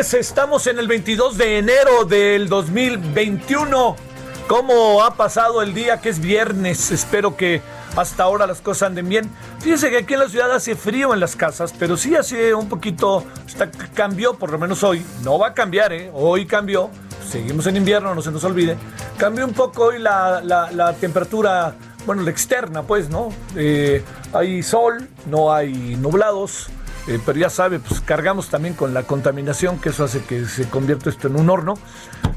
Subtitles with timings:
[0.00, 3.94] Estamos en el 22 de enero del 2021.
[4.48, 6.90] ¿Cómo ha pasado el día que es viernes?
[6.90, 7.60] Espero que
[7.94, 9.30] hasta ahora las cosas anden bien.
[9.60, 12.68] Fíjense que aquí en la ciudad hace frío en las casas, pero sí hace un
[12.68, 15.04] poquito, está, cambió por lo menos hoy.
[15.22, 16.10] No va a cambiar, ¿eh?
[16.14, 16.90] Hoy cambió.
[17.30, 18.76] Seguimos en invierno, no se nos olvide.
[19.18, 21.74] Cambió un poco hoy la, la- la temperatura,
[22.06, 23.28] bueno, la externa, pues, ¿no?
[23.56, 26.68] Eh, hay sol, no hay nublados.
[27.08, 30.68] Eh, pero ya sabe, pues cargamos también con la contaminación, que eso hace que se
[30.68, 31.74] convierta esto en un horno.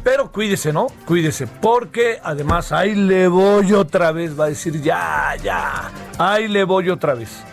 [0.04, 0.88] Pero cuídese, ¿no?
[1.06, 6.64] Cuídese, porque además ahí le voy otra vez, va a decir, ya, ya, ahí le
[6.64, 7.44] voy otra vez.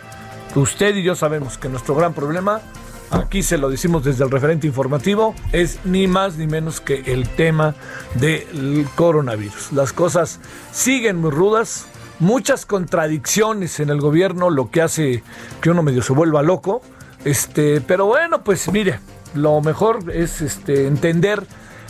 [0.55, 2.61] Usted y yo sabemos que nuestro gran problema,
[3.09, 7.27] aquí se lo decimos desde el referente informativo, es ni más ni menos que el
[7.29, 7.75] tema
[8.15, 9.71] del coronavirus.
[9.71, 10.39] Las cosas
[10.71, 11.87] siguen muy rudas,
[12.19, 15.23] muchas contradicciones en el gobierno, lo que hace
[15.61, 16.81] que uno medio se vuelva loco.
[17.25, 18.99] Este, pero bueno, pues mire,
[19.33, 21.45] lo mejor es este, entender,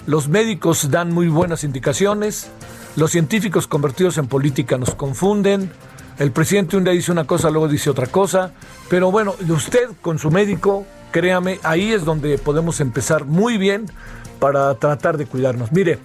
[0.05, 2.49] los médicos dan muy buenas indicaciones,
[2.95, 5.71] los científicos convertidos en política nos confunden,
[6.19, 8.51] el presidente un día dice una cosa, luego dice otra cosa,
[8.89, 13.87] pero bueno, usted con su médico, créame, ahí es donde podemos empezar muy bien
[14.39, 15.71] para tratar de cuidarnos.
[15.71, 15.97] Mire,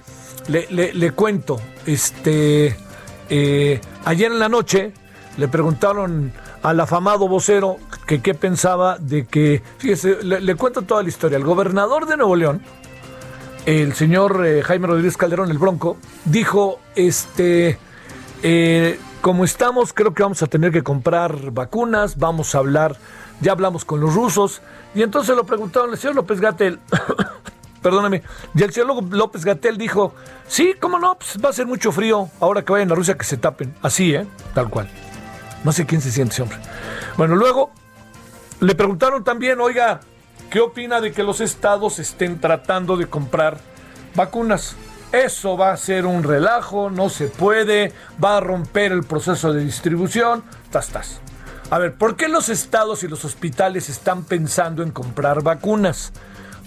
[0.49, 2.77] le, le- cuento, este,
[3.29, 4.93] eh, ayer en la noche
[5.37, 11.09] le preguntaron al afamado vocero que qué pensaba de que, fíjese, le, cuento toda la
[11.09, 11.37] historia.
[11.37, 12.63] El gobernador de Nuevo León,
[13.67, 17.79] el señor eh, Jaime Rodríguez Calderón, el Bronco, dijo, este,
[18.43, 22.97] eh, como estamos, creo que vamos a tener que comprar vacunas, vamos a hablar,
[23.41, 24.63] ya hablamos con los rusos,
[24.95, 26.81] y entonces lo preguntaron al señor López Gatel,
[27.83, 28.23] perdóname,
[28.55, 30.15] y el señor López Gatel dijo,
[30.47, 33.25] sí, cómo no, pues va a ser mucho frío, ahora que vayan a Rusia que
[33.25, 34.27] se tapen, así, ¿eh?
[34.55, 34.89] Tal cual.
[35.65, 36.59] No sé quién se siente ese hombre.
[37.17, 37.73] Bueno, luego
[38.61, 40.01] le preguntaron también, oiga,
[40.51, 43.59] ¿qué opina de que los estados estén tratando de comprar
[44.15, 44.77] vacunas?
[45.13, 47.93] Eso va a ser un relajo, no se puede,
[48.23, 50.45] va a romper el proceso de distribución.
[50.71, 51.21] Tas, tas.
[51.71, 56.13] A ver, ¿por qué los estados y los hospitales están pensando en comprar vacunas?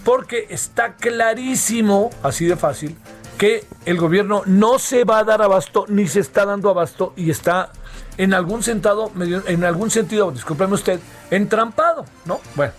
[0.04, 2.96] Porque está clarísimo, así de fácil,
[3.38, 7.30] que el gobierno no se va a dar abasto ni se está dando abasto y
[7.30, 7.72] está
[8.16, 12.40] en algún sentido, medio- en algún sentido, discúlpeme usted, entrampado, ¿no?
[12.54, 12.72] Bueno,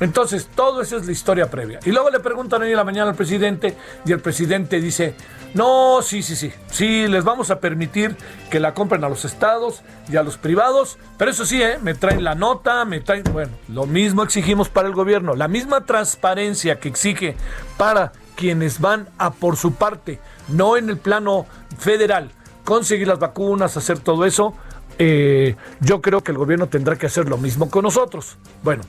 [0.00, 1.80] entonces todo eso es la historia previa.
[1.84, 5.16] Y luego le preguntan hoy en la mañana al presidente y el presidente dice,
[5.54, 8.14] no, sí, sí, sí, sí, les vamos a permitir
[8.50, 11.78] que la compren a los estados y a los privados, pero eso sí, ¿eh?
[11.82, 15.84] me traen la nota, me traen, bueno, lo mismo exigimos para el gobierno, la misma
[15.84, 17.36] transparencia que exige
[17.76, 21.46] para quienes van a por su parte, no en el plano
[21.78, 22.30] federal,
[22.68, 24.52] conseguir las vacunas, hacer todo eso,
[24.98, 28.36] eh, yo creo que el gobierno tendrá que hacer lo mismo con nosotros.
[28.62, 28.82] Bueno,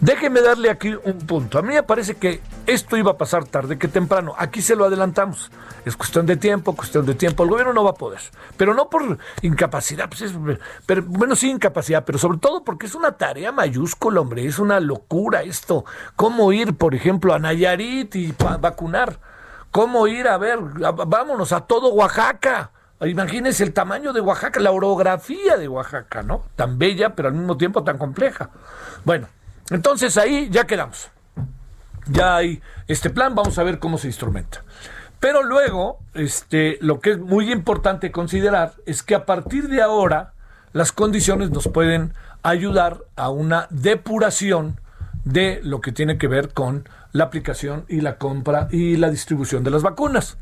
[0.00, 1.58] déjeme darle aquí un punto.
[1.58, 4.36] A mí me parece que esto iba a pasar tarde que temprano.
[4.38, 5.50] Aquí se lo adelantamos.
[5.84, 7.42] Es cuestión de tiempo, cuestión de tiempo.
[7.42, 8.20] El gobierno no va a poder.
[8.56, 10.32] Pero no por incapacidad, pues es,
[10.86, 14.46] pero, bueno, sí incapacidad, pero sobre todo porque es una tarea mayúscula, hombre.
[14.46, 15.84] Es una locura esto.
[16.14, 19.18] ¿Cómo ir, por ejemplo, a Nayarit y vacunar?
[19.72, 20.60] ¿Cómo ir a ver?
[20.60, 22.70] vámonos a todo Oaxaca.
[23.00, 26.44] Imagínense el tamaño de Oaxaca, la orografía de Oaxaca, ¿no?
[26.56, 28.50] Tan bella, pero al mismo tiempo tan compleja.
[29.04, 29.28] Bueno,
[29.70, 31.10] entonces ahí ya quedamos.
[32.10, 34.64] Ya hay este plan, vamos a ver cómo se instrumenta.
[35.20, 40.32] Pero luego, este, lo que es muy importante considerar es que a partir de ahora
[40.72, 44.80] las condiciones nos pueden ayudar a una depuración
[45.24, 49.64] de lo que tiene que ver con la aplicación y la compra y la distribución
[49.64, 50.38] de las vacunas.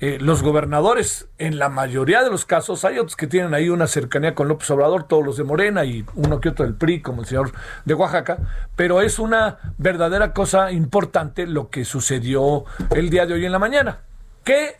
[0.00, 3.86] Eh, los gobernadores, en la mayoría de los casos, hay otros que tienen ahí una
[3.86, 7.22] cercanía con López Obrador, todos los de Morena y uno que otro del PRI, como
[7.22, 7.52] el señor
[7.84, 8.38] de Oaxaca,
[8.76, 12.64] pero es una verdadera cosa importante lo que sucedió
[12.94, 14.00] el día de hoy en la mañana.
[14.42, 14.76] Que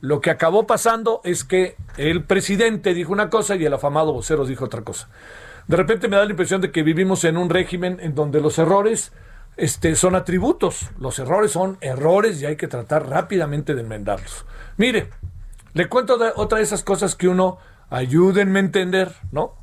[0.00, 4.44] lo que acabó pasando es que el presidente dijo una cosa y el afamado vocero
[4.44, 5.08] dijo otra cosa.
[5.66, 8.58] De repente me da la impresión de que vivimos en un régimen en donde los
[8.58, 9.12] errores
[9.56, 10.90] este, son atributos.
[10.98, 14.44] Los errores son errores y hay que tratar rápidamente de enmendarlos.
[14.76, 15.10] Mire,
[15.72, 17.58] le cuento otra de esas cosas que uno
[17.90, 19.56] ayúdenme a entender, ¿no?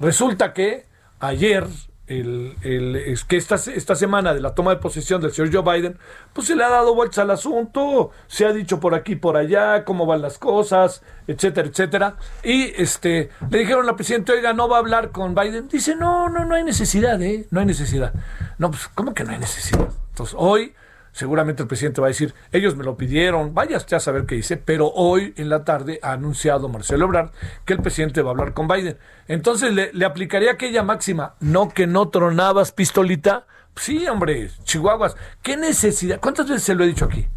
[0.00, 0.86] Resulta que
[1.20, 1.66] ayer
[2.06, 5.74] el, el, es que esta, esta semana de la toma de posesión del señor Joe
[5.74, 5.98] Biden,
[6.32, 9.84] pues se le ha dado vueltas al asunto, se ha dicho por aquí, por allá,
[9.84, 12.16] cómo van las cosas, etcétera, etcétera.
[12.42, 15.68] Y este, le dijeron al presidente, oiga, no va a hablar con Biden.
[15.68, 17.46] Dice, no, no, no hay necesidad, ¿eh?
[17.50, 18.12] No hay necesidad.
[18.58, 19.88] No, pues, ¿cómo que no hay necesidad?
[20.10, 20.74] Entonces, hoy
[21.14, 24.56] seguramente el presidente va a decir, ellos me lo pidieron, vaya a saber qué dice,
[24.56, 27.30] pero hoy en la tarde ha anunciado Marcelo Ebrard
[27.64, 28.98] que el presidente va a hablar con Biden.
[29.28, 33.46] Entonces le, aplicaría aquella máxima, no que no tronabas pistolita.
[33.76, 36.18] Sí, hombre, Chihuahuas, ¿qué necesidad?
[36.20, 37.28] ¿Cuántas veces se lo he dicho aquí?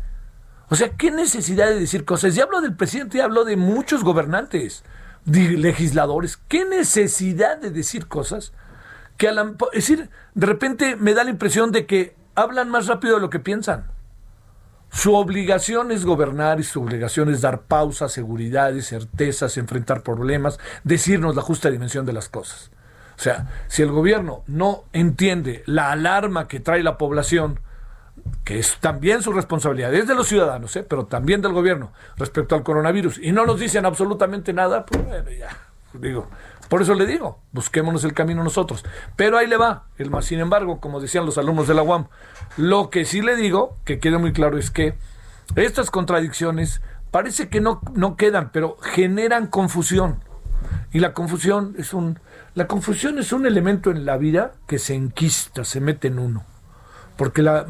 [0.70, 2.34] O sea, ¿qué necesidad de decir cosas?
[2.34, 4.84] Ya hablo del presidente, ya hablo de muchos gobernantes,
[5.26, 6.38] de legisladores.
[6.48, 8.54] ¿Qué necesidad de decir cosas?
[9.18, 12.88] Que a la, es decir, de repente me da la impresión de que hablan más
[12.88, 13.88] rápido de lo que piensan.
[14.90, 21.36] Su obligación es gobernar y su obligación es dar pausa, seguridades, certezas, enfrentar problemas, decirnos
[21.36, 22.72] la justa dimensión de las cosas.
[23.18, 27.60] O sea, si el gobierno no entiende la alarma que trae la población,
[28.44, 30.86] que es también su responsabilidad, es de los ciudadanos, ¿eh?
[30.88, 35.32] pero también del gobierno respecto al coronavirus, y no nos dicen absolutamente nada, pues bueno,
[35.32, 35.50] ya,
[35.94, 36.30] digo,
[36.70, 38.84] por eso le digo, busquémonos el camino nosotros.
[39.16, 39.86] Pero ahí le va.
[39.98, 42.08] El más, sin embargo, como decían los alumnos de la UAM,
[42.58, 44.96] lo que sí le digo, que quede muy claro, es que
[45.56, 46.82] estas contradicciones
[47.12, 50.24] parece que no, no quedan, pero generan confusión.
[50.92, 52.20] Y la confusión es un,
[52.54, 56.44] la confusión es un elemento en la vida que se enquista, se mete en uno
[57.18, 57.66] porque la,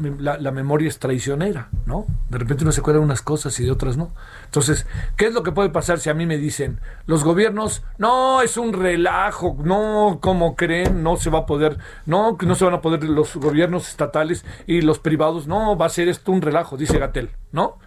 [0.52, 2.06] memoria es traicionera, ¿no?
[2.28, 4.12] De repente uno se acuerda de unas cosas y de otras no.
[4.44, 4.86] Entonces,
[5.16, 8.56] ¿qué es lo que puede pasar si a mí me dicen, los gobiernos, no, es
[8.58, 12.74] un relajo, no, como creen, no se va a poder, no, que no se van
[12.74, 16.76] a poder los gobiernos estatales y los privados, no, va a ser esto un relajo,
[16.76, 17.78] dice Gatel, ¿no?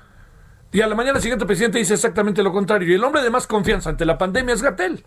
[0.74, 2.88] Y a la mañana siguiente el presidente dice exactamente lo contrario.
[2.90, 5.04] Y el hombre de más confianza ante la pandemia es Gatel.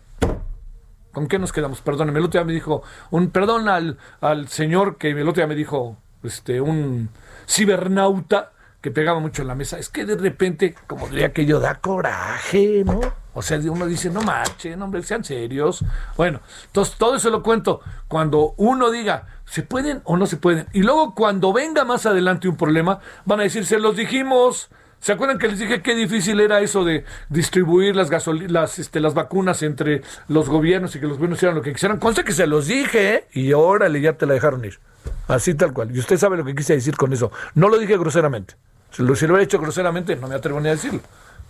[1.11, 1.81] ¿Con qué nos quedamos?
[1.81, 5.47] Perdóneme, el otro día me dijo, un perdón al, al señor que el otro día
[5.47, 7.09] me dijo, este, un
[7.47, 8.51] cibernauta
[8.85, 9.79] que pegaba mucho en la mesa.
[9.79, 12.99] Es que de repente, como diría aquello, da coraje, ¿no?
[13.33, 15.83] O sea, uno dice, no marchen, hombre, sean serios.
[16.15, 20.67] Bueno, entonces todo eso lo cuento cuando uno diga, ¿se pueden o no se pueden?
[20.71, 24.69] Y luego cuando venga más adelante un problema, van a decir, se los dijimos.
[24.99, 28.09] ¿Se acuerdan que les dije qué difícil era eso de distribuir las
[28.49, 31.99] las, este, las vacunas entre los gobiernos y que los gobiernos hicieran lo que quisieran?
[31.99, 33.27] Conste que se los dije, ¿eh?
[33.33, 34.79] Y órale, ya te la dejaron ir.
[35.27, 35.95] Así tal cual.
[35.95, 37.31] Y usted sabe lo que quise decir con eso.
[37.53, 38.55] No lo dije groseramente.
[38.91, 41.01] Si lo, he hecho groseramente, no me atrevo ni a decirlo.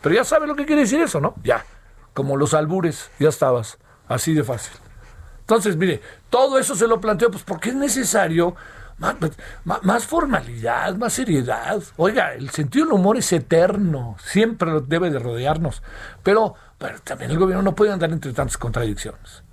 [0.01, 1.35] Pero ya sabe lo que quiere decir eso, ¿no?
[1.43, 1.63] Ya.
[2.13, 3.77] Como los albures, ya estabas.
[4.07, 4.73] Así de fácil.
[5.41, 8.55] Entonces, mire, todo eso se lo planteo, pues porque es necesario
[8.97, 9.15] más,
[9.63, 11.83] más, formalidad, más seriedad.
[11.97, 15.83] Oiga, el sentido del humor es eterno, siempre debe de rodearnos.
[16.23, 19.44] Pero, pero también el gobierno no puede andar entre tantas contradicciones.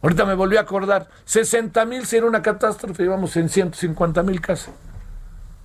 [0.00, 4.70] Ahorita me volví a acordar, 60 mil sería una catástrofe, íbamos en 150 mil casi.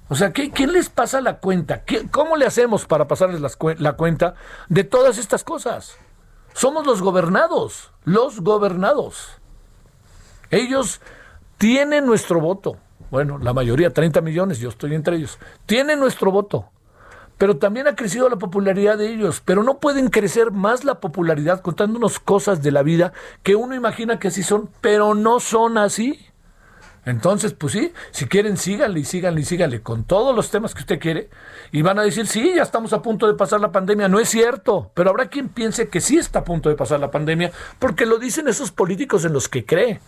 [0.09, 1.83] O sea, ¿qué, ¿quién les pasa la cuenta?
[2.11, 3.41] ¿Cómo le hacemos para pasarles
[3.79, 4.35] la cuenta
[4.69, 5.97] de todas estas cosas?
[6.53, 9.39] Somos los gobernados, los gobernados.
[10.51, 11.01] Ellos
[11.57, 12.77] tienen nuestro voto.
[13.11, 15.39] Bueno, la mayoría, 30 millones, yo estoy entre ellos.
[15.65, 16.69] Tienen nuestro voto
[17.37, 21.61] pero también ha crecido la popularidad de ellos, pero no pueden crecer más la popularidad
[21.61, 26.19] contándonos cosas de la vida que uno imagina que así son, pero no son así.
[27.05, 30.81] Entonces, pues sí, si quieren, síganle y síganle y síganle con todos los temas que
[30.81, 31.29] usted quiere.
[31.71, 34.07] Y van a decir, sí, ya estamos a punto de pasar la pandemia.
[34.07, 37.11] No es cierto, pero habrá quien piense que sí está a punto de pasar la
[37.11, 39.99] pandemia, porque lo dicen esos políticos en los que cree.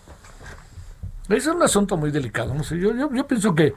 [1.27, 2.53] Es un asunto muy delicado.
[2.53, 3.73] No sé, yo, yo, yo pienso que,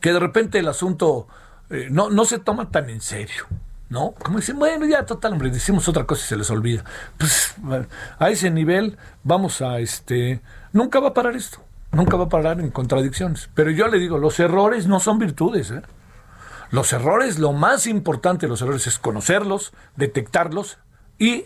[0.00, 1.28] que de repente el asunto
[1.70, 3.44] eh, no, no se toma tan en serio.
[3.88, 4.14] ¿No?
[4.20, 6.84] Como dicen, bueno, ya total, hombre, decimos otra cosa y se les olvida.
[7.18, 7.54] Pues
[8.18, 10.40] a ese nivel vamos a, este,
[10.72, 11.58] nunca va a parar esto,
[11.92, 13.48] nunca va a parar en contradicciones.
[13.54, 15.82] Pero yo le digo, los errores no son virtudes, ¿eh?
[16.72, 20.78] Los errores, lo más importante de los errores es conocerlos, detectarlos
[21.16, 21.44] y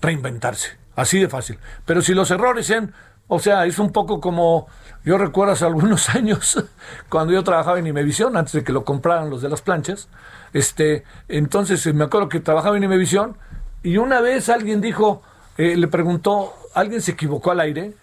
[0.00, 0.78] reinventarse.
[0.96, 1.58] Así de fácil.
[1.84, 2.94] Pero si los errores sean
[3.32, 4.66] O sea, es un poco como,
[5.04, 6.66] yo recuerdo hace algunos años,
[7.08, 10.08] cuando yo trabajaba en Imevisión, antes de que lo compraran los de las planchas,
[10.52, 13.36] este, entonces me acuerdo que trabajaba en Imevisión
[13.84, 15.22] y una vez alguien dijo,
[15.58, 17.94] eh, le preguntó, alguien se equivocó al aire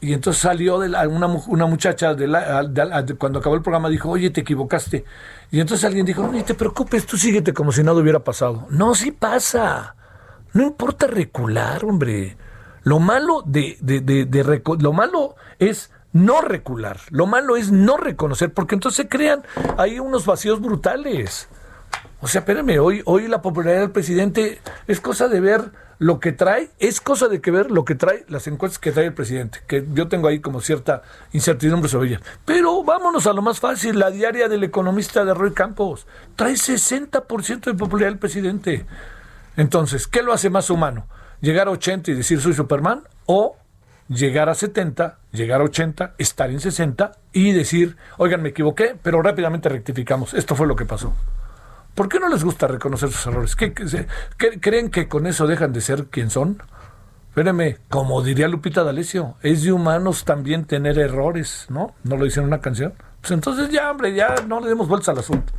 [0.00, 4.42] y entonces salió de una, una, muchacha de cuando acabó el programa dijo, oye, te
[4.42, 5.04] equivocaste.
[5.50, 8.68] Y entonces alguien dijo, no, ni te preocupes, tú síguete como si nada hubiera pasado.
[8.70, 9.96] No, sí pasa.
[10.52, 12.36] No importa recular, hombre.
[12.82, 16.98] Lo malo de, de, de, lo malo es no recular.
[17.10, 19.42] Lo malo es no reconocer, porque entonces se crean
[19.76, 21.48] ahí unos vacíos brutales.
[22.20, 26.32] O sea, espérenme, hoy, hoy la popularidad del presidente es cosa de ver lo que
[26.32, 29.60] trae, es cosa de que ver lo que trae las encuestas que trae el presidente,
[29.66, 32.20] que yo tengo ahí como cierta incertidumbre sobre ella.
[32.46, 36.06] Pero vámonos a lo más fácil, la diaria del economista de Roy Campos,
[36.36, 38.86] trae 60% de popularidad del presidente.
[39.56, 41.06] Entonces, ¿qué lo hace más humano?
[41.40, 43.02] ¿Llegar a 80 y decir soy Superman?
[43.26, 43.56] ¿O
[44.10, 49.22] llegar a 70, llegar a 80, estar en 60 y decir, oigan, me equivoqué, pero
[49.22, 50.34] rápidamente rectificamos.
[50.34, 51.14] Esto fue lo que pasó.
[51.94, 53.56] ¿Por qué no les gusta reconocer sus errores?
[53.56, 56.62] ¿Qué, creen que con eso dejan de ser quien son?
[57.28, 61.94] Espérenme, como diría Lupita D'Alessio, es de humanos también tener errores, ¿no?
[62.02, 62.94] ¿No lo dice en una canción?
[63.20, 65.52] Pues entonces ya, hombre, ya no le demos vueltas al asunto.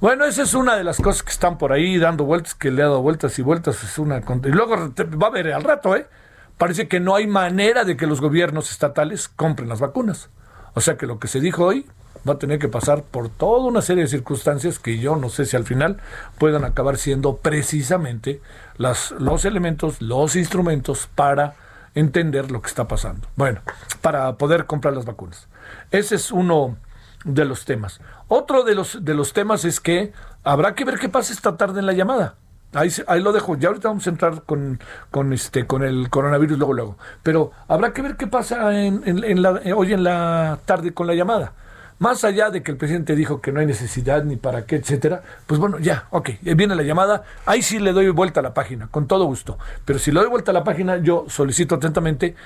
[0.00, 2.82] Bueno, esa es una de las cosas que están por ahí dando vueltas, que le
[2.82, 3.82] ha dado vueltas y vueltas.
[3.82, 6.06] Es una, y luego va a ver al rato, ¿eh?
[6.56, 10.30] Parece que no hay manera de que los gobiernos estatales compren las vacunas.
[10.74, 11.84] O sea que lo que se dijo hoy
[12.28, 15.46] va a tener que pasar por toda una serie de circunstancias que yo no sé
[15.46, 15.98] si al final
[16.38, 18.40] puedan acabar siendo precisamente
[18.76, 21.54] las, los elementos, los instrumentos para
[21.94, 23.26] entender lo que está pasando.
[23.34, 23.62] Bueno,
[24.00, 25.48] para poder comprar las vacunas.
[25.90, 26.76] Ese es uno
[27.24, 28.00] de los temas.
[28.28, 30.12] Otro de los, de los temas es que
[30.44, 32.36] habrá que ver qué pasa esta tarde en la llamada.
[32.74, 33.56] Ahí, ahí lo dejo.
[33.56, 34.78] Ya ahorita vamos a entrar con,
[35.10, 36.98] con, este, con el coronavirus luego, luego.
[37.22, 41.14] Pero habrá que ver qué pasa en, en, la, hoy en la tarde con la
[41.14, 41.54] llamada.
[41.98, 45.22] Más allá de que el presidente dijo que no hay necesidad ni para qué, etcétera,
[45.48, 48.86] pues bueno, ya, ok, viene la llamada, ahí sí le doy vuelta a la página,
[48.86, 49.58] con todo gusto.
[49.84, 52.36] Pero si le doy vuelta a la página, yo solicito atentamente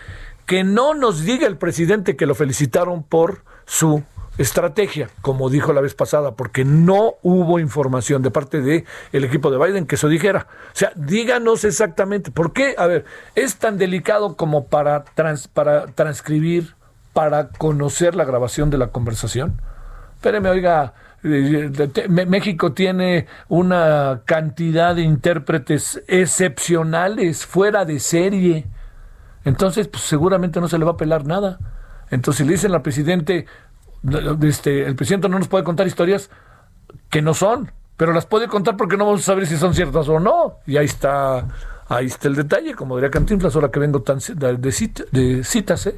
[0.47, 4.03] que no nos diga el presidente que lo felicitaron por su
[4.39, 9.51] estrategia, como dijo la vez pasada, porque no hubo información de parte del el equipo
[9.51, 10.47] de Biden que eso dijera.
[10.69, 12.75] O sea, díganos exactamente, ¿por qué?
[12.79, 15.05] A ver, es tan delicado como para,
[15.53, 16.75] para transcribir
[17.13, 19.61] para conocer la grabación de la conversación?
[20.15, 21.71] Espéreme, oiga, eh,
[22.09, 28.67] México tiene una cantidad de intérpretes excepcionales, fuera de serie.
[29.45, 31.59] Entonces, pues seguramente no se le va a pelar nada.
[32.11, 33.47] Entonces, le dicen al presidente,
[34.43, 36.31] este, el presidente no nos puede contar historias
[37.11, 40.09] que no son, pero las puede contar porque no vamos a saber si son ciertas
[40.09, 40.59] o no.
[40.67, 41.47] Y ahí está,
[41.89, 45.97] ahí está el detalle, como diría Cantinflas, ahora que vengo tan de, de citas, ¿eh?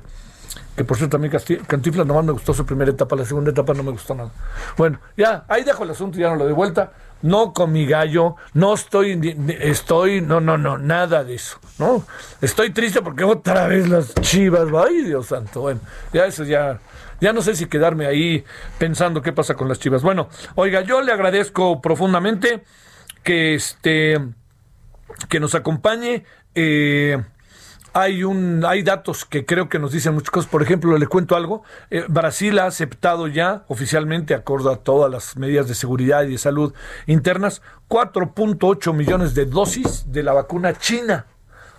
[0.77, 1.33] que por cierto también
[1.67, 4.31] Cantinflas nomás me gustó su primera etapa, la segunda etapa no me gustó nada.
[4.77, 6.93] Bueno, ya, ahí dejo el asunto, ya no lo doy vuelta,
[7.23, 12.05] no con mi gallo, no estoy, estoy, no, no, no, nada de eso, ¿no?
[12.41, 15.81] Estoy triste porque otra vez las chivas, ay Dios santo, bueno,
[16.13, 16.79] ya eso ya,
[17.21, 18.45] ya no sé si quedarme ahí
[18.79, 20.03] pensando qué pasa con las chivas.
[20.03, 22.65] Bueno, oiga, yo le agradezco profundamente
[23.23, 24.21] que este,
[25.29, 27.23] que nos acompañe, eh,
[27.95, 30.51] hay un hay datos que creo que nos dicen muchas cosas.
[30.51, 31.63] Por ejemplo, le cuento algo.
[31.91, 36.39] Eh, Brasil ha aceptado ya oficialmente, acorde a todas las medidas de seguridad y de
[36.39, 36.75] salud
[37.07, 41.27] internas, 4.8 millones de dosis de la vacuna china.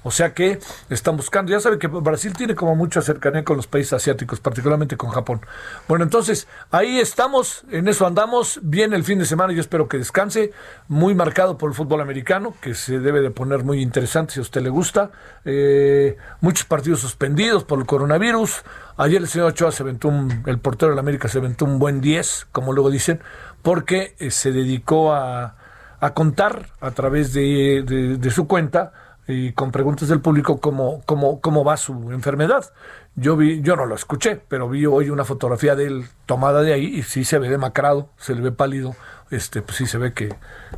[0.08, 0.60] O sea que
[0.92, 4.98] están buscando, ya sabe que Brasil tiene como mucha cercanía con los países asiáticos, particularmente
[4.98, 5.42] con Japón.
[5.88, 9.98] Bueno, entonces ahí estamos, en eso andamos, viene el fin de semana, yo espero que
[9.98, 10.52] descanse,
[10.90, 14.44] muy marcado por el fútbol americano, que se debe de poner muy interesante si a
[14.44, 15.10] usted le gusta.
[15.44, 18.62] Eh, muchos partidos suspendidos por el coronavirus.
[18.98, 21.80] Ayer el señor Ochoa se aventó un, el portero de la América se aventó un
[21.80, 23.22] buen 10, como luego dicen,
[23.64, 25.56] porque eh, se dedicó a,
[26.00, 28.94] a contar a través de, de su cuenta
[29.28, 32.72] y con preguntas del público cómo, cómo, cómo va su enfermedad.
[33.16, 36.74] Yo vi, yo no lo escuché, pero vi hoy una fotografía de él tomada de
[36.74, 38.96] ahí y sí se ve demacrado, se le ve pálido,
[39.32, 40.36] este, pues sí se ve que,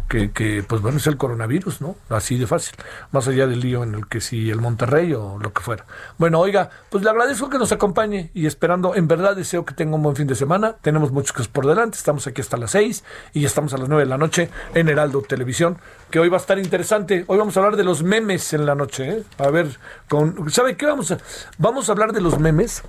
[0.08, 1.96] que, pues bueno, es el coronavirus, ¿no?
[2.10, 2.76] Así de fácil,
[3.12, 5.86] más allá del lío en el que si el Monterrey o lo que fuera.
[6.18, 9.96] Bueno, oiga, pues le agradezco que nos acompañe y esperando, en verdad deseo que tenga
[9.96, 13.04] un buen fin de semana, tenemos muchos cosas por delante, estamos aquí hasta las seis
[13.34, 15.78] y ya estamos a las nueve de la noche en Heraldo Televisión,
[16.10, 18.76] que hoy va a estar interesante, hoy vamos a hablar de los memes en la
[18.76, 19.24] noche, ¿eh?
[19.40, 19.78] A ver,
[20.08, 21.18] con, ¿sabe qué vamos a?
[21.58, 22.84] Vamos a hablar de los memes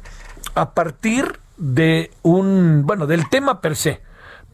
[0.54, 4.07] a partir de un, bueno, del tema per se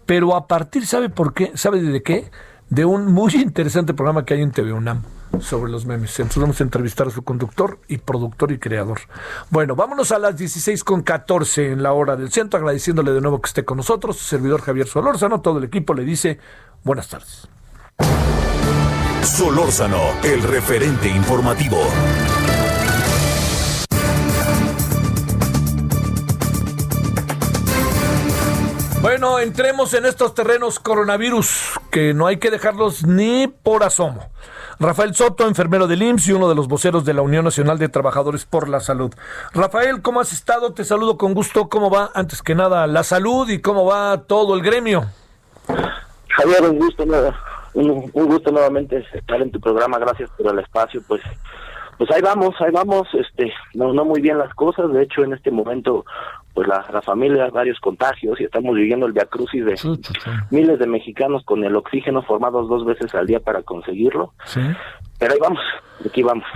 [0.06, 1.52] pero a partir, ¿sabe por qué?
[1.54, 2.30] ¿Sabe de qué?
[2.68, 5.02] De un muy interesante programa que hay en TV UNAM.
[5.40, 6.18] sobre los memes.
[6.18, 9.00] Entonces vamos a entrevistar a su conductor y productor y creador.
[9.50, 13.40] Bueno, vámonos a las 16 con 14 en la hora del centro, agradeciéndole de nuevo
[13.40, 14.16] que esté con nosotros.
[14.16, 16.38] Su servidor Javier Solórzano, todo el equipo le dice
[16.84, 17.49] buenas tardes.
[19.23, 21.78] Solórzano, el referente informativo.
[29.04, 34.30] Bueno, entremos en estos terrenos coronavirus, que no hay que dejarlos ni por asomo.
[34.80, 37.90] Rafael Soto, enfermero del IMSS y uno de los voceros de la Unión Nacional de
[37.90, 39.12] Trabajadores por la Salud.
[39.52, 40.73] Rafael, ¿cómo has estado?
[40.73, 41.68] Te saludo con gusto.
[41.68, 45.04] ¿Cómo va, antes que nada, la salud y cómo va todo el gremio?
[46.30, 47.04] Javier, un gusto,
[47.75, 49.99] un, un gusto nuevamente estar en tu programa.
[49.99, 51.02] Gracias por el espacio.
[51.06, 51.20] Pues
[51.98, 55.32] pues ahí vamos, ahí vamos, este, no, no muy bien las cosas, de hecho en
[55.32, 56.04] este momento,
[56.52, 59.74] pues la, la familia, varios contagios y estamos viviendo el viacrucis de
[60.50, 64.32] miles de mexicanos con el oxígeno formados dos veces al día para conseguirlo,
[65.18, 65.60] pero ahí vamos,
[66.04, 66.46] aquí vamos.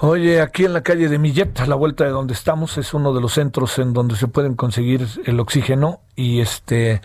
[0.00, 3.12] Oye, aquí en la calle de Millet, a la vuelta de donde estamos, es uno
[3.12, 7.00] de los centros en donde se pueden conseguir el oxígeno y este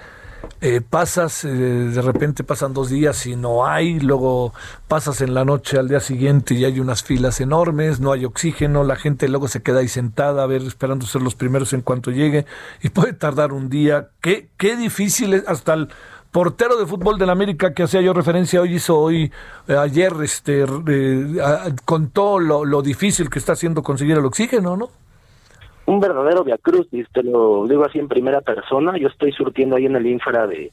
[0.62, 4.54] eh, pasas, eh, de repente pasan dos días y no hay, luego
[4.88, 8.84] pasas en la noche al día siguiente y hay unas filas enormes, no hay oxígeno,
[8.84, 12.12] la gente luego se queda ahí sentada a ver, esperando ser los primeros en cuanto
[12.12, 12.46] llegue
[12.82, 14.10] y puede tardar un día.
[14.22, 15.90] Qué, qué difícil es, hasta el
[16.32, 19.32] portero de fútbol de la América que hacía yo referencia hoy hizo hoy,
[19.68, 20.66] eh, ayer, este,
[21.84, 24.90] contó lo, lo difícil que está haciendo conseguir el oxígeno, ¿no?
[25.86, 28.98] Un verdadero viacrucis, te lo digo así en primera persona.
[28.98, 30.72] Yo estoy surtiendo ahí en el infra de,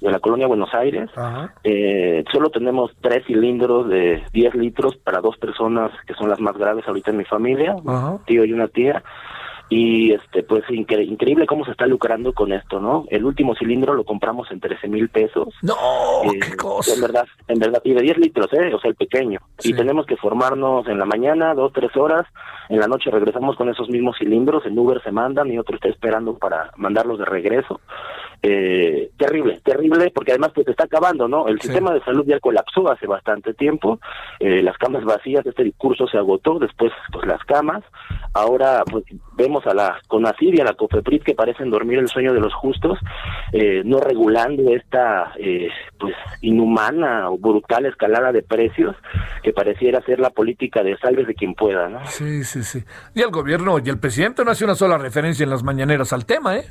[0.00, 1.08] de la colonia Buenos Aires.
[1.62, 6.56] Eh, solo tenemos tres cilindros de 10 litros para dos personas que son las más
[6.56, 9.02] graves ahorita en mi familia, un tío y una tía
[9.68, 14.04] y este pues increíble cómo se está lucrando con esto no el último cilindro lo
[14.04, 15.48] compramos en 13 mil pesos.
[15.62, 15.74] No
[16.24, 16.94] eh, qué cosa.
[16.94, 19.40] en verdad en verdad y de 10 litros eh o sea el pequeño.
[19.62, 22.26] Y tenemos que formarnos en la mañana dos tres horas.
[22.68, 24.64] En la noche regresamos con esos mismos cilindros.
[24.66, 27.80] En Uber se mandan y otro está esperando para mandarlos de regreso
[28.42, 31.46] eh, terrible, terrible, porque además pues está acabando, ¿no?
[31.46, 34.00] El sistema de salud ya colapsó hace bastante tiempo,
[34.40, 37.84] eh, las camas vacías, este discurso se agotó, después pues las camas,
[38.34, 39.04] ahora pues
[39.36, 42.52] vemos a la CONACID y a la COFEPRIS que parecen dormir el sueño de los
[42.54, 42.98] justos,
[43.52, 45.68] eh, no regulando esta eh,
[46.00, 48.96] pues inhumana o brutal escalada de precios
[49.44, 52.04] que pareciera ser la política de salves de quien pueda, ¿no?
[52.06, 52.82] Sí, sí, sí.
[53.14, 56.26] Y el gobierno y el presidente no hace una sola referencia en las mañaneras al
[56.26, 56.64] tema, ¿eh?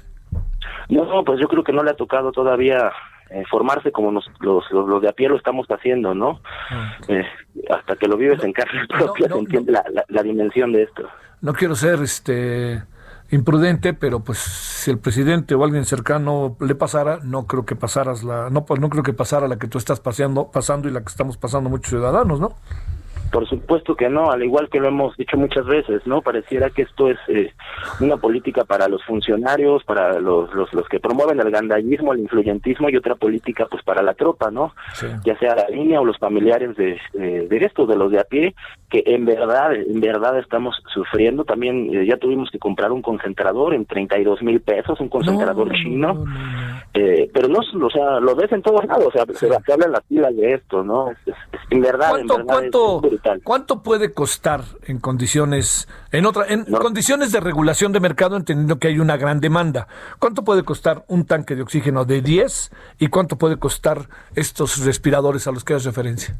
[0.90, 2.92] No, pues yo creo que no le ha tocado todavía
[3.30, 6.42] eh, formarse como nos, los, los, de a pie lo estamos haciendo, ¿no?
[6.70, 6.98] Ah.
[7.08, 7.26] Eh,
[7.70, 11.04] hasta que lo vives en carne propia se entiende la, la, dimensión de esto.
[11.40, 12.84] No quiero ser este
[13.32, 18.24] imprudente, pero pues si el presidente o alguien cercano le pasara, no creo que pasaras
[18.24, 21.00] la, no, pues no creo que pasara la que tú estás paseando, pasando y la
[21.00, 22.56] que estamos pasando muchos ciudadanos, ¿no?
[23.32, 26.22] Por supuesto que no, al igual que lo hemos dicho muchas veces, ¿no?
[26.22, 27.54] Pareciera que esto es eh,
[28.00, 32.90] una política para los funcionarios, para los, los, los, que promueven el gandallismo, el influyentismo
[32.90, 34.74] y otra política pues para la tropa, ¿no?
[35.24, 38.54] Ya sea la línea o los familiares de, de, estos, de los de a pie,
[38.90, 41.46] que en verdad, en verdad estamos sufriendo.
[41.46, 46.26] También eh, ya tuvimos que comprar un concentrador en 32 mil pesos, un concentrador chino,
[46.94, 49.92] eh, pero no, o sea, lo ves en todos lados, o sea, se, habla en
[49.92, 51.08] las filas de esto, ¿no?
[51.70, 53.02] en verdad, en verdad ¿Cuánto
[53.84, 59.00] puede costar en condiciones, en otra, en condiciones de regulación de mercado, entendiendo que hay
[59.00, 59.88] una gran demanda?
[60.20, 65.48] ¿Cuánto puede costar un tanque de oxígeno de 10 y cuánto puede costar estos respiradores
[65.48, 66.36] a los que haces referencia?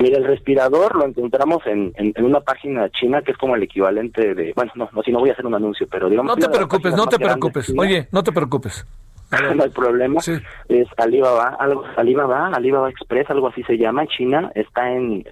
[0.00, 4.34] Mira, el respirador lo encontramos en, en, una página china que es como el equivalente
[4.34, 6.36] de, bueno, no, no, si no voy a hacer un anuncio, pero digamos...
[6.36, 7.72] No te preocupes, no te preocupes.
[7.76, 8.84] Oye, no te preocupes.
[9.30, 10.20] No hay problema.
[10.68, 14.06] Es Alibaba, algo, Alibaba, Alibaba Express, algo así se llama.
[14.06, 15.24] China está en,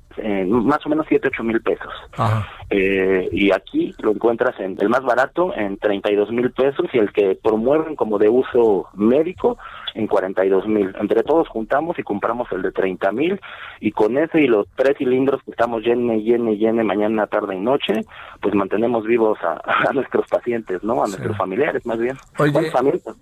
[0.48, 1.92] más o menos 7, 8 mil pesos.
[2.70, 7.12] Eh, y aquí lo encuentras en el más barato en 32 mil pesos y el
[7.12, 9.58] que promueven como de uso médico
[9.94, 10.94] en 42 mil.
[11.00, 13.40] Entre todos juntamos y compramos el de 30 mil
[13.80, 17.60] y con ese y los tres cilindros que estamos llene, llene, llene mañana, tarde y
[17.60, 18.04] noche,
[18.40, 21.02] pues mantenemos vivos a, nuestros pacientes, ¿no?
[21.04, 22.16] A nuestros familiares más bien.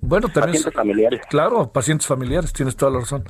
[0.00, 1.20] bueno, también pacientes familiares.
[1.28, 3.24] Claro, pacientes familiares, tienes toda la razón.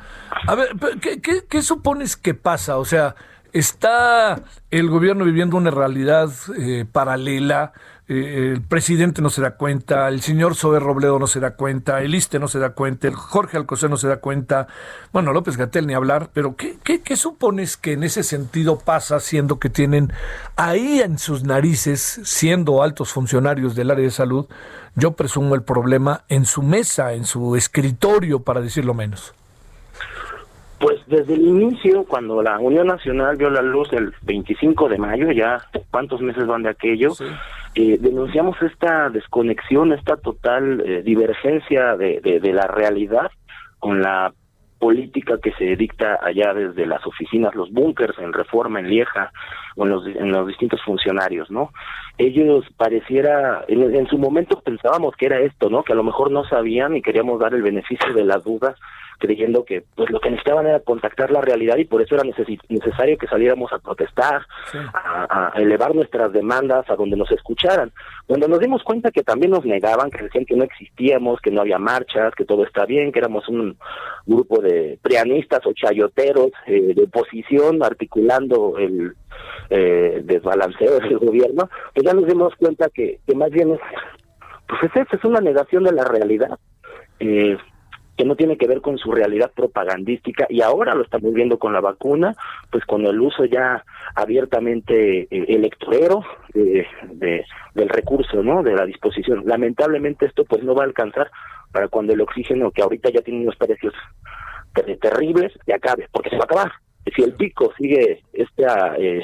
[0.47, 0.69] A ver,
[1.01, 2.79] ¿qué, qué, qué supones que pasa?
[2.79, 3.15] O sea,
[3.53, 7.73] ¿está el gobierno viviendo una realidad eh, paralela?
[8.13, 12.03] Eh, el presidente no se da cuenta, el señor Sober Robledo no se da cuenta,
[12.03, 14.67] el ISTE no se da cuenta, el Jorge Alcocer no se da cuenta,
[15.13, 19.21] bueno, López Gatel ni hablar, pero ¿qué, qué, qué supones que en ese sentido pasa,
[19.21, 20.13] siendo que tienen
[20.57, 24.47] ahí en sus narices, siendo altos funcionarios del área de salud,
[24.97, 29.33] yo presumo el problema en su mesa, en su escritorio, para decirlo menos?
[30.81, 35.31] Pues desde el inicio, cuando la Unión Nacional vio la luz el 25 de mayo,
[35.31, 35.61] ya
[35.93, 37.13] cuántos meses van de aquello,
[37.75, 43.31] eh, denunciamos esta desconexión, esta total eh, divergencia de, de, la realidad
[43.79, 44.33] con la
[44.79, 49.31] política que se dicta allá desde las oficinas, los búnkers en Reforma, en Lieja,
[49.77, 51.71] o en los, en los distintos funcionarios, ¿no?
[52.19, 55.85] Ellos pareciera, en, en, su momento pensábamos que era esto, ¿no?
[55.85, 58.75] Que a lo mejor no sabían y queríamos dar el beneficio de la duda
[59.21, 63.19] creyendo que pues lo que necesitaban era contactar la realidad y por eso era necesario
[63.19, 67.93] que saliéramos a protestar, a, elevar nuestras demandas a donde nos escucharan.
[68.27, 71.61] Cuando nos dimos cuenta que también nos negaban, que decían que no existíamos, que no
[71.61, 73.77] había marchas, que todo está bien, que éramos un
[74.27, 79.15] grupo de prianistas o chayoteros eh, de oposición articulando el
[79.69, 83.81] eh, desbalanceo del gobierno, pues ya nos dimos cuenta que, que más bien es,
[84.67, 86.59] pues es eso, es una negación de la realidad.
[87.19, 87.59] Eh,
[88.21, 91.73] que no tiene que ver con su realidad propagandística y ahora lo estamos viendo con
[91.73, 92.37] la vacuna,
[92.71, 93.83] pues con el uso ya
[94.15, 96.87] abiertamente eh, electorero de,
[97.73, 98.63] del recurso, ¿no?
[98.63, 99.45] De la disposición.
[99.47, 101.31] Lamentablemente esto pues no va a alcanzar
[101.73, 103.95] para cuando el oxígeno que ahorita ya tiene unos precios
[105.01, 106.73] terribles ya acabe, porque se va a acabar.
[107.15, 109.23] Si el pico sigue esta eh,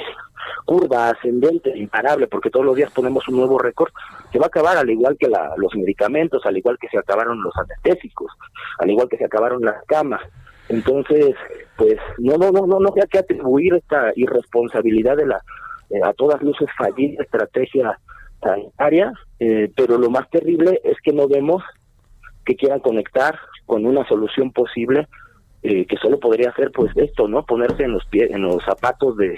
[0.65, 3.91] curva ascendente, imparable, porque todos los días ponemos un nuevo récord,
[4.31, 7.41] se va a acabar al igual que la, los medicamentos, al igual que se acabaron
[7.41, 8.31] los anestésicos,
[8.79, 10.21] al igual que se acabaron las camas.
[10.69, 11.35] Entonces,
[11.77, 15.41] pues no, no, no, no, no hay que atribuir esta irresponsabilidad de la
[15.89, 17.97] eh, a todas luces fallida estrategia
[18.41, 21.63] sanitaria, eh, pero lo más terrible es que no vemos
[22.45, 25.07] que quieran conectar con una solución posible
[25.67, 27.45] eh, que solo podría ser pues esto, ¿no?
[27.45, 29.37] Ponerse en los pies, en los zapatos de,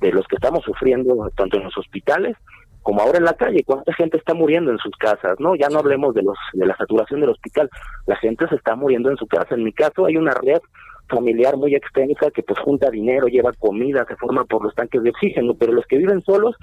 [0.00, 2.36] de los que estamos sufriendo tanto en los hospitales
[2.82, 5.54] como ahora en la calle, cuánta gente está muriendo en sus casas, ¿no?
[5.54, 7.68] Ya no hablemos de los de la saturación del hospital,
[8.06, 9.54] la gente se está muriendo en su casa.
[9.54, 10.60] En mi caso hay una red
[11.08, 15.10] familiar muy extensa que pues junta dinero, lleva comida, se forma por los tanques de
[15.10, 16.56] oxígeno, pero los que viven solos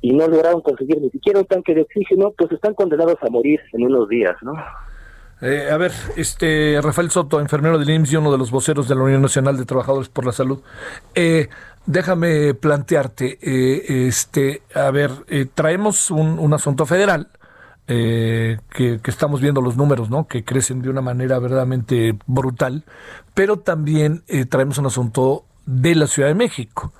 [0.00, 3.60] y no lograron conseguir ni siquiera un tanque de oxígeno, pues están condenados a morir
[3.72, 4.52] en unos días, ¿no?
[5.40, 8.94] Eh, a ver, este Rafael Soto, enfermero del IMSS y uno de los voceros de
[8.96, 10.60] la Unión Nacional de Trabajadores por la Salud.
[11.14, 11.48] Eh,
[11.88, 17.28] déjame plantearte, eh, este, a ver, eh, traemos un, asunto federal.
[17.90, 20.28] Eh, que, estamos viendo los números, ¿no?
[20.28, 22.84] Que crecen de una manera verdaderamente brutal,
[23.32, 26.92] pero también traemos un asunto de la Ciudad de México.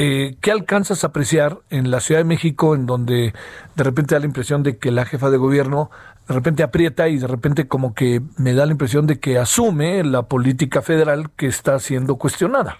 [0.00, 3.34] ¿Qué alcanzas a apreciar en la Ciudad de México, en donde
[3.76, 5.90] de repente da la impresión de que la jefa de gobierno
[6.26, 10.02] de repente aprieta y de repente como que me da la impresión de que asume
[10.04, 12.78] la política federal que está siendo cuestionada?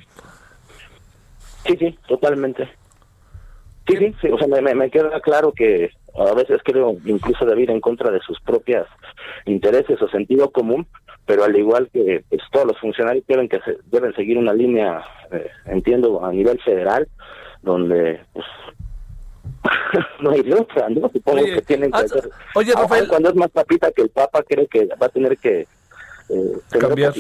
[1.67, 2.71] Sí, sí, totalmente.
[3.87, 8.11] Sí, sí, o sea, me, queda claro que a veces creo incluso ir en contra
[8.11, 8.87] de sus propias
[9.47, 10.87] intereses o sentido común,
[11.27, 15.49] pero al igual que pues, todos los funcionarios deben que deben seguir una línea, eh,
[15.67, 17.09] entiendo, a nivel federal,
[17.63, 18.47] donde pues,
[20.21, 21.09] no hay otra, ¿no?
[21.09, 22.31] Supongo que tienen que ah, hacer.
[22.55, 23.09] Oye, Rafael.
[23.09, 25.67] Cuando es más papita que el Papa, cree que va a tener que
[26.31, 27.13] eh, cambiar.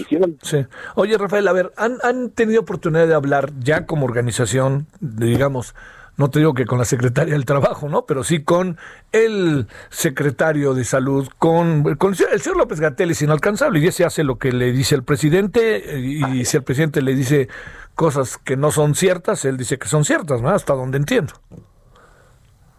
[0.43, 0.67] Sí.
[0.95, 5.75] Oye, Rafael, a ver, ¿han, ¿han tenido oportunidad de hablar ya como organización, digamos,
[6.21, 8.05] no te digo que con la secretaria del Trabajo, ¿no?
[8.05, 8.77] Pero sí con
[9.11, 14.37] el secretario de Salud, con, el señor López Gatel es inalcanzable y ese hace lo
[14.37, 17.49] que le dice el presidente y, si el presidente le dice
[17.95, 20.51] cosas que no son ciertas, él dice que son ciertas, ¿no?
[20.51, 21.33] Hasta donde entiendo.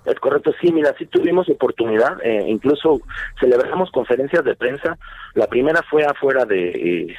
[0.05, 3.01] Es correcto, sí, mira, sí tuvimos oportunidad, eh, incluso
[3.39, 4.99] celebramos conferencias de prensa,
[5.33, 7.15] la primera fue afuera de, eh,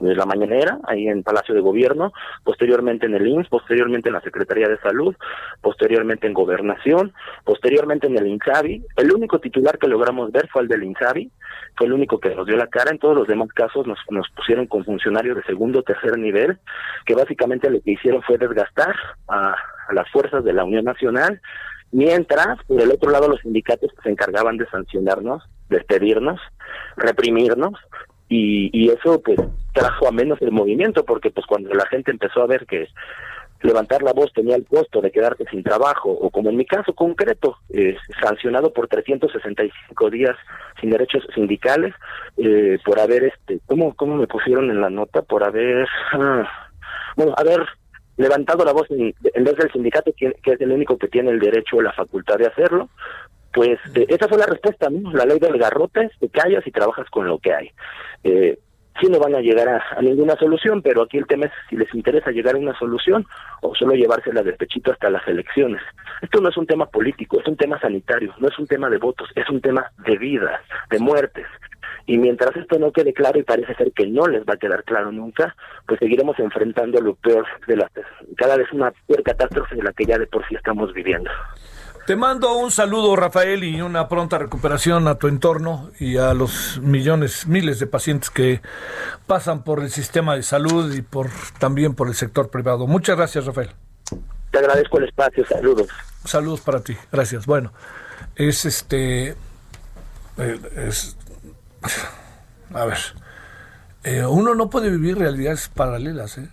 [0.00, 4.20] de la mañanera, ahí en Palacio de Gobierno, posteriormente en el INS, posteriormente en la
[4.20, 5.14] Secretaría de Salud,
[5.60, 7.12] posteriormente en Gobernación,
[7.44, 8.84] posteriormente en el INSABI.
[8.96, 11.30] El único titular que logramos ver fue el del INSABI,
[11.76, 12.90] fue el único que nos dio la cara.
[12.90, 16.58] En todos los demás casos nos, nos pusieron con funcionarios de segundo o tercer nivel,
[17.06, 18.94] que básicamente lo que hicieron fue desgastar
[19.28, 19.54] a
[19.92, 21.40] las fuerzas de la Unión Nacional,
[21.94, 26.40] Mientras, por el otro lado, los sindicatos se encargaban de sancionarnos, despedirnos,
[26.96, 27.74] reprimirnos,
[28.28, 29.38] y, y eso pues
[29.72, 32.88] trajo a menos el movimiento, porque pues cuando la gente empezó a ver que
[33.64, 36.94] levantar la voz tenía el costo de quedarte sin trabajo, o como en mi caso
[36.94, 40.36] concreto, eh, sancionado por 365 días
[40.80, 41.94] sin derechos sindicales,
[42.36, 45.22] eh, por haber, este, ¿cómo, ¿cómo me pusieron en la nota?
[45.22, 46.46] Por haber, ah,
[47.16, 47.66] bueno, haber
[48.18, 51.78] levantado la voz en, vez del sindicato, que, es el único que tiene el derecho
[51.78, 52.90] o la facultad de hacerlo,
[53.54, 55.12] pues eh, esa fue la respuesta, ¿no?
[55.12, 57.70] La ley del garrote, te callas y trabajas con lo que hay.
[58.24, 58.58] Eh,
[59.00, 61.92] sí no van a llegar a, ninguna solución, pero aquí el tema es si les
[61.94, 63.26] interesa llegar a una solución
[63.62, 65.80] o solo llevársela de pechito hasta las elecciones.
[66.20, 68.98] Esto no es un tema político, es un tema sanitario, no es un tema de
[68.98, 71.46] votos, es un tema de vidas, de muertes.
[72.06, 74.84] Y mientras esto no quede claro, y parece ser que no les va a quedar
[74.84, 77.90] claro nunca, pues seguiremos enfrentando lo peor de la,
[78.36, 81.30] cada vez una peor catástrofe de la que ya de por sí estamos viviendo.
[82.06, 86.78] Te mando un saludo, Rafael, y una pronta recuperación a tu entorno y a los
[86.82, 88.60] millones, miles de pacientes que
[89.26, 92.86] pasan por el sistema de salud y por también por el sector privado.
[92.86, 93.70] Muchas gracias, Rafael.
[94.50, 95.88] Te agradezco el espacio, saludos.
[96.26, 97.46] Saludos para ti, gracias.
[97.46, 97.72] Bueno,
[98.36, 99.28] es este,
[100.36, 101.16] eh, es,
[102.74, 102.98] a ver,
[104.02, 106.50] eh, uno no puede vivir realidades paralelas, ¿eh?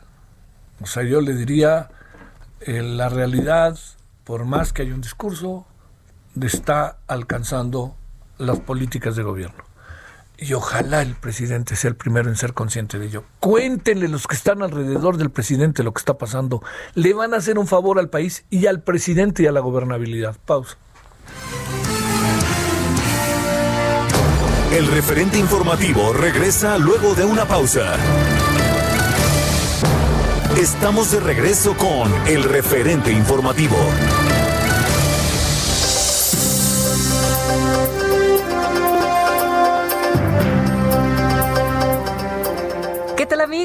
[0.81, 1.89] O sea, yo le diría,
[2.61, 3.77] eh, la realidad
[4.32, 5.65] por más que haya un discurso,
[6.41, 7.98] está alcanzando
[8.38, 9.65] las políticas de gobierno.
[10.38, 13.26] Y ojalá el presidente sea el primero en ser consciente de ello.
[13.41, 16.63] Cuéntenle los que están alrededor del presidente lo que está pasando.
[16.96, 20.38] Le van a hacer un favor al país y al presidente y a la gobernabilidad.
[20.46, 20.78] Pausa.
[24.72, 27.98] El referente informativo regresa luego de una pausa.
[30.58, 33.76] Estamos de regreso con el referente informativo.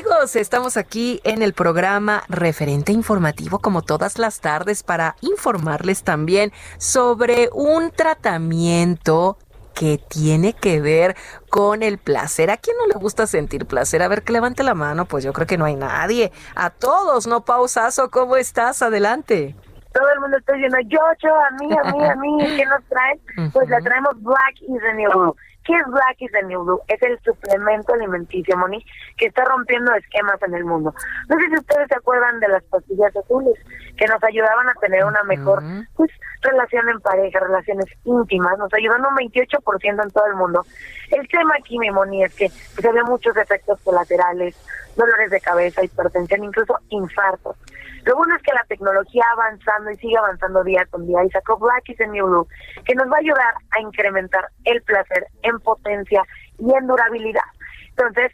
[0.07, 0.37] Amigos?
[0.37, 7.49] Estamos aquí en el programa Referente Informativo como todas las tardes para informarles también sobre
[7.53, 9.37] un tratamiento
[9.75, 11.17] que tiene que ver
[11.51, 12.51] con el placer.
[12.51, 14.03] ¿A quién no le gusta sentir placer?
[14.03, 16.31] A ver, que levante la mano, pues yo creo que no hay nadie.
[16.55, 18.11] A todos, ¿no, Pausazo?
[18.11, 18.83] ¿Cómo estás?
[18.83, 19.57] Adelante.
[19.93, 22.85] Todo el mundo está diciendo, yo, yo, a mí, a mí, a mí, ¿qué nos
[22.85, 23.51] traen?
[23.53, 25.35] Pues le traemos Black is the New
[25.67, 26.81] ¿Qué es Black is the New Blue?
[26.87, 28.85] Es el suplemento alimenticio, Moni,
[29.17, 30.95] que está rompiendo esquemas en el mundo.
[31.29, 33.59] No sé si ustedes se acuerdan de las pastillas azules,
[33.97, 35.63] que nos ayudaban a tener una mejor
[35.97, 36.11] pues,
[36.43, 40.65] relación en pareja, relaciones íntimas, nos ayudan un 28% en todo el mundo.
[41.11, 44.55] El tema aquí, mi Moni, es que pues, había muchos efectos colaterales,
[44.95, 47.57] dolores de cabeza, hipertensión, incluso infartos.
[48.07, 51.59] Lo bueno es que la tecnología avanzando y sigue avanzando día con día y sacó
[51.59, 52.49] Black is the New Blue,
[52.85, 56.23] que nos va a ayudar a incrementar el placer en potencia
[56.59, 57.43] y en durabilidad.
[57.91, 58.31] Entonces,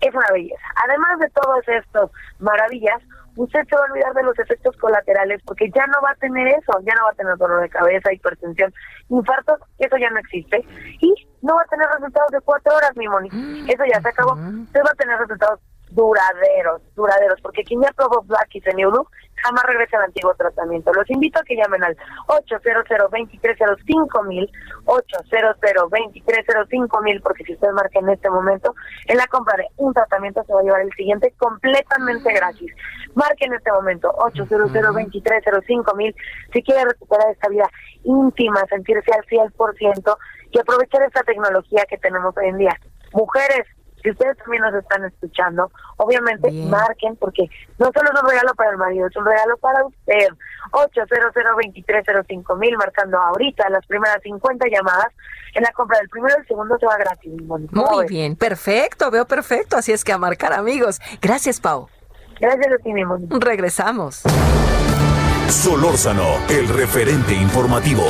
[0.00, 0.62] es una belleza.
[0.84, 3.02] Además de todas estas maravillas,
[3.34, 6.46] usted se va a olvidar de los efectos colaterales porque ya no va a tener
[6.46, 8.72] eso, ya no va a tener dolor de cabeza, hipertensión,
[9.08, 10.64] infartos, eso ya no existe.
[11.00, 13.28] Y no va a tener resultados de cuatro horas, mi Moni.
[13.68, 14.34] Eso ya se acabó.
[14.34, 15.60] Usted va a tener resultados
[15.90, 19.06] duraderos, duraderos, porque quien ya probó Black y Blue
[19.42, 20.92] jamás regresa al antiguo tratamiento.
[20.92, 21.96] Los invito a que llamen al
[22.26, 24.50] 800 230 mil
[24.84, 28.74] 800 230 mil porque si usted marca en este momento,
[29.06, 32.72] en la compra de un tratamiento se va a llevar el siguiente completamente gratis.
[33.14, 36.14] Marque en este momento 800 230 mil
[36.52, 37.68] si quiere recuperar esta vida
[38.04, 40.16] íntima, sentirse al 100%
[40.50, 42.76] y aprovechar esta tecnología que tenemos hoy en día.
[43.12, 43.66] Mujeres,
[44.06, 47.42] si ustedes también nos están escuchando, obviamente marquen porque
[47.76, 50.28] no solo es un regalo para el marido, es un regalo para usted.
[50.70, 51.32] 800
[52.56, 55.12] mil marcando ahorita las primeras 50 llamadas.
[55.54, 57.32] En la compra del primero y el segundo se va gratis.
[57.72, 59.76] Muy bien, perfecto, veo perfecto.
[59.76, 61.00] Así es que a marcar amigos.
[61.20, 61.88] Gracias, Pau.
[62.38, 63.02] Gracias a ti, mi
[63.40, 64.22] Regresamos.
[65.48, 68.04] Solórzano, el referente informativo.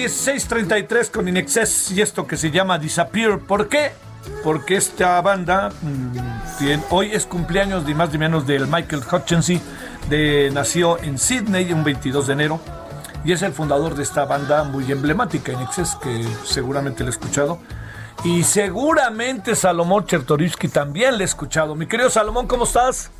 [0.00, 3.38] 16:33 con Inexcess y esto que se llama Disappear.
[3.40, 3.92] ¿Por qué?
[4.42, 9.60] Porque esta banda mm, hoy es cumpleaños de más ni menos del Michael Hutchinson,
[10.08, 12.60] de nació en Sydney un 22 de enero
[13.26, 17.58] y es el fundador de esta banda muy emblemática Inexcess que seguramente le he escuchado.
[18.24, 21.74] Y seguramente Salomón Chertorivsky también le he escuchado.
[21.74, 23.10] Mi querido Salomón, ¿cómo estás?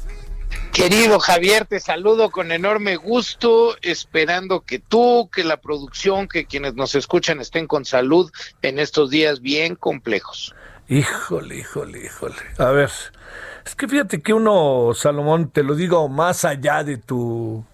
[0.72, 6.74] Querido Javier, te saludo con enorme gusto, esperando que tú, que la producción, que quienes
[6.74, 8.30] nos escuchan estén con salud
[8.62, 10.54] en estos días bien complejos.
[10.88, 12.34] Híjole, híjole, híjole.
[12.58, 12.90] A ver,
[13.64, 17.64] es que fíjate que uno, Salomón, te lo digo más allá de tu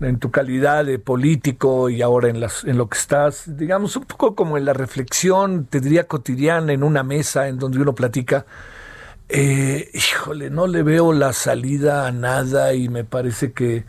[0.00, 4.04] en tu calidad de político y ahora en, las, en lo que estás, digamos, un
[4.04, 8.44] poco como en la reflexión, te diría cotidiana, en una mesa en donde uno platica,
[9.34, 13.86] eh, híjole, no le veo la salida a nada y me parece que,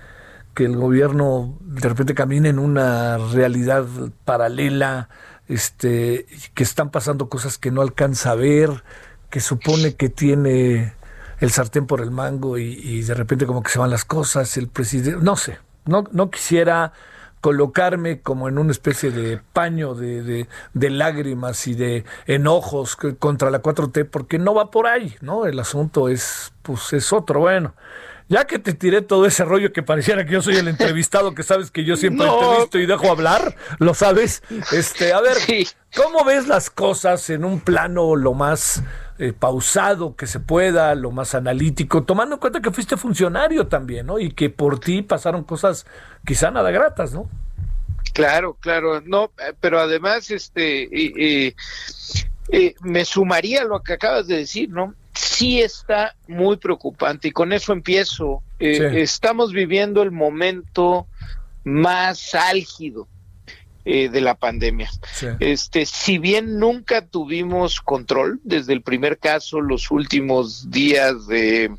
[0.54, 3.86] que el gobierno de repente camina en una realidad
[4.24, 5.10] paralela,
[5.50, 8.84] este, que están pasando cosas que no alcanza a ver,
[9.30, 10.94] que supone que tiene
[11.42, 14.56] el sartén por el mango y, y de repente como que se van las cosas,
[14.56, 16.94] el presidente, no sé, no, no quisiera
[17.44, 23.62] colocarme como en una especie de paño de, de, lágrimas y de enojos contra la
[23.62, 25.46] 4T, porque no va por ahí, ¿no?
[25.46, 27.42] El asunto es, pues, es otro.
[27.42, 27.76] Bueno,
[28.30, 31.44] ya que te tiré todo ese rollo que pareciera que yo soy el entrevistado, que
[31.44, 34.42] sabes que yo siempre entrevisto y dejo hablar, lo sabes.
[34.72, 35.36] Este, a ver,
[35.98, 38.84] ¿cómo ves las cosas en un plano lo más
[39.20, 44.08] eh, pausado que se pueda, lo más analítico, tomando en cuenta que fuiste funcionario también,
[44.08, 44.18] ¿no?
[44.18, 45.86] Y que por ti pasaron cosas
[46.26, 47.30] quizá nada gratas, ¿no?
[48.14, 51.56] Claro, claro, no, eh, pero además, este, eh,
[52.82, 54.96] me sumaría a lo que acabas de decir, ¿no?
[55.14, 58.42] Sí está muy preocupante y con eso empiezo.
[58.60, 61.06] Estamos viviendo el momento
[61.64, 63.08] más álgido
[63.86, 64.90] eh, de la pandemia.
[65.42, 71.70] Este, si bien nunca tuvimos control desde el primer caso, los últimos días de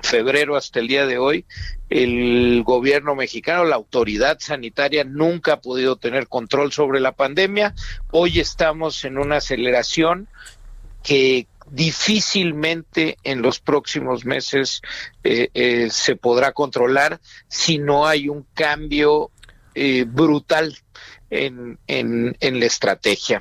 [0.00, 1.44] febrero hasta el día de hoy,
[1.88, 7.76] el gobierno mexicano, la autoridad sanitaria nunca ha podido tener control sobre la pandemia.
[8.10, 10.26] Hoy estamos en una aceleración
[11.04, 14.82] que difícilmente en los próximos meses
[15.22, 19.30] eh, eh, se podrá controlar si no hay un cambio
[20.06, 20.74] brutal
[21.30, 23.40] en, en, en, la estrategia.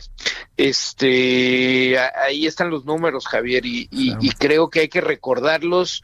[0.58, 6.02] Este, ahí están los números, Javier, y, y, creo que hay que recordarlos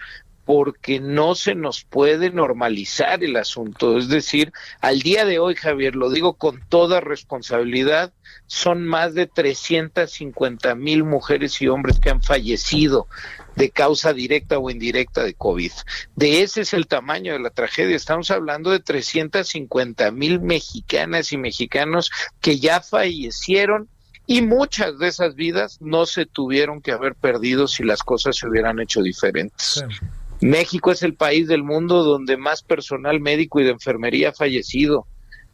[0.52, 3.98] porque no se nos puede normalizar el asunto.
[3.98, 8.12] Es decir, al día de hoy, Javier, lo digo con toda responsabilidad,
[8.48, 13.08] son más de 350 mil mujeres y hombres que han fallecido
[13.56, 15.72] de causa directa o indirecta de COVID.
[16.18, 17.96] De ese es el tamaño de la tragedia.
[17.96, 22.12] Estamos hablando de 350 mil mexicanas y mexicanos
[22.42, 23.88] que ya fallecieron
[24.28, 28.50] y muchas de esas vidas no se tuvieron que haber perdido si las cosas se
[28.50, 29.82] hubieran hecho diferentes.
[30.42, 35.06] México es el país del mundo donde más personal médico y de enfermería ha fallecido.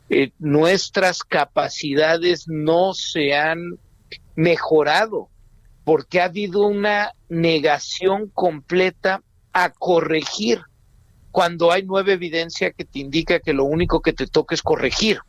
[0.10, 3.78] Eh, nuestras capacidades no se han
[4.36, 5.28] mejorado
[5.84, 9.22] porque ha habido una negación completa
[9.52, 10.62] a corregir
[11.32, 15.20] cuando hay nueva evidencia que te indica que lo único que te toca es corregir.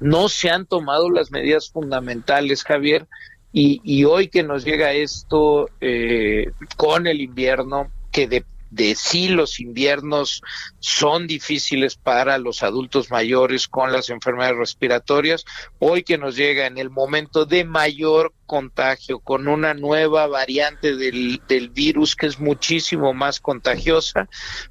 [0.00, 3.06] No se han tomado las medidas fundamentales, Javier,
[3.52, 9.60] y, hoy que nos llega esto eh, con el invierno, que de de sí los
[9.60, 10.42] inviernos
[10.78, 15.44] son difíciles para los adultos mayores con las enfermedades respiratorias,
[15.78, 21.40] hoy que nos llega en el momento de mayor contagio con una nueva variante del,
[21.46, 24.28] del virus que es muchísimo más contagiosa,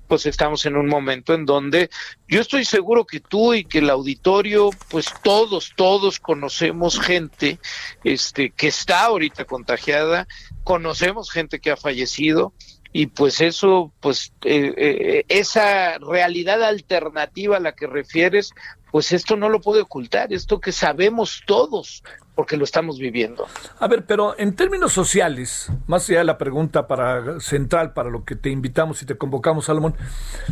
[0.08, 1.90] pues estamos en un momento en donde
[2.28, 7.60] yo estoy seguro que tú y que el auditorio, pues todos, todos conocemos gente
[8.04, 10.28] este, que está ahorita contagiada,
[10.64, 12.54] conocemos gente que ha fallecido,
[12.98, 18.56] y pues eso, pues eh, eh, esa realidad alternativa a la que refieres,
[18.92, 23.46] pues esto no lo puede ocultar, esto que sabemos todos, porque lo estamos viviendo.
[23.78, 28.26] A ver, pero en términos sociales, más allá de la pregunta para central para lo
[28.26, 29.94] que te invitamos y te convocamos, Salomón,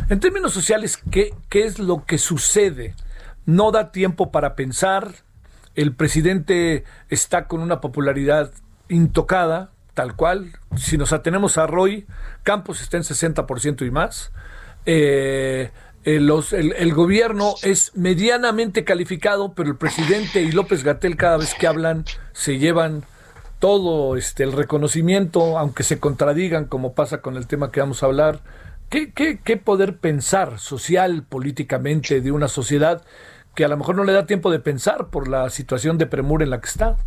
[0.08, 2.94] en términos sociales, ¿qué, qué es lo que sucede?
[3.44, 5.16] No da tiempo para pensar,
[5.74, 8.52] el presidente está con una popularidad
[8.88, 10.52] intocada, tal cual.
[10.76, 12.06] Si nos atenemos a Roy,
[12.44, 14.30] Campos está en 60% y más.
[14.84, 15.70] Eh,
[16.04, 21.54] eh, los, el, gobierno es medianamente calificado, pero el presidente y López Gatel cada vez
[21.54, 23.04] que hablan se llevan
[23.58, 28.06] todo este, el reconocimiento, aunque se contradigan, como pasa con el tema que vamos a
[28.06, 28.40] hablar.
[28.90, 33.02] ¿Qué, qué, qué poder pensar social, políticamente, de una sociedad
[33.54, 36.44] que a lo mejor no le da tiempo de pensar por la situación de premura
[36.44, 36.98] en la que está?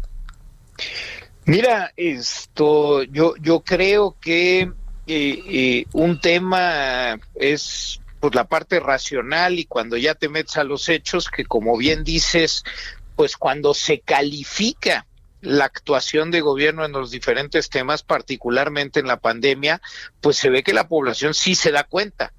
[1.50, 4.72] Mira, esto, yo, yo creo que eh,
[5.08, 10.88] eh, un tema es pues la parte racional y cuando ya te metes a los
[10.90, 12.64] hechos, que como bien dices,
[13.16, 15.08] pues cuando se califica
[15.42, 19.82] la actuación de gobierno en los diferentes temas, particularmente en la pandemia,
[20.22, 22.32] pues se ve que la población sí se da cuenta.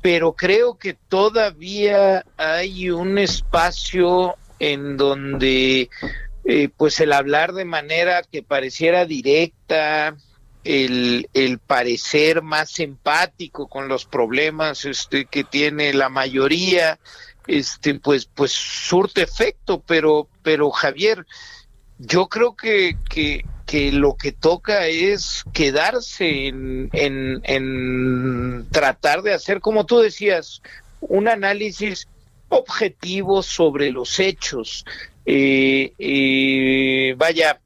[0.00, 5.90] Pero creo que todavía hay un espacio en donde
[6.48, 10.16] eh, pues el hablar de manera que pareciera directa,
[10.62, 17.00] el, el, parecer más empático con los problemas este, que tiene la mayoría,
[17.48, 21.26] este, pues, pues surte efecto, pero, pero Javier,
[21.98, 29.34] yo creo que, que, que lo que toca es quedarse en, en, en tratar de
[29.34, 30.62] hacer, como tú decías,
[31.00, 32.06] un análisis
[32.48, 34.84] objetivo sobre los hechos,
[35.26, 37.60] eh, eh, vaya,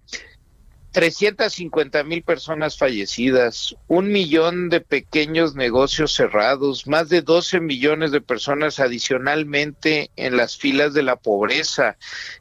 [0.92, 8.20] 350 mil personas fallecidas, un millón de pequeños negocios cerrados, más de 12 millones de
[8.20, 11.96] personas adicionalmente en las filas de la pobreza,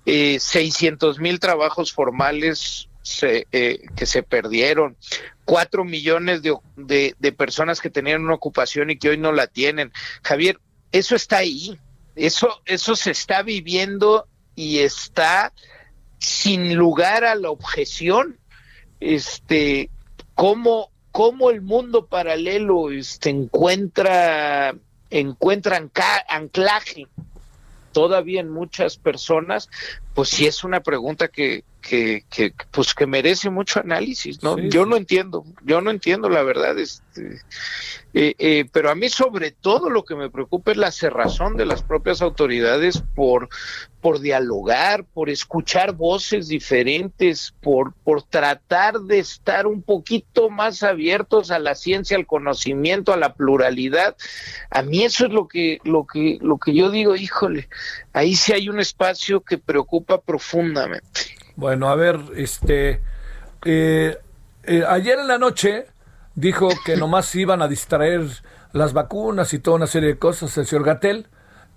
[0.06, 2.88] eh, 600 mil trabajos formales
[3.22, 4.96] eh, que se perdieron,
[5.46, 9.48] cuatro millones de, de, de personas que tenían una ocupación y que hoy no la
[9.48, 9.92] tienen.
[10.24, 10.60] Javier,
[10.92, 11.78] eso está ahí,
[12.16, 14.28] eso, eso se está viviendo
[14.60, 15.53] y está
[16.18, 18.38] sin lugar a la objeción,
[18.99, 19.89] este,
[20.36, 24.76] cómo, cómo el mundo paralelo este, encuentra,
[25.12, 25.82] encuentra
[26.28, 27.07] anclaje
[27.93, 29.70] todavía en muchas personas,
[30.14, 34.58] pues sí es una pregunta que, que, que pues que merece mucho análisis, ¿no?
[34.58, 37.42] Yo no entiendo, yo no entiendo la verdad, este,
[38.14, 41.66] eh, eh, pero a mí sobre todo lo que me preocupa es la cerrazón de
[41.66, 43.50] las propias autoridades por,
[44.02, 51.52] por dialogar, por escuchar voces diferentes, por, por tratar de estar un poquito más abiertos
[51.52, 54.16] a la ciencia, al conocimiento, a la pluralidad.
[54.72, 57.70] A mí eso es lo que, lo que, lo que yo digo, híjole,
[58.14, 61.39] ahí sí hay un espacio que preocupa profundamente.
[61.60, 63.01] Bueno, a ver, este,
[63.66, 64.18] eh,
[64.88, 65.88] ayer en la noche
[66.34, 68.22] dijo que nomás iban a distraer
[68.72, 71.28] las vacunas y toda una serie de cosas el señor Gatel.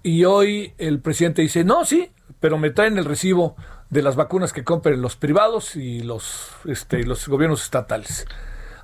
[0.05, 3.57] Y hoy el presidente dice, no, sí, pero me traen el recibo
[3.91, 8.29] de las vacunas que compren los privados y los, este, los gobiernos estatales.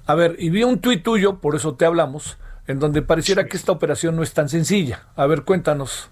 [0.05, 3.57] A ver, y vi un tuit tuyo, por eso te hablamos, en donde pareciera que
[3.57, 5.07] esta operación no es tan sencilla.
[5.15, 6.11] A ver, cuéntanos.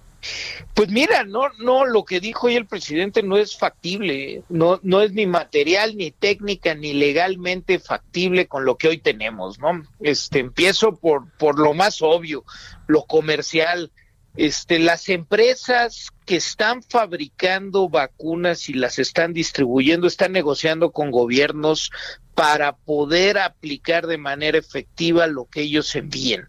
[0.75, 5.01] Pues mira, no, no, lo que dijo hoy el presidente no es factible, no, no
[5.01, 9.83] es ni material, ni técnica, ni legalmente factible con lo que hoy tenemos, ¿no?
[10.01, 12.45] Este, empiezo por, por lo más obvio,
[12.87, 13.91] lo comercial.
[14.37, 21.91] Este, las empresas que están fabricando vacunas y las están distribuyendo están negociando con gobiernos
[22.35, 26.49] para poder aplicar de manera efectiva lo que ellos envíen.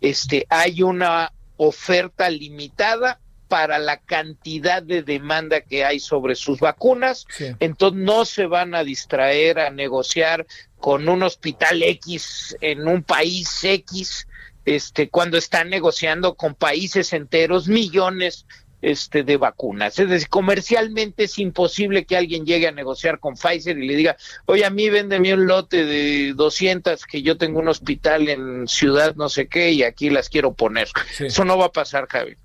[0.00, 7.26] Este, hay una oferta limitada para la cantidad de demanda que hay sobre sus vacunas,
[7.60, 10.46] entonces no se van a distraer a negociar
[10.78, 14.26] con un hospital X en un país X,
[14.64, 18.46] este, cuando están negociando con países enteros millones
[18.86, 19.98] este, de vacunas.
[19.98, 24.16] Es decir, comercialmente es imposible que alguien llegue a negociar con Pfizer y le diga,
[24.44, 29.16] oye, a mí véndeme un lote de 200 que yo tengo un hospital en ciudad
[29.16, 30.88] no sé qué y aquí las quiero poner.
[31.18, 32.36] Eso no va a pasar, Javi.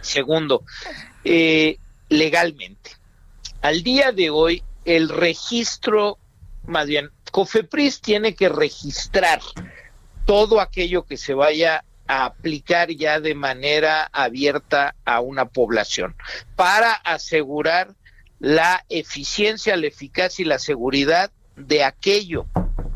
[0.00, 0.64] Segundo,
[1.22, 2.90] eh, legalmente.
[3.62, 6.18] Al día de hoy, el registro,
[6.66, 9.40] más bien, COFEPRIS tiene que registrar
[10.26, 16.16] todo aquello que se vaya a aplicar ya de manera abierta a una población
[16.56, 17.94] para asegurar
[18.40, 22.46] la eficiencia, la eficacia y la seguridad de aquello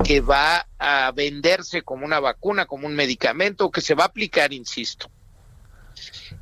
[0.05, 4.53] que va a venderse como una vacuna, como un medicamento, que se va a aplicar,
[4.53, 5.11] insisto.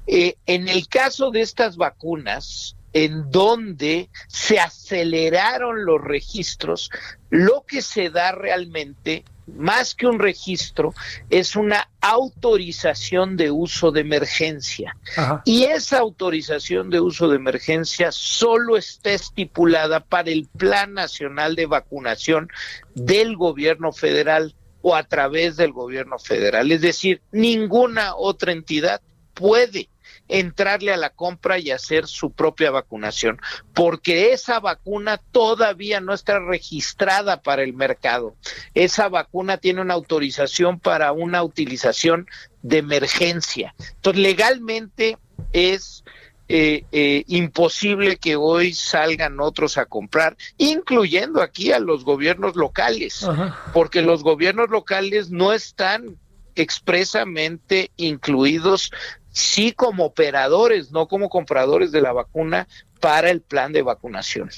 [0.07, 6.91] Eh, en el caso de estas vacunas, en donde se aceleraron los registros,
[7.29, 9.25] lo que se da realmente
[9.57, 10.95] más que un registro,
[11.29, 14.97] es una autorización de uso de emergencia.
[15.45, 21.67] Y esa autorización de uso de emergencia solo está estipulada para el Plan Nacional de
[21.67, 22.49] Vacunación
[22.95, 26.73] del gobierno federal o a través del gobierno federal.
[26.73, 29.01] Es decir, ninguna otra entidad
[29.35, 29.89] puede
[30.31, 33.41] entrarle a la compra y hacer su propia vacunación,
[33.74, 38.35] porque esa vacuna todavía no está registrada para el mercado.
[38.74, 42.28] Esa vacuna tiene una autorización para una utilización
[42.62, 43.74] de emergencia.
[43.97, 45.18] Entonces, legalmente
[45.53, 46.05] es
[46.53, 53.24] eh, eh, imposible que hoy salgan otros a comprar, incluyendo aquí a los gobiernos locales,
[53.72, 56.16] porque los gobiernos locales no están
[56.57, 58.91] expresamente incluidos
[59.33, 62.68] sí como operadores, no como compradores de la vacuna
[63.01, 64.51] para el plan de vacunación.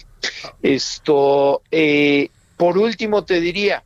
[0.62, 3.84] Esto, eh, por último, te diría,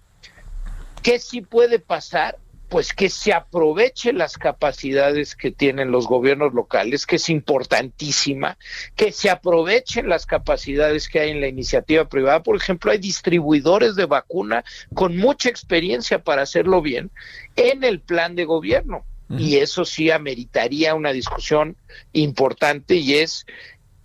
[1.02, 2.38] ¿qué sí puede pasar?
[2.68, 8.58] pues que se aprovechen las capacidades que tienen los gobiernos locales, que es importantísima,
[8.96, 12.42] que se aprovechen las capacidades que hay en la iniciativa privada.
[12.42, 14.64] Por ejemplo, hay distribuidores de vacuna
[14.94, 17.10] con mucha experiencia para hacerlo bien
[17.54, 19.04] en el plan de gobierno.
[19.28, 21.76] Y eso sí ameritaría una discusión
[22.12, 23.44] importante y es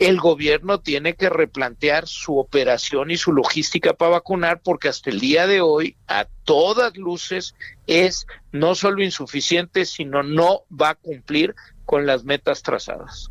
[0.01, 5.19] el gobierno tiene que replantear su operación y su logística para vacunar porque hasta el
[5.19, 7.53] día de hoy a todas luces
[7.85, 11.53] es no solo insuficiente, sino no va a cumplir
[11.85, 13.29] con las metas trazadas.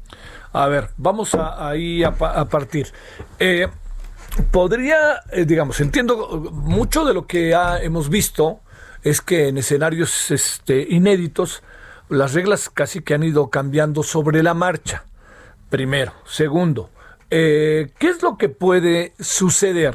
[0.53, 2.86] A ver, vamos ahí a, partir.
[3.41, 3.66] Eh,
[4.53, 7.51] podría, eh, digamos, entiendo mucho de lo que
[7.82, 8.61] hemos visto
[9.03, 11.64] es que en escenarios este, inéditos
[12.11, 15.04] las reglas casi que han ido cambiando sobre la marcha.
[15.70, 16.12] Primero.
[16.26, 16.90] Segundo,
[17.30, 19.94] eh, ¿qué es lo que puede suceder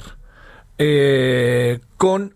[0.77, 2.33] eh, con,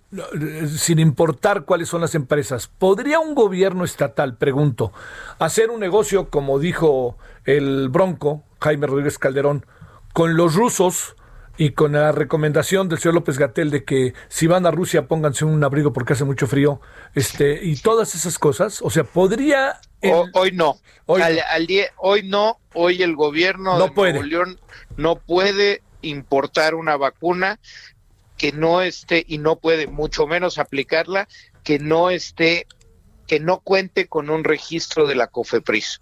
[0.67, 2.67] sin importar cuáles son las empresas?
[2.67, 4.91] ¿Podría un gobierno estatal, pregunto,
[5.39, 9.65] hacer un negocio, como dijo el Bronco, Jaime Rodríguez Calderón,
[10.13, 11.15] con los rusos
[11.60, 15.43] y con la recomendación del señor López Gatel de que si van a Rusia pónganse
[15.43, 16.80] un abrigo porque hace mucho frío,
[17.16, 19.82] este y todas esas cosas, o sea, podría
[20.34, 24.57] hoy no, hoy, al, día, hoy no, hoy el gobierno de Nuevo León
[24.95, 27.60] no puede importar una vacuna
[28.38, 31.28] que no esté y no puede mucho menos aplicarla
[31.66, 32.68] que no esté
[33.28, 35.99] que no cuente con un registro de la COFEPRIS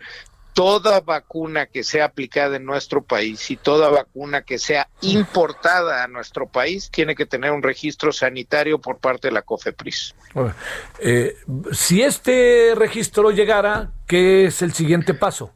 [0.57, 6.07] toda vacuna que sea aplicada en nuestro país y toda vacuna que sea importada a
[6.07, 10.15] nuestro país tiene que tener un registro sanitario por parte de la COFEPRIS.
[10.97, 11.35] Eh,
[11.71, 15.53] si este registro llegara, ¿qué es el siguiente paso?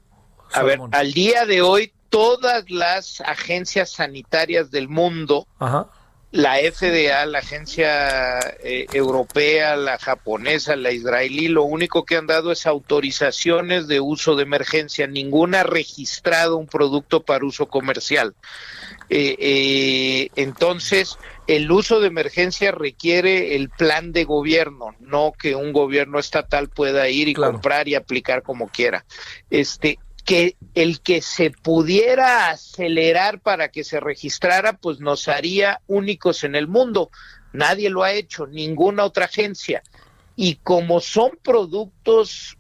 [0.54, 5.90] A ver, al día de hoy todas las agencias sanitarias del mundo Ajá
[6.32, 12.54] la FDA, la agencia eh, europea, la japonesa, la israelí, lo único que han dado
[12.54, 15.08] es autorizaciones de uso de emergencia.
[15.08, 18.34] Ninguna ha registrado un producto para uso comercial.
[19.10, 21.18] Eh, eh, entonces,
[21.48, 27.10] el uso de emergencia requiere el plan de gobierno, no que un gobierno estatal pueda
[27.10, 29.04] ir y comprar y aplicar como quiera.
[29.50, 30.00] Este,
[30.32, 36.56] que el que se pudiera acelerar para que se registrara, pues nos haría únicos en
[36.56, 37.12] el mundo.
[37.52, 39.84] Nadie lo ha hecho, ninguna otra agencia.
[40.38, 42.58] Y como son productos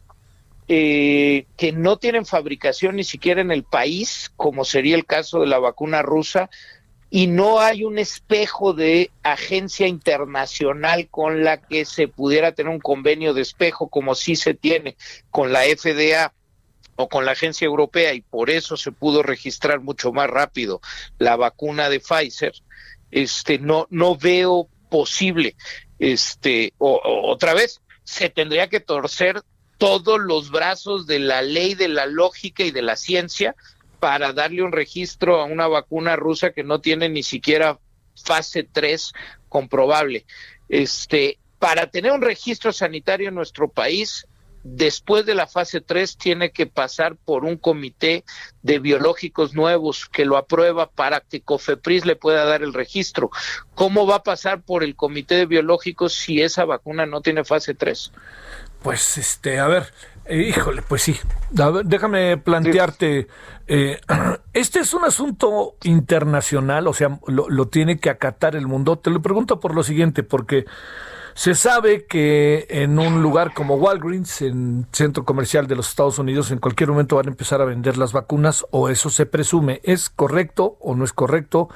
[0.67, 5.47] eh, que no tienen fabricación ni siquiera en el país, como sería el caso de
[5.47, 6.49] la vacuna rusa,
[7.09, 12.81] y no hay un espejo de agencia internacional con la que se pudiera tener un
[12.81, 14.97] convenio de espejo como sí se tiene
[15.29, 16.33] con la FDA
[17.01, 20.81] o con la agencia europea y por eso se pudo registrar mucho más rápido
[21.17, 22.53] la vacuna de Pfizer,
[23.11, 25.55] este no no veo posible
[25.99, 29.41] este otra vez se tendría que torcer
[29.77, 33.55] todos los brazos de la ley, de la lógica y de la ciencia
[33.99, 37.79] para darle un registro a una vacuna rusa que no tiene ni siquiera
[38.15, 39.13] fase 3
[39.49, 40.25] comprobable.
[40.69, 44.27] Este, para tener un registro sanitario en nuestro país
[44.63, 48.23] después de la fase 3 tiene que pasar por un comité
[48.61, 53.29] de biológicos nuevos que lo aprueba para que COFEPRIS le pueda dar el registro.
[53.75, 57.73] ¿Cómo va a pasar por el comité de biológicos si esa vacuna no tiene fase
[57.73, 58.11] 3?
[58.81, 59.93] Pues este, a ver,
[60.25, 61.19] eh, híjole, pues sí.
[61.83, 63.27] déjame plantearte,
[63.67, 63.99] eh,
[64.53, 68.97] este es un asunto internacional, o sea, lo, lo tiene que acatar el mundo.
[68.97, 70.65] Te lo pregunto por lo siguiente, porque
[71.33, 76.51] se sabe que en un lugar como Walgreens, en centro comercial de los Estados Unidos,
[76.51, 79.81] en cualquier momento van a empezar a vender las vacunas, o eso se presume.
[79.83, 81.69] ¿Es correcto o no es correcto?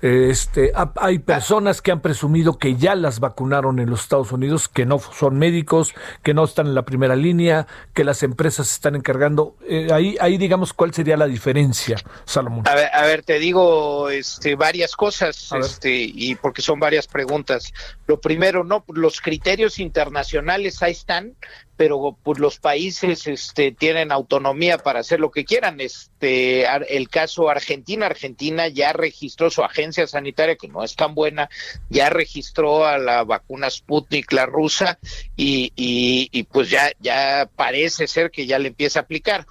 [0.00, 4.86] Este, hay personas que han presumido que ya las vacunaron en los Estados Unidos, que
[4.86, 8.94] no son médicos, que no están en la primera línea, que las empresas se están
[8.94, 9.56] encargando.
[9.66, 12.66] Eh, ahí, ahí digamos cuál sería la diferencia, Salomón.
[12.68, 17.72] A ver, a ver te digo este, varias cosas, este, y porque son varias preguntas.
[18.06, 21.34] Lo primero, no, los criterios internacionales ahí están,
[21.76, 25.80] pero pues los países este tienen autonomía para hacer lo que quieran.
[25.80, 31.50] Este el caso Argentina, Argentina ya registró su agencia sanitaria que no es tan buena,
[31.90, 34.98] ya registró a la vacuna Sputnik la rusa
[35.36, 39.46] y, y, pues ya parece ser que ya le empieza a aplicar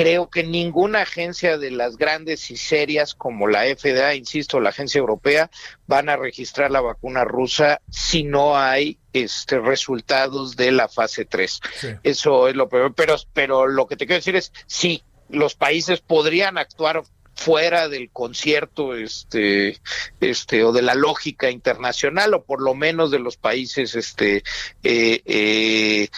[0.00, 4.98] creo que ninguna agencia de las grandes y serias como la FDA, insisto, la agencia
[4.98, 5.50] europea,
[5.86, 11.60] van a registrar la vacuna rusa si no hay este resultados de la fase 3.
[12.02, 16.00] Eso es lo peor, pero pero lo que te quiero decir es sí, los países
[16.00, 17.02] podrían actuar
[17.34, 19.78] fuera del concierto este
[20.20, 24.44] este o de la lógica internacional o por lo menos de los países este
[24.82, 26.08] eh, eh,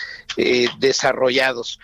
[0.92, 1.80] eh, desarrollados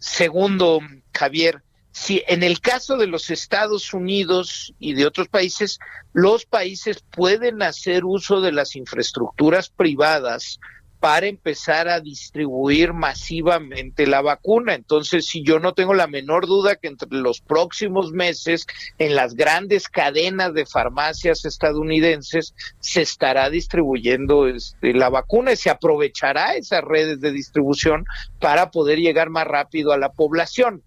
[0.00, 0.80] segundo
[1.12, 1.62] Javier
[1.94, 5.78] si en el caso de los Estados Unidos y de otros países
[6.12, 10.58] los países pueden hacer uso de las infraestructuras privadas
[11.04, 14.72] para empezar a distribuir masivamente la vacuna.
[14.72, 19.34] Entonces, si yo no tengo la menor duda que entre los próximos meses en las
[19.34, 26.80] grandes cadenas de farmacias estadounidenses se estará distribuyendo este, la vacuna y se aprovechará esas
[26.80, 28.06] redes de distribución
[28.40, 30.82] para poder llegar más rápido a la población.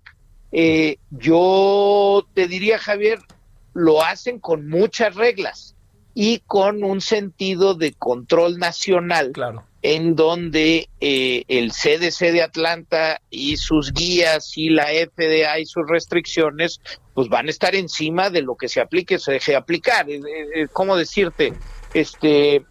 [0.51, 3.20] Eh, yo te diría, Javier,
[3.76, 5.76] lo hacen con muchas reglas
[6.15, 9.32] y con un sentido de control nacional.
[9.34, 15.66] Claro en donde eh, el CDC de Atlanta y sus guías y la FDA y
[15.66, 16.82] sus restricciones
[17.14, 20.06] pues van a estar encima de lo que se aplique se deje aplicar.
[20.74, 21.54] ¿Cómo decirte?
[21.94, 22.64] Este,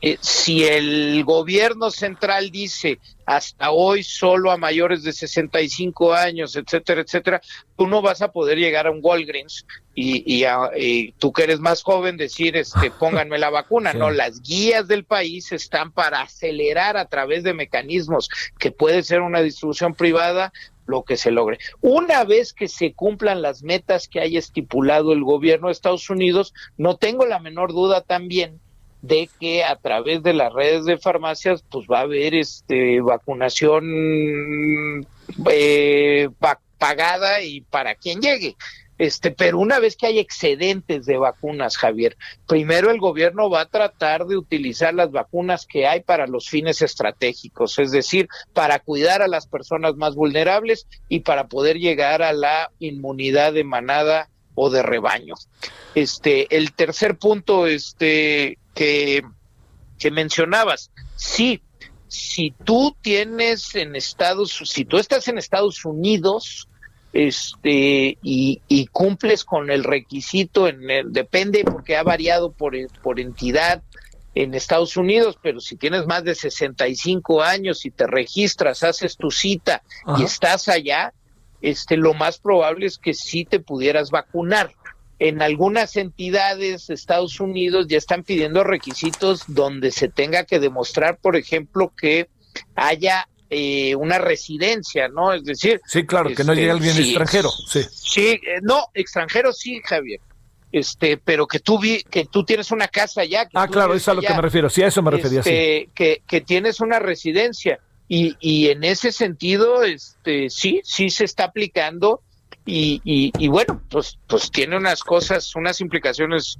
[0.00, 7.00] eh, si el gobierno central dice hasta hoy solo a mayores de 65 años, etcétera,
[7.00, 7.40] etcétera,
[7.76, 11.82] tú no vas a poder llegar a un Walgreens y, y, tú que eres más
[11.82, 13.92] joven decir, este, pónganme la vacuna.
[13.92, 19.20] No, las guías del país están para acelerar a través de mecanismos que puede ser
[19.20, 20.52] una distribución privada
[20.86, 21.58] lo que se logre.
[21.80, 26.54] Una vez que se cumplan las metas que haya estipulado el gobierno de Estados Unidos,
[26.78, 28.60] no tengo la menor duda también
[29.02, 35.06] de que a través de las redes de farmacias pues va a haber este vacunación
[35.50, 36.28] eh,
[36.78, 38.56] pagada y para quien llegue.
[38.98, 42.16] Este, pero una vez que hay excedentes de vacunas, Javier,
[42.48, 46.82] primero el gobierno va a tratar de utilizar las vacunas que hay para los fines
[46.82, 52.32] estratégicos, es decir, para cuidar a las personas más vulnerables y para poder llegar a
[52.32, 55.34] la inmunidad de manada o de rebaño.
[55.94, 59.24] Este, el tercer punto, este, que,
[59.98, 60.92] que mencionabas.
[61.16, 61.60] Sí,
[62.06, 66.68] si tú tienes en Estados, si tú estás en Estados Unidos,
[67.12, 73.18] este y, y cumples con el requisito en el, depende porque ha variado por, por
[73.18, 73.82] entidad
[74.36, 79.32] en Estados Unidos, pero si tienes más de 65 años y te registras, haces tu
[79.32, 79.82] cita
[80.16, 81.12] y estás allá,
[81.60, 84.72] este lo más probable es que sí te pudieras vacunar
[85.18, 91.18] en algunas entidades de Estados Unidos ya están pidiendo requisitos donde se tenga que demostrar,
[91.18, 92.28] por ejemplo, que
[92.76, 95.32] haya eh, una residencia, ¿no?
[95.32, 95.80] Es decir...
[95.86, 97.82] Sí, claro, que no llegue alguien extranjero, sí.
[97.90, 100.20] Sí, eh, no, extranjero sí, Javier.
[100.70, 103.48] Este, pero que tú vi, que tú tienes una casa ya.
[103.54, 106.22] ah, claro, es a lo que me refiero, sí, a eso me refería, este, Que,
[106.26, 107.80] que tienes una residencia.
[108.06, 112.22] Y, y en ese sentido, este, sí, sí se está aplicando
[112.70, 116.58] y, y, bueno, pues, pues tiene unas cosas, unas implicaciones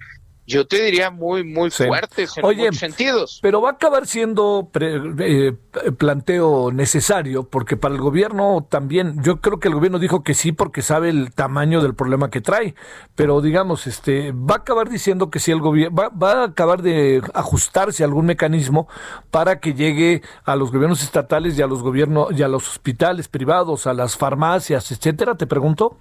[0.48, 3.38] yo te diría muy, muy fuertes en muchos sentidos.
[3.42, 5.52] Pero va a acabar siendo eh,
[5.98, 10.52] planteo necesario, porque para el gobierno también, yo creo que el gobierno dijo que sí
[10.52, 12.74] porque sabe el tamaño del problema que trae,
[13.14, 16.80] pero digamos, este, va a acabar diciendo que sí el gobierno, va, va a acabar
[16.80, 18.88] de ajustarse algún mecanismo
[19.30, 23.28] para que llegue a los gobiernos estatales y a los gobiernos y a los hospitales
[23.28, 25.98] privados, a las farmacias, etcétera, te pregunto.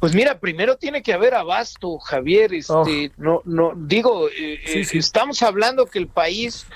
[0.00, 2.54] Pues mira, primero tiene que haber abasto, Javier.
[2.54, 3.12] Este, oh.
[3.18, 6.66] no, no, digo, eh, eh, estamos hablando que el país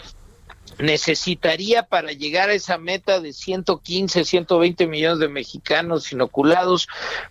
[0.79, 6.87] necesitaría para llegar a esa meta de 115, 120 millones de mexicanos inoculados,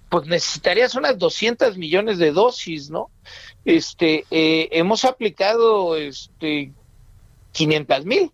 [0.10, 3.12] pues necesitarías unas 200 millones de dosis, ¿no?
[3.64, 6.72] Este, eh, hemos aplicado, este,
[7.52, 8.32] 500 mil.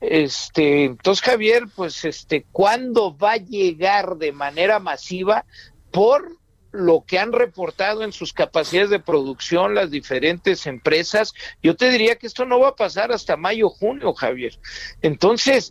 [0.00, 5.46] Este, entonces Javier, pues, este, ¿cuándo va a llegar de manera masiva?
[5.90, 6.36] Por
[6.74, 12.16] lo que han reportado en sus capacidades de producción las diferentes empresas, yo te diría
[12.16, 14.58] que esto no va a pasar hasta mayo, junio, Javier.
[15.00, 15.70] Entonces,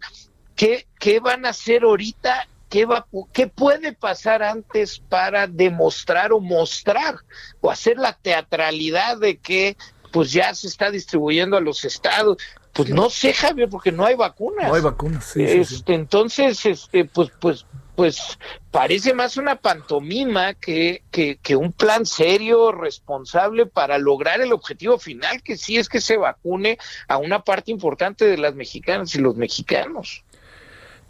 [0.56, 2.48] ¿qué, qué van a hacer ahorita?
[2.70, 7.18] ¿Qué, va, ¿Qué puede pasar antes para demostrar o mostrar
[7.60, 9.76] o hacer la teatralidad de que
[10.12, 12.38] pues ya se está distribuyendo a los estados?
[12.72, 14.70] Pues no sé, Javier, porque no hay vacunas.
[14.70, 17.66] No hay vacunas, sí, este, Entonces, este, pues, pues,
[17.96, 18.40] pues
[18.72, 25.44] parece más una pantomima que, que, un plan serio, responsable para lograr el objetivo final,
[25.44, 29.36] que sí es que se vacune a una parte importante de las mexicanas y los
[29.36, 30.24] mexicanos.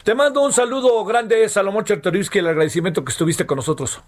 [0.03, 4.01] Te mando un saludo grande, Salomón Chertorivsky, el agradecimiento que estuviste con nosotros.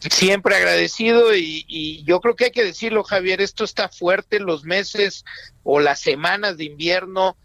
[0.00, 4.64] Siempre agradecido y, y, yo creo que hay que decirlo, Javier, esto está fuerte, los
[4.64, 5.24] meses
[5.62, 7.36] o las semanas de invierno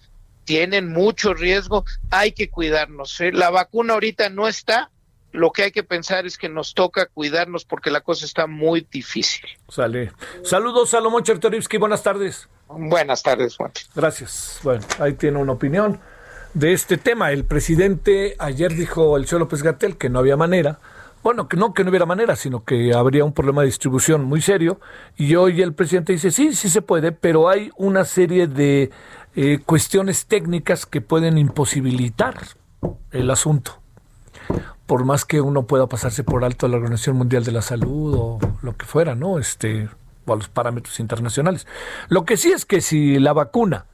[0.46, 3.20] tienen mucho riesgo, hay que cuidarnos.
[3.22, 3.32] ¿eh?
[3.32, 4.92] La vacuna ahorita no está,
[5.32, 8.88] lo que hay que pensar es que nos toca cuidarnos porque la cosa está muy
[8.90, 9.46] difícil.
[9.68, 10.12] Sale.
[10.44, 12.48] Saludos, Salomón Chertorivsky, buenas tardes.
[12.70, 13.72] Buenas tardes, Juan.
[13.96, 14.60] Gracias.
[14.64, 16.00] Bueno, ahí tiene una opinión
[16.54, 17.32] de este tema.
[17.32, 20.80] El presidente ayer dijo el señor López Gatel que no había manera.
[21.24, 24.42] Bueno, que no que no hubiera manera, sino que habría un problema de distribución muy
[24.42, 24.82] serio.
[25.16, 28.92] Y hoy el presidente dice, sí, sí se puede, pero hay una serie de
[29.36, 32.36] eh, cuestiones técnicas que pueden imposibilitar
[33.12, 33.80] el asunto.
[34.86, 38.14] Por más que uno pueda pasarse por alto a la Organización Mundial de la Salud
[38.16, 39.40] o lo que fuera, ¿no?
[39.40, 39.90] Este,
[40.26, 41.68] o a los parámetros internacionales.
[42.10, 43.86] Lo que sí es que si la vacuna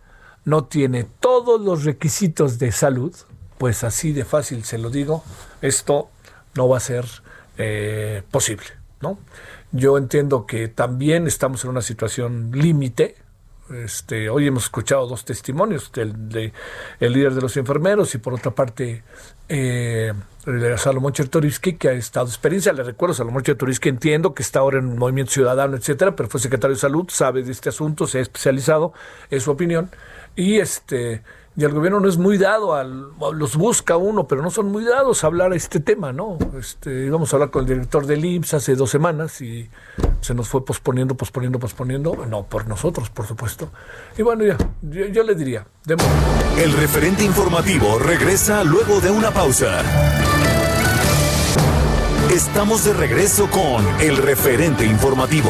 [0.46, 3.16] no tiene todos los requisitos de salud,
[3.58, 5.24] pues así de fácil se lo digo,
[5.62, 6.10] esto
[6.56, 7.06] no va a ser
[7.58, 8.68] eh, posible,
[9.02, 9.20] ¿no?
[9.72, 13.16] Yo entiendo que también estamos en una situación límite.
[13.74, 16.53] Este, hoy hemos escuchado dos testimonios del de,
[16.99, 19.03] el líder de los enfermeros y por otra parte
[19.47, 20.11] eh,
[20.78, 22.74] Salomón Chertoriski, que ha estado experiencia.
[22.74, 26.76] Le recuerdo, Salomón Chertoriski entiendo que está ahora en Movimiento Ciudadano, etcétera, pero fue secretario
[26.76, 28.93] de Salud, sabe de este asunto, se ha especializado,
[29.30, 29.89] es su opinión.
[30.36, 31.22] Y este
[31.60, 34.86] y el gobierno no es muy dado al los busca uno pero no son muy
[34.86, 38.24] dados a hablar a este tema no este íbamos a hablar con el director del
[38.24, 39.70] IMSS hace dos semanas y
[40.22, 43.70] se nos fue posponiendo posponiendo posponiendo no por nosotros por supuesto.
[44.18, 45.66] Y bueno ya yo, le diría
[46.57, 49.82] el referente informativo regresa luego de una pausa.
[52.32, 55.49] Estamos de regreso con el referente informativo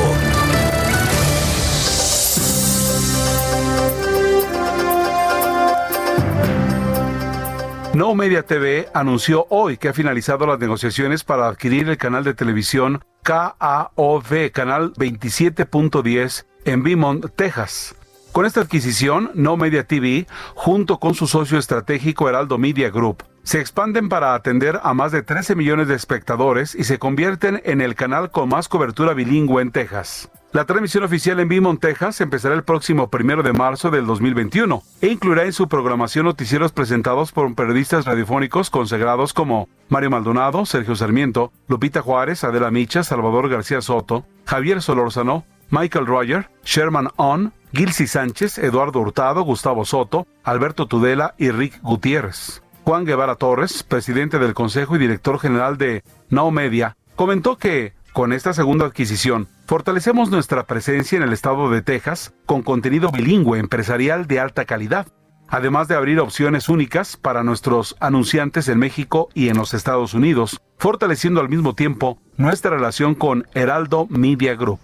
[7.99, 12.33] No Media TV anunció hoy que ha finalizado las negociaciones para adquirir el canal de
[12.33, 17.95] televisión KAOV, canal 27.10 en Beaumont, Texas.
[18.31, 23.59] Con esta adquisición, No Media TV, junto con su socio estratégico Heraldo Media Group, se
[23.59, 27.95] expanden para atender a más de 13 millones de espectadores y se convierten en el
[27.95, 30.31] canal con más cobertura bilingüe en Texas.
[30.51, 35.07] La transmisión oficial en Beaumont, Texas, empezará el próximo primero de marzo del 2021 e
[35.07, 41.51] incluirá en su programación noticieros presentados por periodistas radiofónicos consagrados como Mario Maldonado, Sergio Sarmiento,
[41.67, 48.57] Lupita Juárez, Adela Micha, Salvador García Soto, Javier Solórzano, Michael Roger, Sherman On, Gilsi Sánchez,
[48.57, 52.63] Eduardo Hurtado, Gustavo Soto, Alberto Tudela y Rick Gutiérrez.
[52.85, 58.33] Juan Guevara Torres, presidente del Consejo y director general de Now Media, comentó que con
[58.33, 64.25] esta segunda adquisición, fortalecemos nuestra presencia en el estado de Texas con contenido bilingüe empresarial
[64.25, 65.05] de alta calidad,
[65.47, 70.59] además de abrir opciones únicas para nuestros anunciantes en México y en los Estados Unidos,
[70.79, 74.79] fortaleciendo al mismo tiempo nuestra relación con Heraldo Media Group.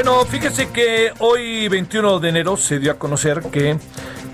[0.00, 3.76] Bueno, fíjese que hoy 21 de enero se dio a conocer que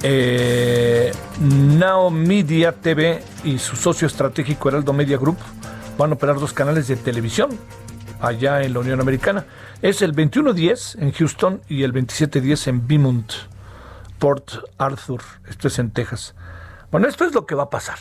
[0.02, 1.10] eh,
[1.40, 5.38] Media TV y su socio estratégico Heraldo Media Group
[5.96, 7.48] van a operar dos canales de televisión
[8.20, 9.46] allá en la Unión Americana.
[9.80, 13.32] Es el 2110 en Houston y el 2710 en Beaumont,
[14.18, 15.22] Port Arthur.
[15.48, 16.34] Esto es en Texas.
[16.90, 17.98] Bueno, esto es lo que va a pasar.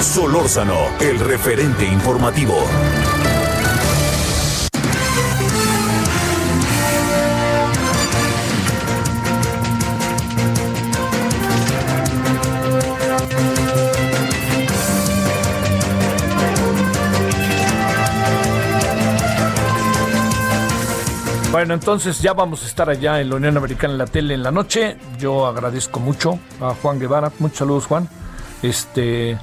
[0.00, 2.56] Solórzano, el referente informativo.
[21.58, 24.44] Bueno, entonces ya vamos a estar allá en la Unión Americana en la tele en
[24.44, 24.96] la noche.
[25.18, 27.32] Yo agradezco mucho a Juan Guevara.
[27.40, 28.08] Muchos saludos, Juan.
[28.62, 29.36] Este,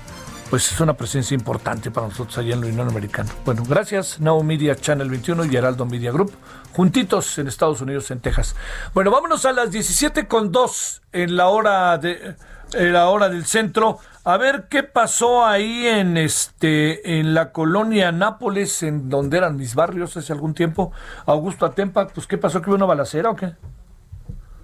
[0.49, 3.29] pues es una presencia importante para nosotros allá en la Unión Americana.
[3.43, 6.31] Bueno, gracias, Now Media Channel 21 y Heraldo Media Group,
[6.71, 8.55] juntitos en Estados Unidos, en Texas.
[8.93, 12.37] Bueno, vámonos a las 17 con 2 en la hora de
[12.73, 13.99] la hora del centro.
[14.23, 19.75] A ver qué pasó ahí en este en la colonia Nápoles, en donde eran mis
[19.75, 20.91] barrios hace algún tiempo.
[21.27, 23.51] Augusto Atempa, pues qué pasó, que hubo una balacera o qué?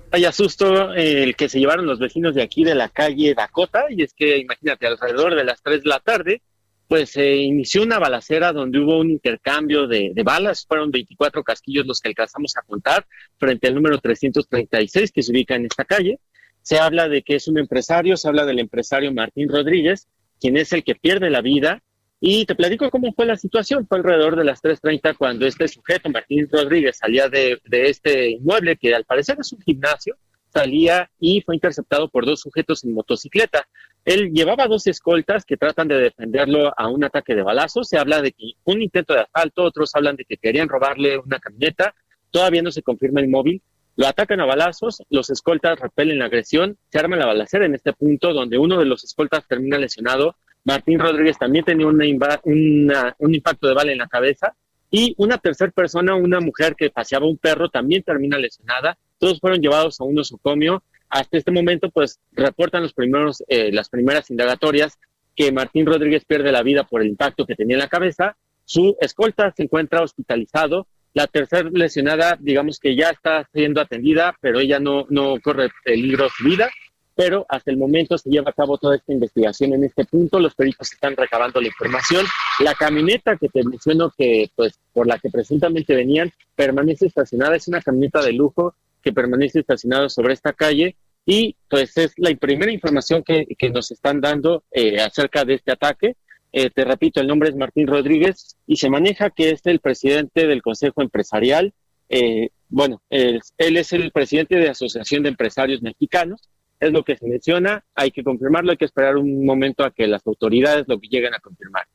[0.09, 3.85] Vaya susto eh, el que se llevaron los vecinos de aquí de la calle Dakota,
[3.89, 6.41] y es que imagínate, alrededor de las 3 de la tarde,
[6.87, 11.85] pues se inició una balacera donde hubo un intercambio de, de, balas, fueron 24 casquillos
[11.85, 13.05] los que alcanzamos a contar
[13.37, 16.19] frente al número 336 que se ubica en esta calle.
[16.61, 20.07] Se habla de que es un empresario, se habla del empresario Martín Rodríguez,
[20.39, 21.81] quien es el que pierde la vida
[22.19, 23.87] Y te platico cómo fue la situación.
[23.87, 28.77] Fue alrededor de las 3.30 cuando este sujeto, Martín Rodríguez, salía de, de este inmueble,
[28.77, 30.15] que al parecer es un gimnasio,
[30.53, 33.67] salía y fue interceptado por dos sujetos en motocicleta.
[34.05, 37.87] Él llevaba dos escoltas que tratan de defenderlo a un ataque de balazos.
[37.87, 41.39] Se habla de que un intento de asalto, otros hablan de que querían robarle una
[41.39, 41.93] camioneta.
[42.31, 43.61] Todavía no se confirma el móvil.
[43.95, 47.93] Lo atacan a balazos, los escoltas repelen la agresión, se arma la balacera en este
[47.93, 50.35] punto donde uno de los escoltas termina lesionado.
[50.63, 54.55] Martín Rodríguez también tenía un impacto de bala en la cabeza
[54.91, 58.97] y una tercera persona, una mujer que paseaba un perro, también termina lesionada.
[59.17, 60.83] Todos fueron llevados a un nosocomio.
[61.09, 64.99] Hasta este momento, pues reportan los primeros, eh, las primeras indagatorias
[65.33, 68.35] que Martín Rodríguez pierde la vida por el impacto que tenía en la cabeza.
[68.65, 74.59] Su escolta se encuentra hospitalizado la tercera lesionada, digamos que ya está siendo atendida, pero
[74.59, 76.69] ella no, no corre peligro su vida.
[77.13, 80.39] Pero hasta el momento se lleva a cabo toda esta investigación en este punto.
[80.39, 82.25] Los peritos están recabando la información.
[82.59, 87.57] La camioneta que te menciono que, pues, por la que presuntamente venían, permanece estacionada.
[87.57, 90.95] Es una camioneta de lujo que permanece estacionada sobre esta calle
[91.25, 95.71] y pues es la primera información que, que nos están dando eh, acerca de este
[95.71, 96.15] ataque.
[96.53, 100.47] Eh, te repito, el nombre es Martín Rodríguez y se maneja que es el presidente
[100.47, 101.73] del Consejo Empresarial.
[102.09, 106.41] Eh, bueno, él, es el presidente de Asociación de Empresarios Mexicanos.
[106.79, 107.85] Es lo que se menciona.
[107.95, 108.71] Hay que confirmarlo.
[108.71, 111.85] Hay que esperar un momento a que las autoridades lo lleguen a confirmar.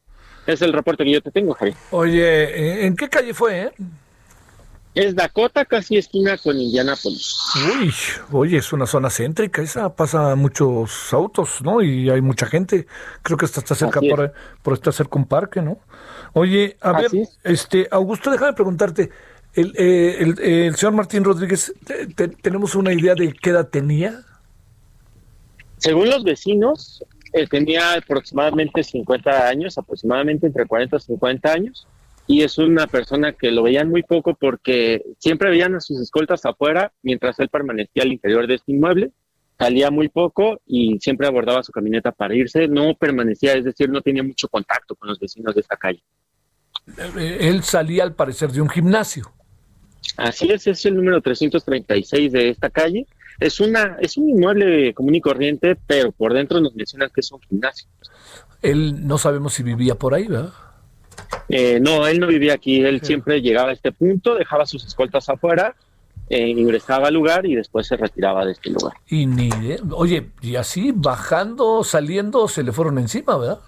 [0.46, 1.76] Es el reporte que yo te tengo, Javier.
[1.90, 3.62] Oye, ¿en qué calle fue?
[3.64, 3.70] Eh?
[4.96, 7.36] Es Dakota, casi esquina con Indianapolis.
[7.78, 7.92] Uy,
[8.32, 11.82] oye, es una zona céntrica, esa pasa muchos autos, ¿no?
[11.82, 12.86] Y hay mucha gente.
[13.20, 14.32] Creo que está, está cerca por,
[14.62, 15.80] por estar cerca un parque, ¿no?
[16.32, 17.10] Oye, a ver,
[17.44, 19.10] este, Augusto, déjame preguntarte,
[19.52, 20.16] el, eh,
[20.66, 21.74] el, señor Martín Rodríguez,
[22.40, 24.22] ¿tenemos una idea de qué edad tenía?
[25.76, 31.86] Según los vecinos, eh, tenía aproximadamente 50 años, aproximadamente entre 40 y 50 años
[32.26, 36.44] y es una persona que lo veían muy poco porque siempre veían a sus escoltas
[36.44, 39.12] afuera mientras él permanecía al interior de este inmueble,
[39.58, 44.00] salía muy poco y siempre abordaba su camioneta para irse, no permanecía, es decir, no
[44.00, 46.02] tenía mucho contacto con los vecinos de esta calle.
[47.16, 49.32] Eh, él salía al parecer de un gimnasio.
[50.16, 53.06] Así es, es el número 336 de esta calle.
[53.38, 57.30] Es una es un inmueble común y corriente, pero por dentro nos mencionan que es
[57.32, 57.88] un gimnasio.
[58.62, 60.52] Él no sabemos si vivía por ahí, ¿verdad?
[61.48, 65.28] Eh, no, él no vivía aquí, él siempre llegaba a este punto, dejaba sus escoltas
[65.28, 65.74] afuera,
[66.28, 68.94] eh, ingresaba al lugar y después se retiraba de este lugar.
[69.08, 69.50] Y ni,
[69.92, 73.60] oye, y así bajando, saliendo, se le fueron encima, ¿verdad?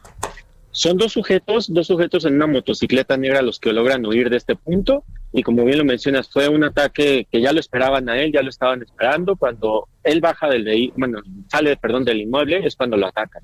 [0.70, 4.54] Son dos sujetos, dos sujetos en una motocicleta negra los que logran huir de este
[4.54, 8.32] punto y como bien lo mencionas, fue un ataque que ya lo esperaban a él,
[8.32, 9.36] ya lo estaban esperando.
[9.36, 13.42] Cuando él baja del vehículo, bueno, sale, perdón, del inmueble, es cuando lo atacan.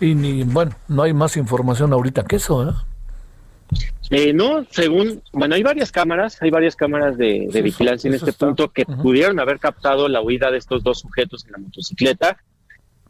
[0.00, 2.76] Y ni, bueno, no hay más información ahorita que eso, ¿no?
[4.10, 8.70] Eh, no, según, bueno, hay varias cámaras, hay varias cámaras de, vigilancia en este punto
[8.70, 12.36] que pudieron haber captado la huida de estos dos sujetos en la motocicleta.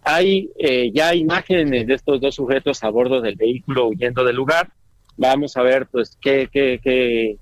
[0.03, 4.70] Hay eh, ya imágenes de estos dos sujetos a bordo del vehículo huyendo del lugar.
[5.18, 7.37] Vamos a ver, pues, qué, qué, qué,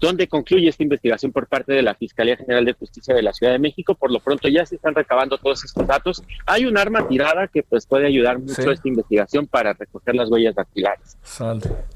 [0.00, 3.52] ¿Dónde concluye esta investigación por parte de la Fiscalía General de Justicia de la Ciudad
[3.52, 3.94] de México?
[3.94, 6.22] Por lo pronto ya se están recabando todos estos datos.
[6.46, 10.30] Hay un arma tirada que pues puede ayudar mucho a esta investigación para recoger las
[10.30, 11.16] huellas dactilares.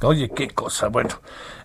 [0.02, 0.88] Oye, qué cosa.
[0.88, 1.10] Bueno,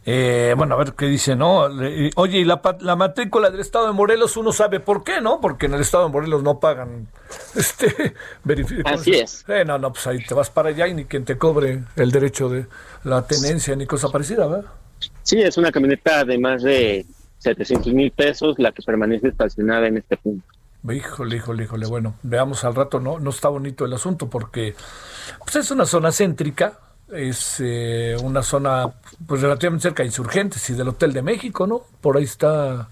[0.05, 1.69] eh, bueno, a ver qué dice, ¿no?
[2.15, 5.39] Oye, y la, la matrícula del Estado de Morelos, uno sabe por qué, ¿no?
[5.39, 7.07] Porque en el Estado de Morelos no pagan
[7.55, 8.13] este
[8.85, 9.45] Así es.
[9.47, 12.11] Eh, no, no, pues ahí te vas para allá y ni quien te cobre el
[12.11, 12.65] derecho de
[13.03, 14.71] la tenencia ni cosa parecida, ¿verdad?
[15.23, 17.05] Sí, es una camioneta de más de
[17.39, 20.45] 700 mil pesos la que permanece estacionada en este punto.
[20.89, 21.87] Híjole, híjole, híjole.
[21.87, 24.75] Bueno, veamos al rato, no, no está bonito el asunto porque
[25.39, 26.77] pues es una zona céntrica,
[27.11, 28.93] es eh, una zona
[29.25, 31.83] pues relativamente cerca de Insurgentes y del Hotel de México, ¿no?
[32.01, 32.89] Por ahí está,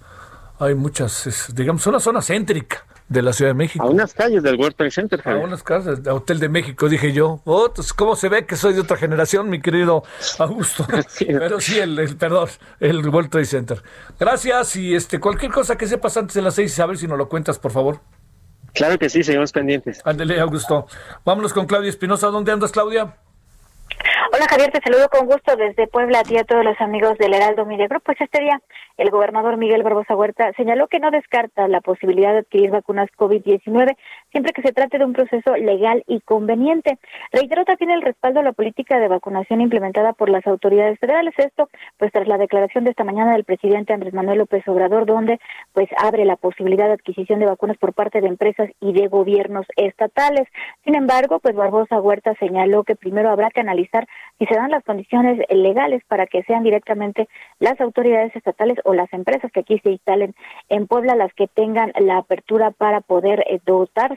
[0.58, 3.84] hay muchas, digamos, una zona céntrica de la Ciudad de México.
[3.84, 5.22] A unas calles del World Trade Center.
[5.26, 7.42] A unas calles del Hotel de México, dije yo.
[7.44, 10.04] Oh, pues, ¿Cómo se ve que soy de otra generación, mi querido
[10.40, 10.88] Augusto?
[11.20, 12.48] Pero sí, el, perdón,
[12.80, 13.84] el World Trade Center.
[14.18, 17.18] Gracias y este cualquier cosa que sepas antes de las seis, a ver si nos
[17.18, 18.00] lo cuentas, por favor.
[18.74, 20.02] Claro que sí, seguimos pendientes.
[20.06, 20.88] Ándele, Augusto.
[21.26, 22.28] Vámonos con Claudia Espinosa.
[22.28, 23.18] ¿Dónde andas, Claudia?
[24.34, 27.34] Hola Javier, te saludo con gusto desde Puebla a ti a todos los amigos del
[27.34, 27.88] Heraldo Media.
[28.04, 28.62] Pues este día
[28.98, 33.96] el gobernador Miguel Barbosa Huerta señaló que no descarta la posibilidad de adquirir vacunas COVID-19
[34.32, 36.98] siempre que se trate de un proceso legal y conveniente.
[37.32, 41.34] Reiteró también el respaldo a la política de vacunación implementada por las autoridades federales.
[41.38, 45.40] Esto, pues, tras la declaración de esta mañana del presidente Andrés Manuel López Obrador, donde,
[45.74, 49.66] pues, abre la posibilidad de adquisición de vacunas por parte de empresas y de gobiernos
[49.76, 50.48] estatales.
[50.84, 54.08] Sin embargo, pues, Barbosa Huerta señaló que primero habrá que analizar
[54.40, 57.28] si se dan las condiciones legales para que sean directamente
[57.60, 60.34] las autoridades estatales o las empresas que aquí se instalen
[60.70, 63.60] en Puebla las que tengan la apertura para poder eh,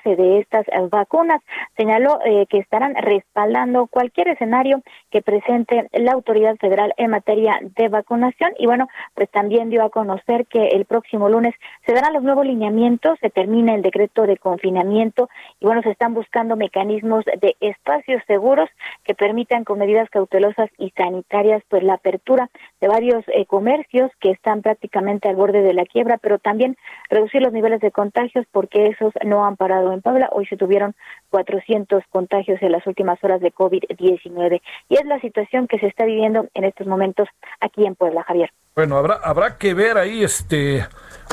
[0.05, 1.41] de estas eh, vacunas.
[1.77, 7.89] Señaló eh, que estarán respaldando cualquier escenario que presente la autoridad federal en materia de
[7.89, 11.55] vacunación y bueno, pues también dio a conocer que el próximo lunes
[11.87, 15.29] se darán los nuevos lineamientos, se termina el decreto de confinamiento
[15.61, 18.69] y bueno, se están buscando mecanismos de espacios seguros
[19.05, 22.51] que permitan con medidas cautelosas y sanitarias pues la apertura
[22.81, 26.77] de varios eh, comercios que están prácticamente al borde de la quiebra, pero también
[27.09, 30.28] reducir los niveles de contagios porque esos no han parado en Puebla.
[30.32, 30.95] Hoy se tuvieron
[31.30, 36.05] 400 contagios en las últimas horas de COVID-19 y es la situación que se está
[36.05, 37.28] viviendo en estos momentos
[37.61, 38.51] aquí en Puebla, Javier.
[38.74, 40.84] Bueno, habrá habrá que ver ahí este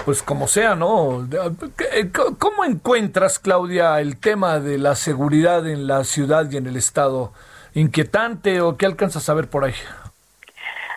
[0.05, 1.27] pues como sea, ¿no?
[2.39, 7.33] ¿Cómo encuentras, Claudia, el tema de la seguridad en la ciudad y en el estado?
[7.73, 9.73] ¿Inquietante o qué alcanzas a ver por ahí?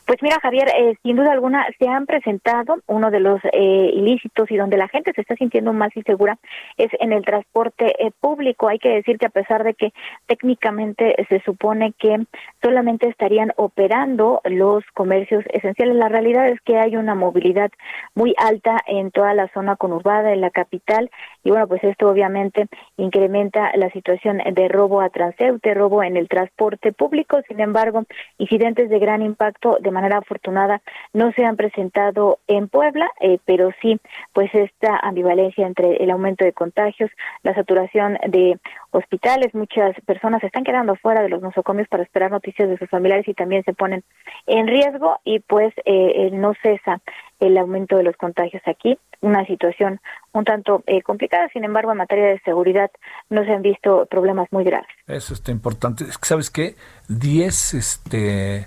[0.06, 4.50] Pues mira, Javier, eh, sin duda alguna se han presentado uno de los eh, ilícitos
[4.50, 6.36] y donde la gente se está sintiendo más insegura
[6.76, 8.68] es en el transporte eh, público.
[8.68, 9.94] Hay que decir que a pesar de que
[10.26, 12.26] técnicamente se supone que
[12.62, 17.70] solamente estarían operando los comercios esenciales, la realidad es que hay una movilidad
[18.14, 21.10] muy alta en toda la zona conurbada, en la capital,
[21.42, 22.66] y bueno, pues esto obviamente
[22.98, 27.40] incrementa la situación de robo a transeúnte, robo en el transporte público.
[27.48, 28.04] Sin embargo,
[28.36, 30.82] incidentes de gran impacto de manera afortunada
[31.12, 33.98] no se han presentado en Puebla, eh, pero sí,
[34.32, 37.10] pues esta ambivalencia entre el aumento de contagios,
[37.42, 38.58] la saturación de
[38.90, 42.90] hospitales, muchas personas se están quedando fuera de los nosocomios para esperar noticias de sus
[42.90, 44.04] familiares y también se ponen
[44.46, 47.00] en riesgo y pues eh, no cesa
[47.40, 50.00] el aumento de los contagios aquí, una situación
[50.32, 52.90] un tanto eh, complicada, sin embargo en materia de seguridad
[53.30, 54.88] no se han visto problemas muy graves.
[55.06, 56.74] Eso está importante, ¿sabes qué?
[57.08, 58.66] 10 este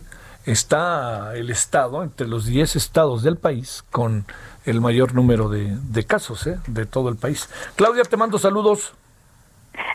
[0.51, 4.25] está el estado, entre los 10 estados del país, con
[4.65, 6.57] el mayor número de, casos ¿eh?
[6.67, 7.49] de todo el país.
[7.75, 8.93] Claudia, te mando saludos.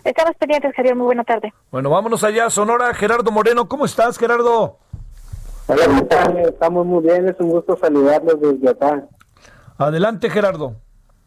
[0.05, 0.95] Estamos pendientes, Javier.
[0.95, 1.53] Muy buena tarde.
[1.71, 2.93] Bueno, vámonos allá, Sonora.
[2.95, 4.79] Gerardo Moreno, ¿cómo estás, Gerardo?
[5.67, 5.83] Hola,
[6.45, 7.29] estamos muy bien.
[7.29, 9.07] Es un gusto saludarlos desde acá.
[9.79, 10.77] Adelante, Gerardo.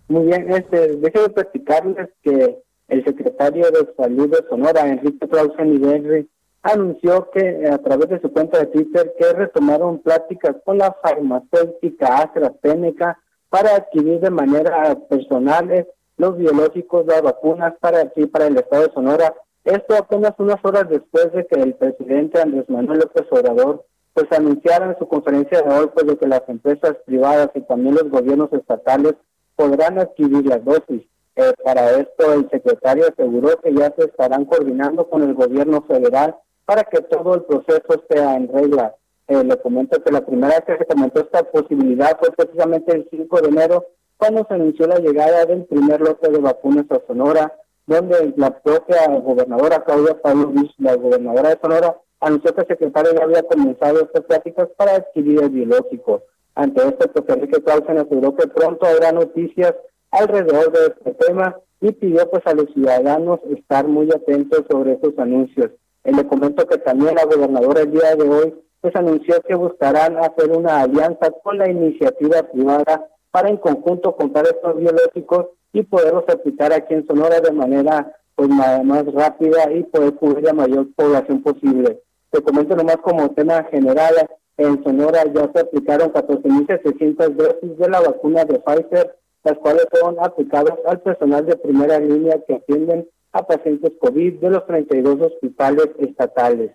[0.07, 5.89] Muy bien, este, déjenme platicarles que el secretario de Salud de Sonora, Enrique Clausen y
[5.89, 6.29] Henry,
[6.65, 10.95] anunció que eh, a través de su cuenta de Twitter que retomaron pláticas con la
[11.01, 15.87] farmacéutica AstraZeneca para adquirir de manera personal
[16.17, 19.35] los biológicos, las vacunas para aquí, para el estado de Sonora.
[19.63, 24.87] Esto apenas unas horas después de que el presidente Andrés Manuel López Obrador pues anunciara
[24.87, 28.51] en su conferencia de hoy pues, de que las empresas privadas y también los gobiernos
[28.53, 29.13] estatales
[29.55, 31.03] podrán adquirir las dosis.
[31.35, 36.35] Eh, para esto el secretario aseguró que ya se estarán coordinando con el gobierno federal
[36.65, 38.95] para que todo el proceso esté en regla.
[39.27, 43.07] Eh, le comento que la primera vez que se comentó esta posibilidad fue precisamente el
[43.09, 43.85] 5 de enero,
[44.17, 47.53] cuando se anunció la llegada del primer lote de vacunas a Sonora,
[47.87, 53.23] donde la propia gobernadora Claudia Pablo la gobernadora de Sonora, anunció que el secretario ya
[53.23, 56.23] había comenzado estas prácticas para adquirir el biológico.
[56.55, 59.75] Ante esto, pues Enrique Clausen aseguró que pronto habrá noticias
[60.11, 65.17] alrededor de este tema y pidió pues a los ciudadanos estar muy atentos sobre estos
[65.19, 65.71] anuncios.
[66.05, 70.51] Le comento que también la gobernadora el día de hoy pues anunció que buscarán hacer
[70.51, 76.71] una alianza con la iniciativa privada para en conjunto comprar estos biológicos y poderlos aplicar
[76.71, 82.01] aquí en Sonora de manera pues más, rápida y poder cubrir la mayor población posible.
[82.29, 84.13] Te comento nomás como tema general,
[84.57, 90.17] en Sonora ya se aplicaron 14.700 dosis de la vacuna de Pfizer, las cuales fueron
[90.23, 95.89] aplicadas al personal de primera línea que atienden a pacientes COVID de los 32 hospitales
[95.99, 96.71] estatales.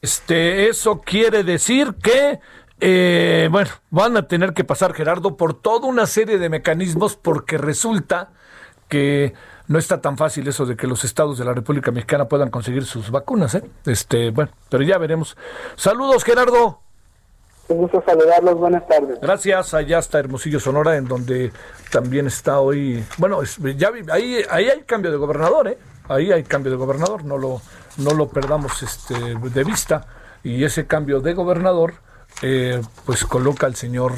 [0.00, 2.38] Este, eso quiere decir que,
[2.80, 7.58] eh, bueno, van a tener que pasar, Gerardo, por toda una serie de mecanismos porque
[7.58, 8.30] resulta
[8.88, 9.34] que
[9.66, 12.84] no está tan fácil eso de que los estados de la República Mexicana puedan conseguir
[12.84, 13.64] sus vacunas, ¿eh?
[13.86, 15.36] Este, bueno, pero ya veremos.
[15.74, 16.87] Saludos, Gerardo.
[17.68, 19.20] Un gusto saludarlos, buenas tardes.
[19.20, 21.52] Gracias, allá está Hermosillo Sonora, en donde
[21.90, 23.42] también está hoy, bueno,
[23.76, 25.78] ya ahí, ahí hay cambio de gobernador, ¿eh?
[26.08, 27.60] Ahí hay cambio de gobernador, no lo,
[27.98, 30.06] no lo perdamos este, de vista.
[30.42, 31.94] Y ese cambio de gobernador,
[32.40, 34.12] eh, pues coloca al señor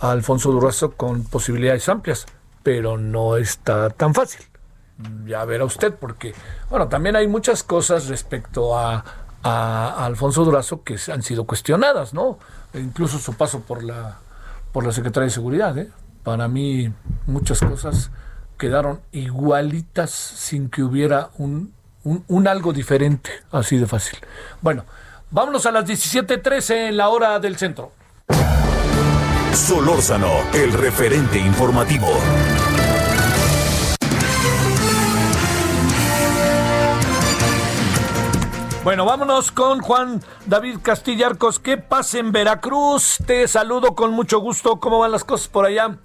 [0.00, 2.26] Alfonso Durazo con posibilidades amplias,
[2.64, 4.44] pero no está tan fácil.
[5.24, 6.34] ya verá usted, porque,
[6.68, 8.76] bueno, también hay muchas cosas respecto
[9.42, 12.38] a, Alfonso Durazo que han sido cuestionadas, ¿no?
[12.72, 14.18] E incluso su paso por la,
[14.72, 15.90] por la Secretaría de Seguridad, ¿eh?
[16.22, 16.92] Para mí
[17.26, 18.10] muchas cosas
[18.58, 21.72] quedaron igualitas sin que hubiera un,
[22.04, 24.18] un, un algo diferente, así de fácil.
[24.60, 24.84] Bueno,
[25.30, 27.92] vámonos a las 17.13 en la hora del centro.
[29.54, 32.08] Solórzano, el referente informativo.
[38.88, 41.60] Bueno, vámonos con Juan David Castillarcos.
[41.60, 43.18] ¿Qué pasa en Veracruz?
[43.26, 44.80] Te saludo con mucho gusto.
[44.80, 45.98] ¿Cómo van las cosas por allá?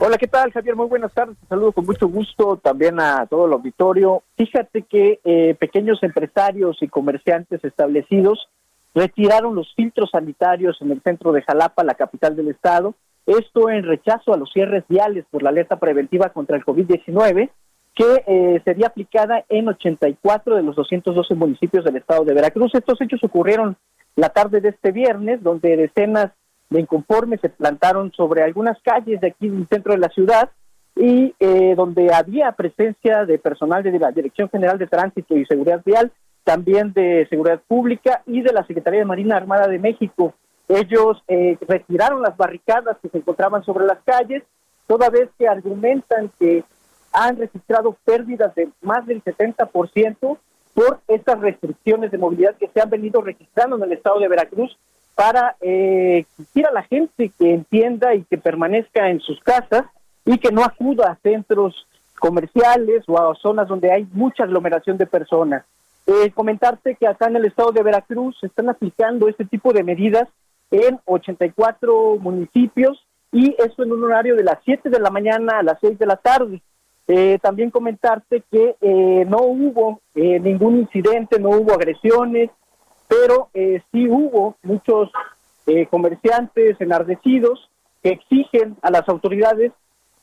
[0.00, 0.74] Hola, ¿qué tal, Javier?
[0.74, 1.36] Muy buenas tardes.
[1.38, 4.24] Te saludo con mucho gusto también a todo el auditorio.
[4.36, 8.48] Fíjate que eh, pequeños empresarios y comerciantes establecidos
[8.92, 12.96] retiraron los filtros sanitarios en el centro de Jalapa, la capital del estado.
[13.24, 17.50] Esto en rechazo a los cierres viales por la alerta preventiva contra el COVID-19
[17.98, 22.72] que eh, sería aplicada en 84 de los 212 municipios del estado de Veracruz.
[22.72, 23.76] Estos hechos ocurrieron
[24.14, 26.30] la tarde de este viernes, donde decenas
[26.70, 30.50] de inconformes se plantaron sobre algunas calles de aquí del centro de la ciudad
[30.94, 35.82] y eh, donde había presencia de personal de la Dirección General de Tránsito y Seguridad
[35.84, 36.12] Vial,
[36.44, 40.34] también de Seguridad Pública y de la Secretaría de Marina Armada de México.
[40.68, 44.44] Ellos eh, retiraron las barricadas que se encontraban sobre las calles,
[44.86, 46.62] toda vez que argumentan que
[47.18, 50.38] han registrado pérdidas de más del 70%
[50.74, 54.78] por estas restricciones de movilidad que se han venido registrando en el estado de Veracruz
[55.16, 59.86] para eh, exigir a la gente que entienda y que permanezca en sus casas
[60.24, 61.88] y que no acuda a centros
[62.20, 65.64] comerciales o a zonas donde hay mucha aglomeración de personas.
[66.06, 69.82] Eh, comentarte que acá en el estado de Veracruz se están aplicando este tipo de
[69.82, 70.28] medidas
[70.70, 75.62] en 84 municipios y eso en un horario de las 7 de la mañana a
[75.62, 76.62] las 6 de la tarde.
[77.10, 82.50] Eh, también comentarte que eh, no hubo eh, ningún incidente, no hubo agresiones,
[83.08, 85.10] pero sí hubo muchos
[85.90, 87.70] comerciantes enardecidos
[88.02, 89.72] que exigen a las autoridades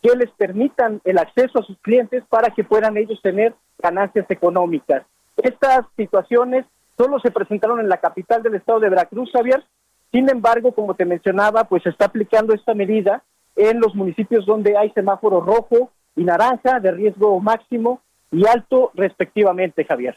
[0.03, 5.03] que les permitan el acceso a sus clientes para que puedan ellos tener ganancias económicas.
[5.37, 6.65] Estas situaciones
[6.95, 9.63] solo se presentaron en la capital del estado de Veracruz, Javier.
[10.11, 13.23] Sin embargo, como te mencionaba, pues se está aplicando esta medida
[13.55, 18.01] en los municipios donde hay semáforo rojo y naranja de riesgo máximo
[18.31, 20.15] y alto respectivamente, Javier.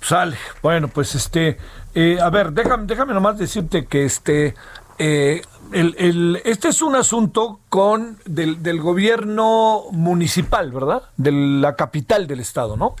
[0.00, 0.36] Sale.
[0.62, 1.56] Bueno, pues este,
[1.94, 4.54] eh, a ver, déjame, déjame nomás decirte que este,
[4.98, 11.02] eh, el, el, este es un asunto con del, del gobierno municipal, ¿verdad?
[11.16, 12.94] De la capital del estado, ¿no?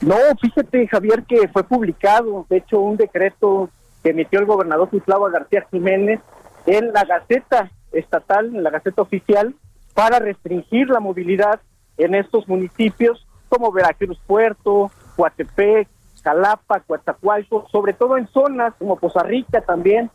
[0.00, 3.70] No, fíjate, Javier, que fue publicado, de hecho, un decreto
[4.02, 6.20] que emitió el gobernador Cuitlava García Jiménez
[6.66, 9.54] en la Gaceta Estatal, en la Gaceta Oficial,
[9.94, 11.60] para restringir la movilidad
[11.98, 15.88] en estos municipios como Veracruz Puerto, Coatepec,
[16.24, 20.10] Jalapa, Coatzacoalcos, sobre todo en zonas como Poza Rica también,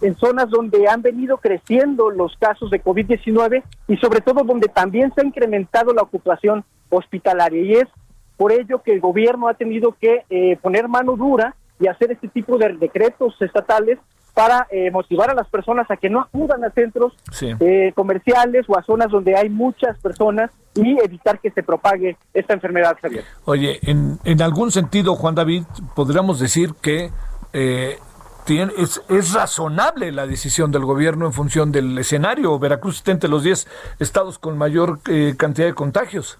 [0.00, 5.12] en zonas donde han venido creciendo los casos de COVID-19 y sobre todo donde también
[5.14, 7.62] se ha incrementado la ocupación hospitalaria.
[7.62, 7.88] Y es
[8.36, 12.28] por ello que el gobierno ha tenido que eh, poner mano dura y hacer este
[12.28, 13.98] tipo de decretos estatales
[14.38, 18.78] para eh, motivar a las personas a que no acudan a centros eh, comerciales o
[18.78, 23.24] a zonas donde hay muchas personas y evitar que se propague esta enfermedad, Javier.
[23.46, 25.64] Oye, en, en algún sentido, Juan David,
[25.96, 27.10] podríamos decir que
[27.52, 27.98] eh,
[28.44, 32.56] tiene, es, es, razonable la decisión del gobierno en función del escenario.
[32.60, 33.66] Veracruz está entre los 10
[33.98, 35.00] estados con mayor
[35.36, 36.38] cantidad de contagios.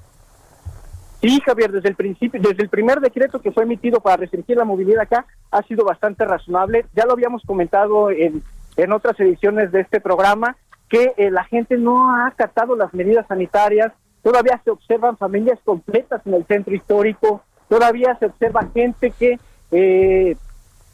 [1.21, 4.65] Sí, Javier, desde el principio, desde el primer decreto que fue emitido para restringir la
[4.65, 6.87] movilidad acá, ha sido bastante razonable.
[6.95, 8.43] Ya lo habíamos comentado en,
[8.77, 10.57] en otras ediciones de este programa,
[10.89, 13.93] que eh, la gente no ha acatado las medidas sanitarias,
[14.23, 19.39] todavía se observan familias completas en el centro histórico, todavía se observa gente que
[19.73, 20.37] eh,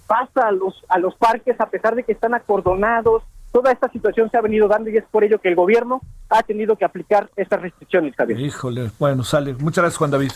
[0.07, 3.22] pasa a los, a los parques a pesar de que están acordonados,
[3.55, 6.42] toda esta situación se ha venido dando y es por ello que el gobierno ha
[6.42, 8.40] tenido que aplicar estas restricciones, Javier.
[8.40, 9.55] Híjole, bueno, sale.
[9.55, 10.32] Muchas gracias, Juan David.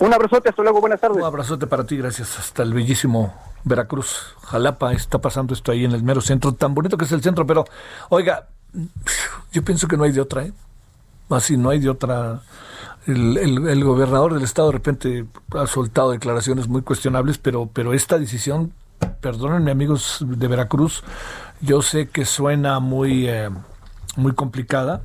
[0.00, 1.18] Un abrazote, hasta luego, buenas tardes.
[1.18, 2.36] Un abrazote para ti, gracias.
[2.40, 3.32] Hasta el bellísimo
[3.62, 7.22] Veracruz, Jalapa, está pasando esto ahí en el mero centro, tan bonito que es el
[7.22, 7.64] centro, pero
[8.08, 8.48] oiga,
[9.52, 10.52] yo pienso que no hay de otra, ¿eh?
[11.30, 12.40] Así, no hay de otra.
[13.06, 17.94] El, el, el, gobernador del estado de repente ha soltado declaraciones muy cuestionables, pero, pero
[17.94, 18.72] esta decisión,
[19.20, 21.04] perdónenme amigos de Veracruz,
[21.62, 23.48] yo sé que suena muy, eh,
[24.16, 25.02] muy complicada.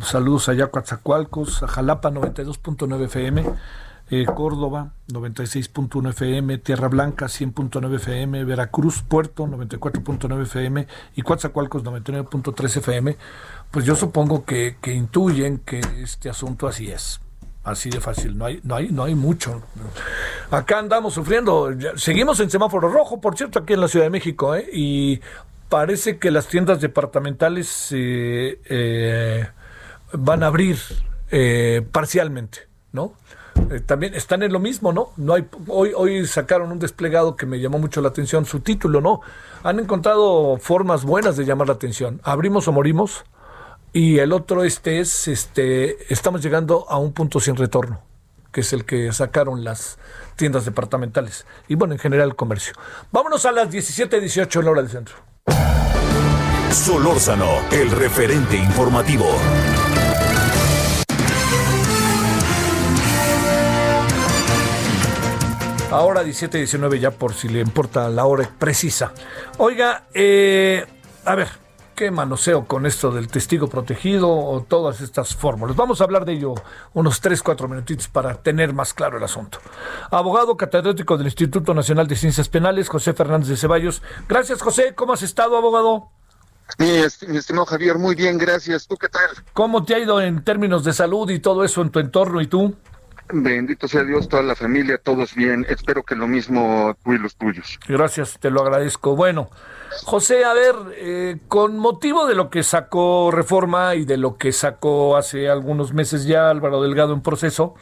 [0.00, 3.44] Saludos a Coatzacoalcos, a Jalapa 92.9 FM,
[4.10, 12.76] eh, Córdoba 96.1 FM, Tierra Blanca 100.9 FM, Veracruz, Puerto 94.9 FM y Coatzacoalcos 99.3
[12.76, 13.16] FM.
[13.72, 17.20] Pues yo supongo que, que intuyen que este asunto así es
[17.68, 19.60] Así de fácil, no hay, no hay, no hay mucho.
[20.50, 24.54] Acá andamos sufriendo, seguimos en semáforo rojo, por cierto, aquí en la Ciudad de México,
[24.54, 24.66] ¿eh?
[24.72, 25.20] y
[25.68, 29.46] parece que las tiendas departamentales eh, eh,
[30.12, 30.78] van a abrir
[31.30, 33.12] eh, parcialmente, ¿no?
[33.86, 35.10] también están en lo mismo, ¿no?
[35.16, 39.00] No hay hoy hoy sacaron un desplegado que me llamó mucho la atención, su título,
[39.00, 39.20] ¿no?
[39.64, 42.20] Han encontrado formas buenas de llamar la atención.
[42.22, 43.24] Abrimos o morimos
[43.92, 48.00] y el otro este es este estamos llegando a un punto sin retorno,
[48.52, 49.98] que es el que sacaron las
[50.36, 52.74] tiendas departamentales y bueno, en general el comercio.
[53.10, 55.27] Vámonos a las 17:18 en la hora del centro.
[56.72, 59.24] Solórzano, el referente informativo.
[65.90, 69.12] Ahora 17-19 ya por si le importa la hora precisa.
[69.56, 70.84] Oiga, eh,
[71.24, 71.48] a ver,
[71.94, 75.74] ¿qué manoseo con esto del testigo protegido o todas estas fórmulas?
[75.74, 76.54] Vamos a hablar de ello
[76.92, 79.58] unos 3-4 minutitos para tener más claro el asunto.
[80.10, 84.02] Abogado catedrático del Instituto Nacional de Ciencias Penales, José Fernández de Ceballos.
[84.28, 84.94] Gracias, José.
[84.94, 86.10] ¿Cómo has estado, abogado?
[86.76, 86.90] Mi,
[87.36, 88.86] estimado Javier, muy bien, gracias.
[88.86, 89.28] ¿Tú qué tal?
[89.52, 92.46] ¿Cómo te ha ido en términos de salud y todo eso en tu entorno y
[92.46, 92.76] tú?
[93.30, 95.66] Bendito sea Dios, toda la familia, todos bien.
[95.68, 97.78] Espero que lo mismo tú y los tuyos.
[97.86, 99.16] Gracias, te lo agradezco.
[99.16, 99.50] Bueno,
[100.04, 104.52] José, a ver, eh, con motivo de lo que sacó Reforma y de lo que
[104.52, 107.74] sacó hace algunos meses ya Álvaro Delgado en proceso,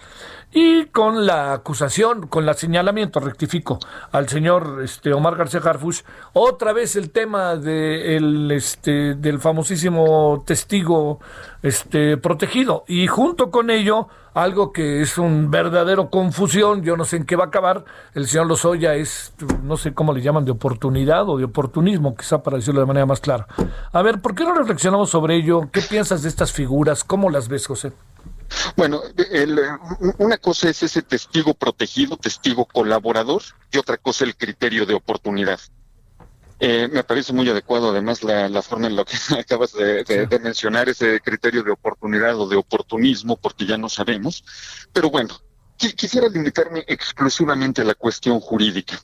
[0.59, 3.79] y con la acusación, con el señalamiento, rectifico,
[4.11, 6.01] al señor este, Omar García Harfush,
[6.33, 11.21] otra vez el tema de el, este, del famosísimo testigo
[11.63, 12.85] este, protegido.
[12.89, 17.37] Y junto con ello, algo que es un verdadero confusión, yo no sé en qué
[17.37, 17.85] va a acabar,
[18.15, 22.43] el señor Lozoya es, no sé cómo le llaman, de oportunidad o de oportunismo, quizá
[22.43, 23.47] para decirlo de manera más clara.
[23.93, 25.69] A ver, ¿por qué no reflexionamos sobre ello?
[25.71, 27.05] ¿Qué piensas de estas figuras?
[27.05, 27.93] ¿Cómo las ves, José?
[28.77, 29.03] Bueno,
[30.19, 33.43] una cosa es ese testigo protegido, testigo colaborador,
[33.73, 35.61] y otra cosa el criterio de oportunidad.
[36.59, 41.21] Eh, me parece muy adecuado además la, forma en la que acabas de, mencionar ese
[41.21, 44.45] criterio de oportunidad o de oportunismo, porque ya no sabemos.
[44.93, 45.39] Pero bueno,
[45.77, 48.99] quisiera limitarme exclusivamente a la cuestión jurídica.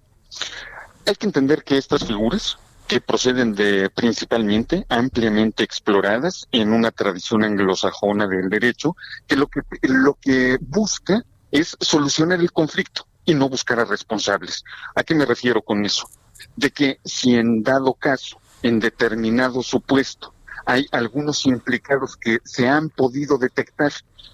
[1.06, 2.59] Hay que entender que estas figuras
[2.93, 8.97] que proceden de principalmente ampliamente exploradas en una tradición anglosajona del derecho,
[9.27, 14.62] que lo que lo que busca es solucionar el conflicto y no buscar a responsables.
[14.94, 16.06] ¿A qué me refiero con eso?
[16.55, 20.35] De que si en dado caso, en determinado supuesto,
[20.66, 23.93] hay algunos implicados que se han podido detectar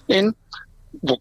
[0.09, 0.35] en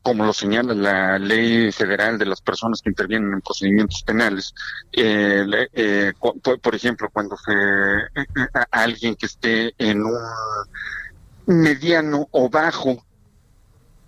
[0.02, 4.54] como lo señala la ley federal de las personas que intervienen en procedimientos penales,
[4.92, 6.14] eh, eh,
[6.62, 10.14] por, ejemplo, cuando se eh, alguien que esté en un
[11.46, 13.04] mediano o bajo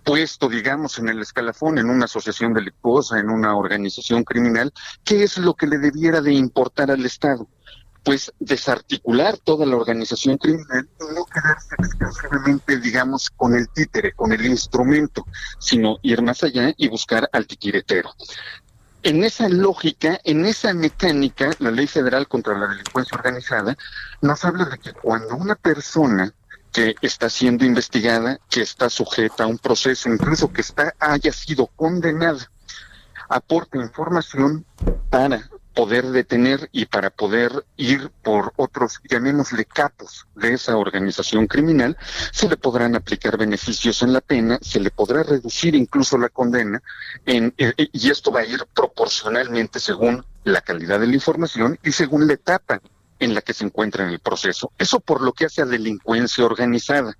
[0.04, 4.72] puesto, digamos, en el escalafón, en una asociación delictuosa, en una organización criminal,
[5.04, 7.46] ¿qué es lo que le debiera de importar al Estado?
[8.02, 14.32] Pues desarticular toda la organización criminal y no quedarse exclusivamente, digamos, con el títere, con
[14.32, 15.26] el instrumento,
[15.58, 18.10] sino ir más allá y buscar al titiretero.
[19.02, 23.76] En esa lógica, en esa mecánica, la ley federal contra la delincuencia organizada
[24.20, 26.34] nos habla de que cuando una persona
[26.72, 31.66] que está siendo investigada, que está sujeta a un proceso, incluso que está haya sido
[31.66, 32.50] condenada,
[33.28, 34.64] aporta información
[35.08, 41.96] para poder detener y para poder ir por otros, llamémosle capos de esa organización criminal,
[42.32, 46.82] se le podrán aplicar beneficios en la pena, se le podrá reducir incluso la condena,
[47.26, 51.78] en, eh, eh, y esto va a ir proporcionalmente según la calidad de la información
[51.82, 52.80] y según la etapa
[53.18, 54.72] en la que se encuentra en el proceso.
[54.78, 57.16] Eso por lo que hace a delincuencia organizada.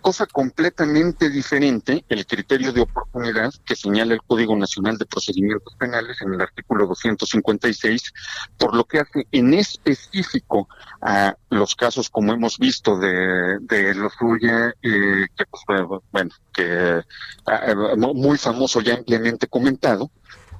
[0.00, 6.22] Cosa completamente diferente, el criterio de oportunidad que señala el Código Nacional de Procedimientos Penales
[6.22, 8.12] en el artículo 256,
[8.56, 10.68] por lo que hace en específico
[11.02, 17.02] a los casos como hemos visto de, de lo suya, eh, que pues, bueno, que
[17.46, 20.10] ah, muy famoso ya ampliamente comentado,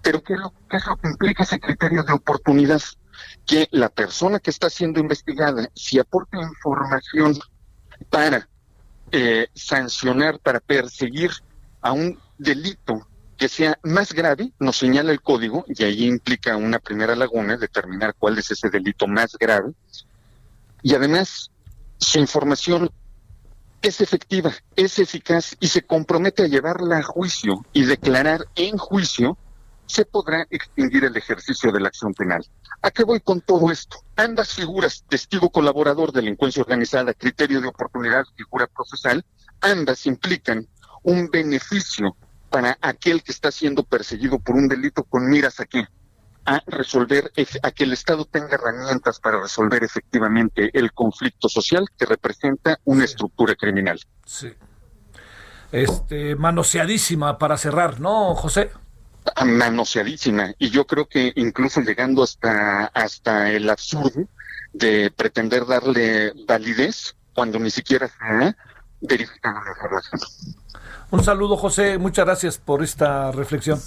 [0.02, 2.82] pero ¿qué lo, ¿qué es lo que implica ese criterio de oportunidad?
[3.46, 7.38] Que la persona que está siendo investigada, si aporta información
[8.10, 8.49] para
[9.12, 11.30] eh, sancionar, para perseguir
[11.80, 13.06] a un delito
[13.36, 18.14] que sea más grave, nos señala el código, y ahí implica una primera laguna, determinar
[18.18, 19.72] cuál es ese delito más grave,
[20.82, 21.50] y además
[21.98, 22.90] su información
[23.82, 29.38] es efectiva, es eficaz y se compromete a llevarla a juicio y declarar en juicio
[29.90, 32.46] se podrá extinguir el ejercicio de la acción penal.
[32.80, 33.98] ¿A qué voy con todo esto?
[34.16, 39.24] Ambas figuras, testigo colaborador, delincuencia organizada, criterio de oportunidad, figura procesal,
[39.60, 40.68] ambas implican
[41.02, 42.16] un beneficio
[42.50, 45.84] para aquel que está siendo perseguido por un delito con miras aquí
[46.46, 52.06] a resolver, a que el Estado tenga herramientas para resolver efectivamente el conflicto social que
[52.06, 54.00] representa una estructura criminal.
[54.24, 54.52] Sí.
[55.72, 58.70] Este, manoseadísima para cerrar, ¿no, José?
[59.44, 60.54] Manoseadísima.
[60.58, 64.28] Y yo creo que incluso llegando hasta, hasta el absurdo
[64.72, 68.56] de pretender darle validez cuando ni siquiera se ha
[69.00, 70.20] verificado la información.
[71.10, 71.98] Un saludo, José.
[71.98, 73.80] Muchas gracias por esta reflexión.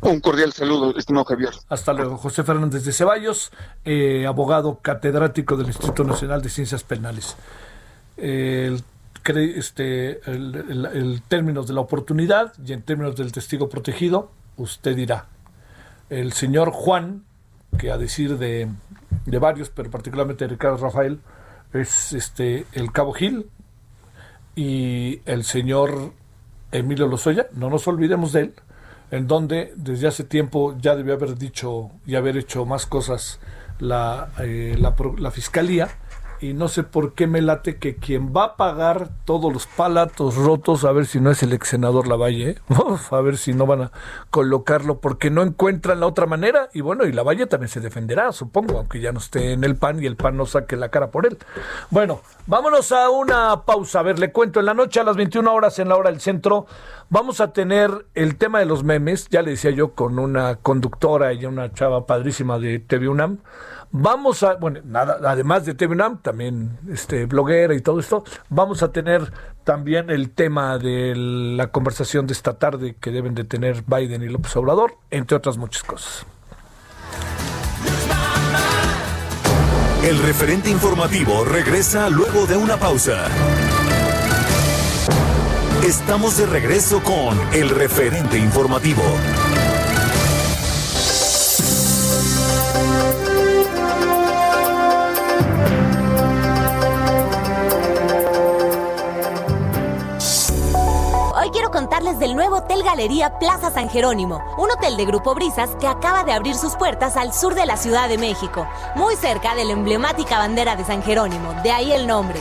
[0.00, 1.52] Un cordial saludo, estimado Javier.
[1.68, 2.18] Hasta luego.
[2.18, 3.50] José Fernández de Ceballos,
[3.84, 7.36] eh, abogado catedrático del Instituto Nacional de Ciencias Penales.
[8.16, 8.84] El,
[9.24, 15.26] este, el, términos de la oportunidad y en términos del testigo protegido, usted dirá.
[16.10, 17.24] El señor Juan,
[17.78, 18.68] que a decir de,
[19.24, 21.20] de varios, pero particularmente de Ricardo Rafael,
[21.72, 23.50] es este el Cabo Gil
[24.56, 26.12] y el señor
[26.72, 28.54] Emilio Lozoya, no nos olvidemos de él,
[29.10, 33.38] en donde desde hace tiempo ya debió haber dicho y haber hecho más cosas
[33.78, 35.88] la, eh, la, la fiscalía
[36.40, 40.36] y no sé por qué me late que quien va a pagar todos los palatos
[40.36, 42.58] rotos, a ver si no es el ex senador Lavalle, ¿eh?
[43.10, 43.92] a ver si no van a
[44.30, 48.78] colocarlo porque no encuentran la otra manera y bueno, y Lavalle también se defenderá, supongo,
[48.78, 51.26] aunque ya no esté en el PAN y el PAN no saque la cara por
[51.26, 51.38] él.
[51.90, 55.52] Bueno, vámonos a una pausa, a ver, le cuento, en la noche a las 21
[55.52, 56.66] horas en la hora del centro
[57.10, 61.32] vamos a tener el tema de los memes, ya le decía yo, con una conductora
[61.32, 63.38] y una chava padrísima de TV UNAM
[63.90, 68.92] Vamos a, bueno, nada, además de TV también este, bloguera y todo esto, vamos a
[68.92, 69.32] tener
[69.64, 74.28] también el tema de la conversación de esta tarde que deben de tener Biden y
[74.28, 76.26] López Obrador, entre otras muchas cosas.
[80.04, 83.26] El referente informativo regresa luego de una pausa.
[85.84, 89.02] Estamos de regreso con el referente informativo.
[102.18, 106.32] Del nuevo Hotel Galería Plaza San Jerónimo, un hotel de Grupo Brisas que acaba de
[106.32, 108.66] abrir sus puertas al sur de la Ciudad de México,
[108.96, 112.40] muy cerca de la emblemática bandera de San Jerónimo, de ahí el nombre.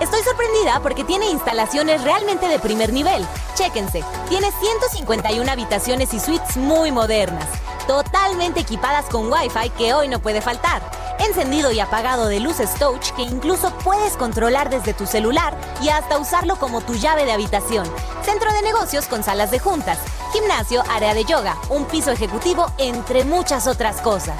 [0.00, 3.26] Estoy sorprendida porque tiene instalaciones realmente de primer nivel.
[3.54, 7.48] Chéquense, tiene 151 habitaciones y suites muy modernas,
[7.86, 10.82] totalmente equipadas con Wi-Fi que hoy no puede faltar
[11.20, 16.18] encendido y apagado de luces touch que incluso puedes controlar desde tu celular y hasta
[16.18, 17.86] usarlo como tu llave de habitación.
[18.22, 19.98] Centro de negocios con salas de juntas,
[20.32, 24.38] gimnasio, área de yoga, un piso ejecutivo, entre muchas otras cosas.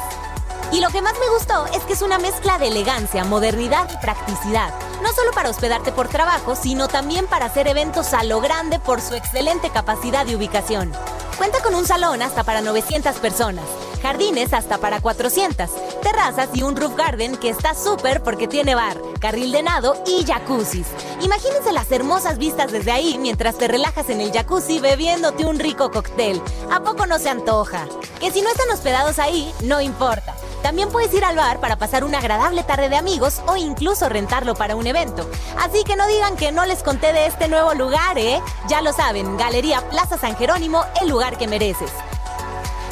[0.73, 3.97] Y lo que más me gustó es que es una mezcla de elegancia, modernidad y
[3.97, 4.73] practicidad.
[5.03, 9.01] No solo para hospedarte por trabajo, sino también para hacer eventos a lo grande por
[9.01, 10.93] su excelente capacidad de ubicación.
[11.39, 13.65] Cuenta con un salón hasta para 900 personas
[14.01, 15.71] jardines hasta para 400,
[16.03, 20.25] terrazas y un roof garden que está súper porque tiene bar, carril de nado y
[20.25, 20.87] jacuzzis.
[21.23, 25.91] Imagínense las hermosas vistas desde ahí mientras te relajas en el jacuzzi bebiéndote un rico
[25.91, 26.41] cóctel.
[26.71, 27.87] ¿A poco no se antoja?
[28.19, 30.35] Que si no están hospedados ahí, no importa.
[30.63, 34.55] También puedes ir al bar para pasar una agradable tarde de amigos o incluso rentarlo
[34.55, 35.29] para un evento.
[35.59, 38.41] Así que no digan que no les conté de este nuevo lugar, ¿eh?
[38.69, 41.91] Ya lo saben, Galería Plaza San Jerónimo, el lugar que mereces.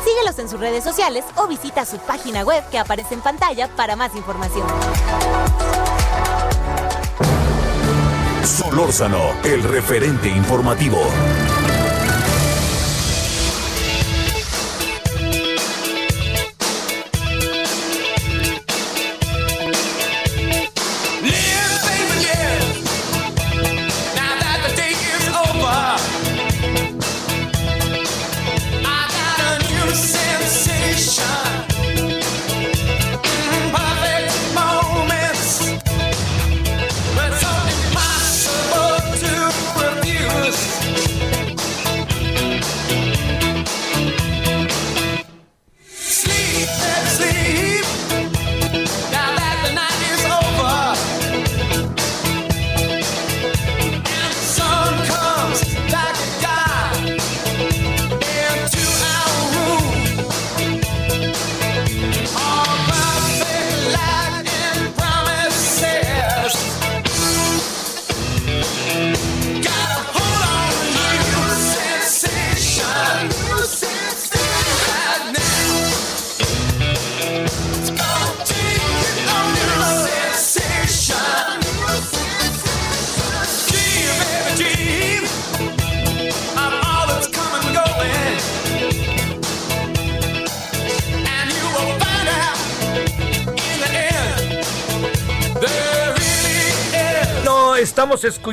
[0.09, 3.95] Síguelos en sus redes sociales o visita su página web que aparece en pantalla para
[3.95, 4.67] más información.
[8.43, 10.99] Solórzano, el referente informativo.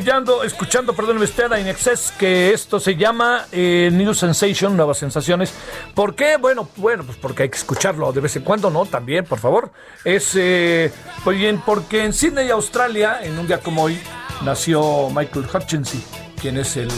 [0.06, 5.52] Escuchando, escuchando, perdón, usted a Inexcess, que esto se llama eh, New Sensation, Nuevas Sensaciones.
[5.96, 6.38] ¿Por qué?
[6.38, 8.86] Bueno, bueno, pues porque hay que escucharlo de vez en cuando, ¿no?
[8.86, 9.72] También, por favor.
[10.04, 10.92] Es, eh,
[11.24, 14.00] pues bien, porque en Sydney, Australia, en un día como hoy,
[14.44, 16.04] nació Michael Hutchinson,
[16.40, 16.90] quien es el,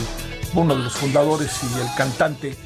[0.53, 2.57] uno de los fundadores y el cantante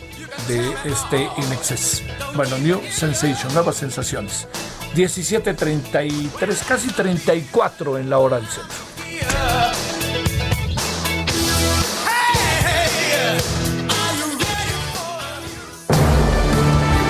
[0.48, 2.02] de este Inexcess.
[2.34, 4.48] Bueno, New Sensation, Nuevas Sensaciones.
[4.96, 9.81] 17.33, casi 34 en la hora del centro.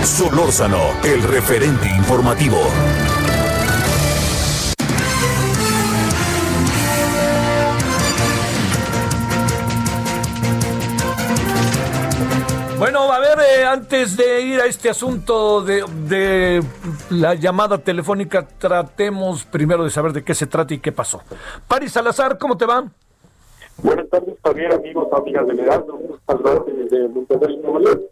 [0.03, 2.57] Solórzano, el referente informativo.
[12.79, 16.63] Bueno, a ver, eh, antes de ir a este asunto de, de,
[17.11, 21.21] la llamada telefónica, tratemos primero de saber de qué se trata y qué pasó.
[21.67, 22.85] Paris Salazar, ¿cómo te va?
[23.77, 25.99] Buenas tardes, Javier, amigos, amigas del Heraldo.
[26.25, 28.10] Saludarte desde Monterrey, Nuevo León.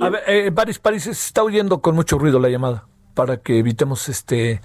[0.00, 3.58] A ver, eh, Paris, Paris, se está oyendo con mucho ruido la llamada para que
[3.58, 4.60] evitemos este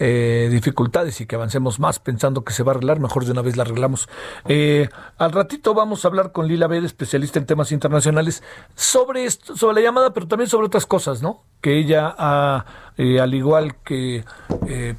[0.00, 3.42] eh, dificultades y que avancemos más pensando que se va a arreglar, mejor de una
[3.42, 4.08] vez la arreglamos.
[4.46, 8.42] Eh, al ratito vamos a hablar con Lila Bede, especialista en temas internacionales,
[8.76, 11.42] sobre esto, sobre la llamada, pero también sobre otras cosas, ¿no?
[11.60, 12.64] Que ella, ha,
[12.96, 14.24] eh, al igual que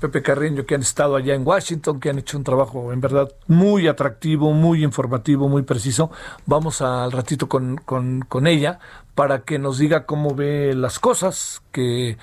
[0.01, 3.31] Pepe Carreño, que han estado allá en Washington, que han hecho un trabajo en verdad
[3.47, 6.11] muy atractivo, muy informativo, muy preciso,
[6.45, 8.79] vamos al ratito con, con, con ella
[9.15, 12.17] para que nos diga cómo ve las cosas, que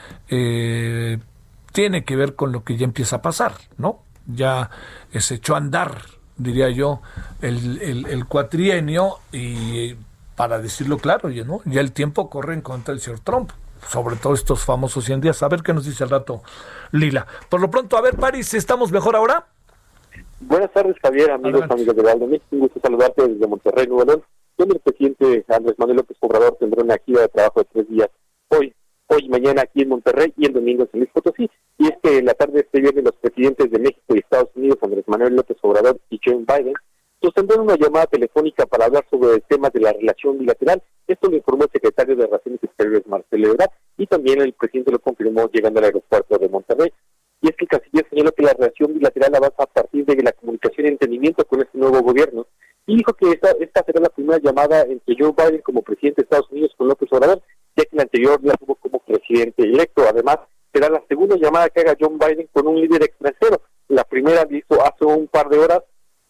[1.77, 3.98] tiene que ver con lo que ya empieza a pasar, ¿no?
[4.27, 4.70] Ya
[5.12, 5.98] se echó a andar,
[6.39, 7.03] diría yo,
[7.43, 9.94] el, el, cuatrienio y
[10.36, 11.61] para decirlo claro, ya, ¿no?
[11.66, 13.51] ya el tiempo corre en contra del señor Trump,
[13.86, 15.43] sobre todo estos famosos 100 días.
[15.43, 16.40] A ver qué nos dice el rato
[16.93, 17.27] Lila.
[17.51, 19.44] Por lo pronto, a ver, París, ¿estamos mejor ahora?
[20.40, 24.23] Buenas tardes, Javier, amigos, amigos de Valdo Un gusto saludarte desde Monterrey, Nuevo León.
[24.57, 28.09] Donde el presidente Andrés Manuel López Obrador tendrá una gira de trabajo de tres días
[28.48, 28.74] hoy,
[29.08, 31.50] hoy y mañana aquí en Monterrey y el domingo en San Luis Potosí.
[31.78, 34.50] Y es que en la tarde de este viernes los presidentes de México y Estados
[34.54, 36.74] Unidos, Andrés Manuel López Obrador y Joe Biden,
[37.20, 40.82] sostendrán una llamada telefónica para hablar sobre el tema de la relación bilateral.
[41.06, 44.98] Esto lo informó el secretario de Relaciones Exteriores, Marcelo Ebrard, y también el presidente lo
[44.98, 46.92] confirmó llegando al aeropuerto de Monterrey.
[47.42, 50.86] Y es que canciller señaló que la relación bilateral avanza a partir de la comunicación
[50.86, 52.46] y entendimiento con este nuevo gobierno
[52.86, 56.24] y dijo que esta, esta será la primera llamada entre Joe Biden como presidente de
[56.24, 57.42] Estados Unidos con López Obrador,
[57.77, 60.03] ya que la anterior la tuvo como presidente electo.
[60.09, 60.39] Además,
[60.73, 63.61] será la segunda llamada que haga John Biden con un líder extranjero.
[63.89, 65.82] La primera la hizo hace un par de horas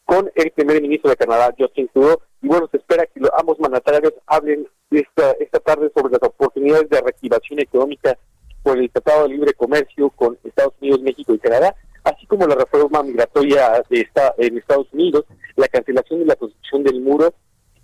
[0.04, 2.18] con el primer ministro de Canadá, Justin Trudeau.
[2.42, 7.00] Y bueno, se espera que ambos mandatarios hablen esta, esta tarde sobre las oportunidades de
[7.00, 8.16] reactivación económica
[8.62, 11.74] por el Tratado de Libre Comercio con Estados Unidos, México y Canadá,
[12.04, 15.24] así como la reforma migratoria de esta, en Estados Unidos,
[15.56, 17.32] la cancelación de la construcción del muro,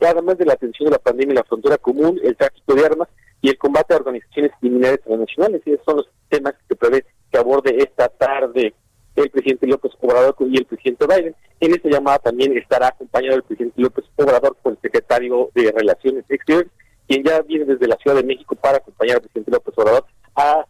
[0.00, 3.08] además de la atención de la pandemia en la frontera común, el tráfico de armas
[3.42, 5.62] y el combate a organizaciones criminales transnacionales.
[5.66, 8.72] Y esos son los temas que prevé que aborde esta tarde
[9.16, 11.36] el presidente López Obrador y el presidente Biden.
[11.60, 16.24] En esta llamada también estará acompañado el presidente López Obrador con el secretario de Relaciones
[16.28, 16.70] Exteriores,
[17.06, 20.64] quien ya viene desde la Ciudad de México para acompañar al presidente López Obrador a,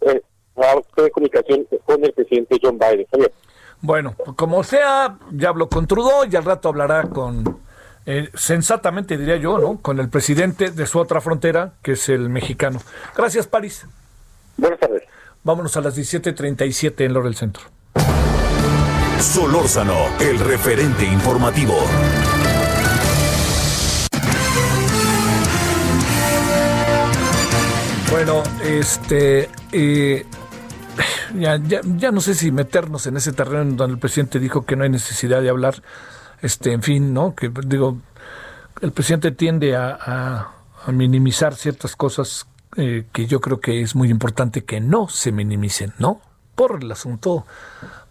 [0.00, 0.22] eh,
[0.56, 3.06] a comunicación con el presidente John Biden.
[3.80, 7.60] Bueno, como sea, ya habló con Trudeau y al rato hablará con,
[8.06, 9.78] eh, sensatamente diría yo, ¿no?
[9.78, 12.80] Con el presidente de su otra frontera, que es el mexicano.
[13.16, 13.86] Gracias, París.
[14.56, 15.02] Buenas tardes.
[15.42, 17.64] Vámonos a las 17:37 en Lore del Centro.
[19.20, 21.74] Solórzano, el referente informativo.
[28.10, 29.48] Bueno, este.
[29.72, 30.24] Eh,
[31.34, 34.76] ya, ya, ya, no sé si meternos en ese terreno donde el presidente dijo que
[34.76, 35.82] no hay necesidad de hablar,
[36.44, 37.34] este, en fin, ¿no?
[37.34, 37.96] Que digo,
[38.82, 40.50] el presidente tiende a,
[40.88, 42.46] minimizar ciertas cosas
[42.76, 46.20] eh, que yo creo que es muy importante que no se minimicen, ¿no?
[46.54, 47.46] Por el asunto,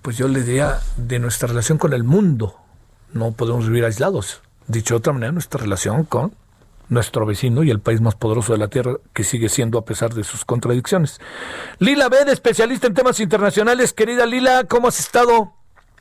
[0.02, 2.56] pues yo le diría de nuestra relación con el mundo.
[3.14, 4.42] No podemos vivir aislados.
[4.66, 6.34] Dicho de otra manera, nuestra relación con
[6.90, 10.16] nuestro vecino y el país más poderoso de la Tierra, que sigue siendo a pesar
[10.16, 11.22] de sus contradicciones.
[11.78, 13.94] Lila Bed, especialista en temas internacionales.
[13.94, 15.54] Querida Lila, ¿cómo has estado?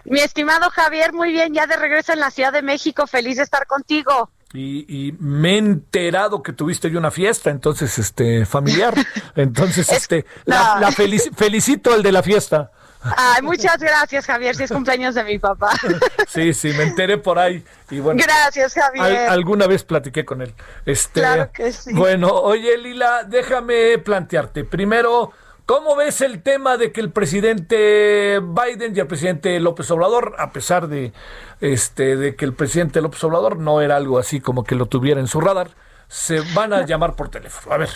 [0.04, 3.44] Mi estimado Javier, muy bien, ya de regreso en la Ciudad de México, feliz de
[3.44, 4.30] estar contigo.
[4.54, 8.94] Y, me he enterado que tuviste yo una fiesta, entonces, este, familiar.
[9.34, 12.70] Entonces, este, la, felicito el de la fiesta.
[13.02, 15.72] Ay, muchas gracias, Javier, si es cumpleaños de mi papá.
[16.28, 17.64] Sí, sí, me enteré por ahí.
[17.90, 19.28] Y bueno, gracias, Javier.
[19.28, 20.54] alguna vez platiqué con él.
[20.86, 21.92] Este, claro que sí.
[21.92, 24.64] Bueno, oye, Lila, déjame plantearte.
[24.64, 25.32] Primero,
[25.72, 30.52] ¿Cómo ves el tema de que el presidente Biden y el presidente López Obrador, a
[30.52, 31.14] pesar de
[31.62, 35.18] este de que el presidente López Obrador no era algo así como que lo tuviera
[35.18, 35.70] en su radar,
[36.08, 37.74] se van a llamar por teléfono?
[37.74, 37.88] A ver.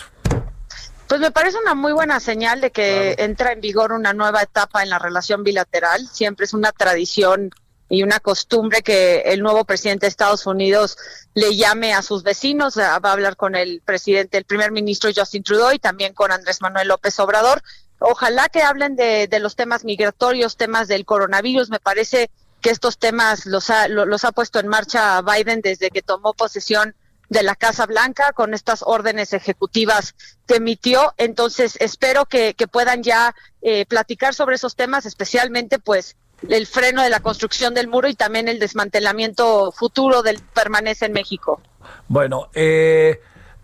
[1.07, 4.81] Pues me parece una muy buena señal de que entra en vigor una nueva etapa
[4.81, 6.07] en la relación bilateral.
[6.07, 7.51] Siempre es una tradición
[7.89, 10.97] y una costumbre que el nuevo presidente de Estados Unidos
[11.33, 15.43] le llame a sus vecinos, va a hablar con el presidente, el primer ministro Justin
[15.43, 17.61] Trudeau y también con Andrés Manuel López Obrador.
[17.99, 21.69] Ojalá que hablen de, los temas migratorios, temas del coronavirus.
[21.69, 22.29] Me parece
[22.61, 26.95] que estos temas los ha, los ha puesto en marcha Biden desde que tomó posesión
[27.29, 30.15] de la Casa Blanca con estas órdenes ejecutivas
[30.47, 31.13] que emitió.
[31.17, 36.15] Entonces, espero que, puedan ya eh, platicar sobre esos temas, especialmente pues
[36.47, 41.13] el freno de la construcción del muro y también el desmantelamiento futuro del permanece en
[41.13, 41.61] México.
[42.07, 43.19] Bueno, eh,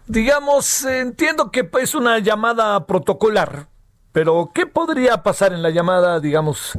[0.07, 3.67] digamos, entiendo que es una llamada protocolar,
[4.11, 6.77] pero ¿qué podría pasar en la llamada, digamos,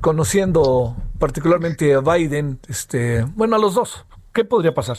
[0.00, 4.04] conociendo particularmente a Biden, este, bueno, a los dos?
[4.32, 4.98] ¿Qué podría pasar?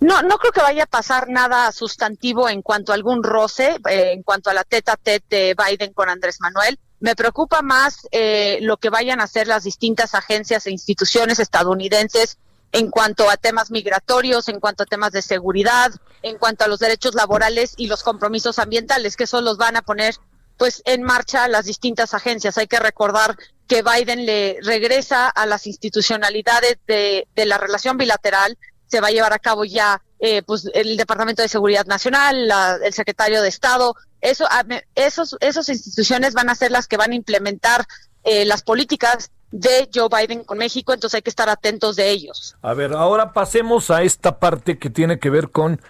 [0.00, 4.12] No, no creo que vaya a pasar nada sustantivo en cuanto a algún roce, eh,
[4.12, 6.78] en cuanto a la teta tete de Biden con Andrés Manuel.
[7.00, 12.38] Me preocupa más eh, lo que vayan a hacer las distintas agencias e instituciones estadounidenses
[12.70, 15.92] en cuanto a temas migratorios, en cuanto a temas de seguridad,
[16.22, 19.82] en cuanto a los derechos laborales y los compromisos ambientales, que eso los van a
[19.82, 20.14] poner
[20.56, 22.56] pues en marcha las distintas agencias.
[22.56, 23.36] Hay que recordar
[23.66, 28.56] que Biden le regresa a las institucionalidades de, de la relación bilateral,
[28.92, 32.52] se va a llevar a cabo ya eh, pues el Departamento de Seguridad Nacional,
[32.84, 34.46] el secretario de Estado, eso,
[34.94, 37.86] esos, esas instituciones van a ser las que van a implementar
[38.22, 42.54] eh, las políticas de Joe Biden con México, entonces hay que estar atentos de ellos.
[42.60, 45.80] A ver, ahora pasemos a esta parte que tiene que ver con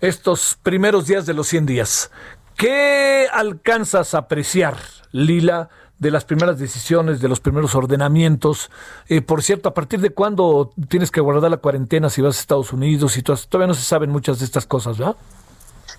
[0.00, 2.10] estos primeros días de los 100 días.
[2.56, 4.76] ¿Qué alcanzas a apreciar,
[5.10, 5.70] Lila,
[6.02, 8.72] de las primeras decisiones, de los primeros ordenamientos.
[9.08, 12.40] Eh, por cierto, ¿a partir de cuándo tienes que guardar la cuarentena si vas a
[12.40, 15.14] Estados Unidos y todavía no se saben muchas de estas cosas, ¿verdad?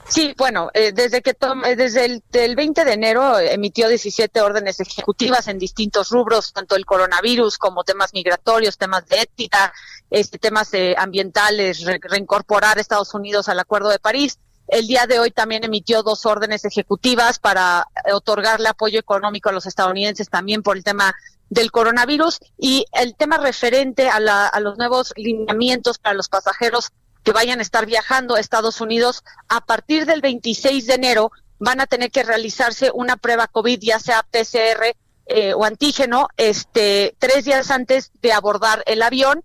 [0.10, 5.48] Sí, bueno, eh, desde que eh, desde el, 20 de enero emitió 17 órdenes ejecutivas
[5.48, 9.72] en distintos rubros, tanto el coronavirus como temas migratorios, temas de ética,
[10.10, 14.38] este, temas ambientales, reincorporar Estados Unidos al Acuerdo de París.
[14.68, 19.66] El día de hoy también emitió dos órdenes ejecutivas para otorgarle apoyo económico a los
[19.66, 21.14] estadounidenses también por el tema
[21.50, 22.40] del coronavirus.
[22.58, 26.92] Y el tema referente a, a los nuevos lineamientos para los pasajeros
[27.24, 31.80] que vayan a estar viajando a Estados Unidos a partir del 26 de enero van
[31.80, 34.96] a tener que realizarse una prueba COVID, ya sea PCR
[35.28, 39.44] eh, o antígeno, este, tres días antes de abordar el avión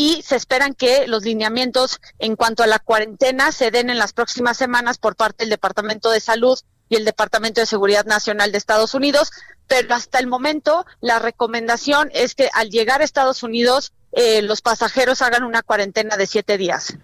[0.00, 4.14] y se esperan que los lineamientos en cuanto a la cuarentena se den en las
[4.14, 6.58] próximas semanas por parte del Departamento de Salud
[6.88, 9.30] y el Departamento de Seguridad Nacional de Estados Unidos,
[9.68, 14.62] pero hasta el momento la recomendación es que al llegar a Estados Unidos eh, los
[14.62, 16.96] pasajeros hagan una cuarentena de siete días.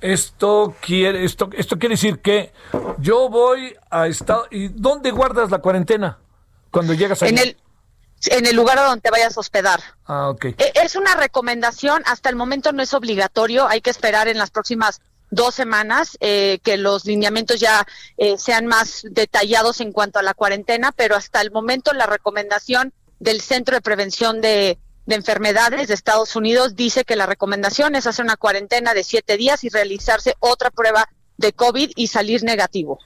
[0.00, 2.52] Esto quiere, esto, esto quiere decir que
[2.98, 6.18] yo voy a Estados ¿Y dónde guardas la cuarentena
[6.72, 7.56] cuando llegas a En el
[8.26, 9.80] en el lugar a donde te vayas a hospedar.
[10.04, 10.46] Ah, ok.
[10.46, 14.50] E, es una recomendación, hasta el momento no es obligatorio, hay que esperar en las
[14.50, 17.86] próximas dos semanas eh, que los lineamientos ya
[18.16, 22.92] eh, sean más detallados en cuanto a la cuarentena, pero hasta el momento la recomendación
[23.20, 28.06] del Centro de Prevención de, de Enfermedades de Estados Unidos dice que la recomendación es
[28.06, 32.98] hacer una cuarentena de siete días y realizarse otra prueba de COVID y salir negativo.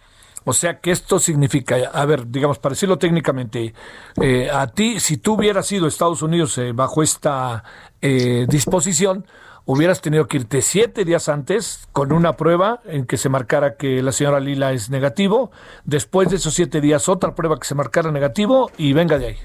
[0.44, 3.74] O sea que esto significa, a ver, digamos, para decirlo técnicamente,
[4.20, 7.64] eh, a ti, si tú hubieras ido a Estados Unidos eh, bajo esta
[8.02, 9.26] eh, disposición,
[9.64, 14.02] hubieras tenido que irte siete días antes con una prueba en que se marcara que
[14.02, 15.50] la señora Lila es negativo,
[15.84, 19.38] después de esos siete días otra prueba que se marcara negativo y venga de ahí.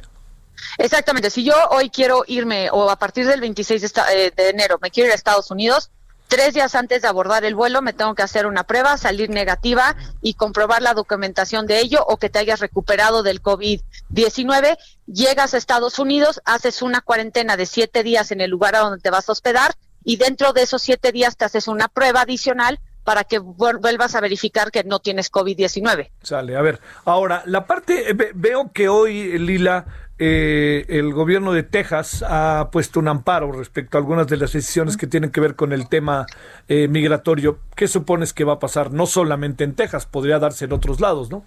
[0.77, 4.91] Exactamente, si yo hoy quiero irme o a partir del 26 de, de enero me
[4.91, 5.89] quiero ir a Estados Unidos,
[6.29, 9.95] Tres días antes de abordar el vuelo me tengo que hacer una prueba, salir negativa
[10.21, 14.77] y comprobar la documentación de ello o que te hayas recuperado del COVID-19.
[15.07, 19.01] Llegas a Estados Unidos, haces una cuarentena de siete días en el lugar a donde
[19.01, 19.73] te vas a hospedar
[20.03, 24.21] y dentro de esos siete días te haces una prueba adicional para que vuelvas a
[24.21, 26.09] verificar que no tienes COVID-19.
[26.21, 29.85] Sale, a ver, ahora, la parte, veo que hoy, Lila,
[30.21, 34.97] eh, el gobierno de Texas ha puesto un amparo respecto a algunas de las decisiones
[34.97, 36.25] que tienen que ver con el tema
[36.67, 37.59] eh, migratorio.
[37.73, 38.91] ¿Qué supones que va a pasar?
[38.91, 41.45] No solamente en Texas, podría darse en otros lados, ¿no?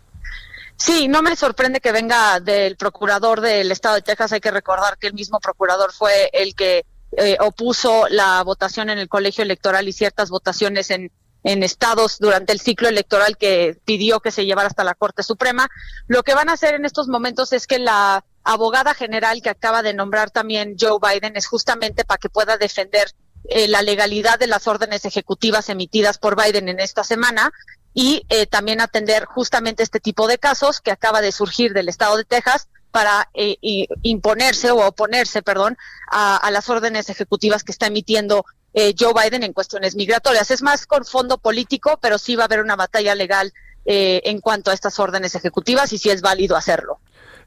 [0.77, 4.33] Sí, no me sorprende que venga del procurador del estado de Texas.
[4.33, 6.87] Hay que recordar que el mismo procurador fue el que
[7.19, 11.12] eh, opuso la votación en el colegio electoral y ciertas votaciones en,
[11.44, 15.69] en estados durante el ciclo electoral que pidió que se llevara hasta la Corte Suprema.
[16.06, 19.82] Lo que van a hacer en estos momentos es que la abogada general que acaba
[19.82, 23.12] de nombrar también Joe Biden es justamente para que pueda defender
[23.48, 27.52] eh, la legalidad de las órdenes ejecutivas emitidas por Biden en esta semana
[27.93, 32.16] y eh, también atender justamente este tipo de casos que acaba de surgir del estado
[32.16, 33.56] de Texas para eh,
[34.02, 35.77] imponerse o oponerse, perdón,
[36.10, 38.44] a, las órdenes ejecutivas que está emitiendo
[38.74, 40.51] Joe Biden en cuestiones migratorias.
[40.51, 43.53] Es más con fondo político, pero sí va a haber una batalla legal
[43.85, 47.01] en cuanto a estas órdenes ejecutivas y sí es válido hacerlo.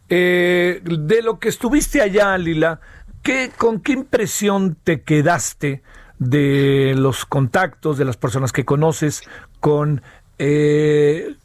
[0.07, 2.80] de lo que estuviste allá, Lila,
[3.26, 5.81] ¿Qué, ¿Con qué impresión te quedaste
[6.19, 9.23] de los contactos, de las personas que conoces,
[9.60, 10.03] con,
[10.38, 11.35] eh,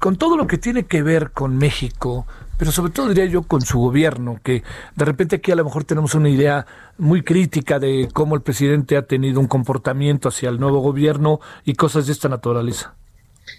[0.00, 2.26] con todo lo que tiene que ver con México?
[2.62, 4.62] Pero sobre todo diría yo con su gobierno, que
[4.94, 6.64] de repente aquí a lo mejor tenemos una idea
[6.96, 11.74] muy crítica de cómo el presidente ha tenido un comportamiento hacia el nuevo gobierno y
[11.74, 12.94] cosas de esta naturaleza.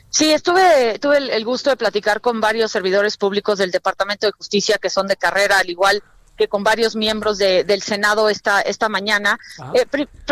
[0.09, 4.77] Sí, estuve, tuve el, gusto de platicar con varios servidores públicos del Departamento de Justicia
[4.81, 6.01] que son de carrera, al igual
[6.37, 9.37] que con varios miembros del Senado esta, esta mañana.
[9.73, 9.85] Eh,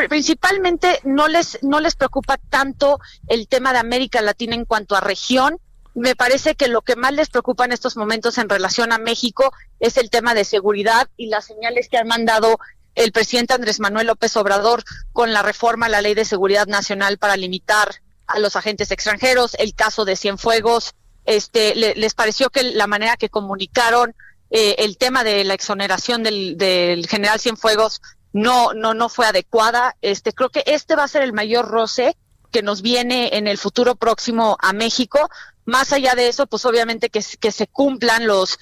[0.07, 5.01] principalmente no les, no les preocupa tanto el tema de América Latina en cuanto a
[5.01, 5.59] región.
[5.93, 9.51] Me parece que lo que más les preocupa en estos momentos en relación a México
[9.79, 12.57] es el tema de seguridad y las señales que han mandado
[12.95, 17.17] el presidente Andrés Manuel López Obrador con la reforma a la Ley de Seguridad Nacional
[17.17, 17.95] para limitar
[18.27, 20.93] a los agentes extranjeros, el caso de Cienfuegos,
[21.25, 24.15] este, les pareció que la manera que comunicaron
[24.49, 28.01] eh, el tema de la exoneración del, del general Cienfuegos
[28.33, 29.95] no, no, no fue adecuada.
[30.01, 32.17] Este, creo que este va a ser el mayor roce
[32.51, 35.29] que nos viene en el futuro próximo a México.
[35.65, 38.57] Más allá de eso, pues obviamente que, se cumplan los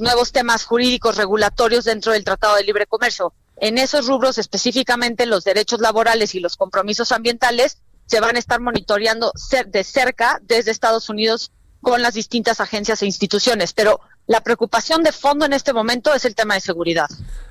[0.00, 3.32] nuevos temas jurídicos regulatorios dentro del Tratado de Libre Comercio.
[3.56, 8.60] En esos rubros, específicamente los derechos laborales y los compromisos ambientales, se van a estar
[8.60, 9.32] monitoreando
[9.66, 13.72] de cerca desde Estados Unidos con las distintas agencias e instituciones.
[13.72, 17.08] Pero la preocupación de fondo en este momento es el tema de seguridad.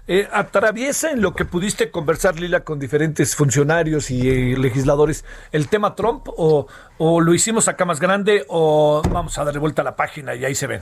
[0.07, 5.67] Eh, ¿Atraviesa en lo que pudiste conversar, Lila, con diferentes funcionarios y eh, legisladores el
[5.67, 9.97] tema Trump o, lo hicimos acá más grande o vamos a darle vuelta a la
[9.97, 10.81] página y ahí se ven?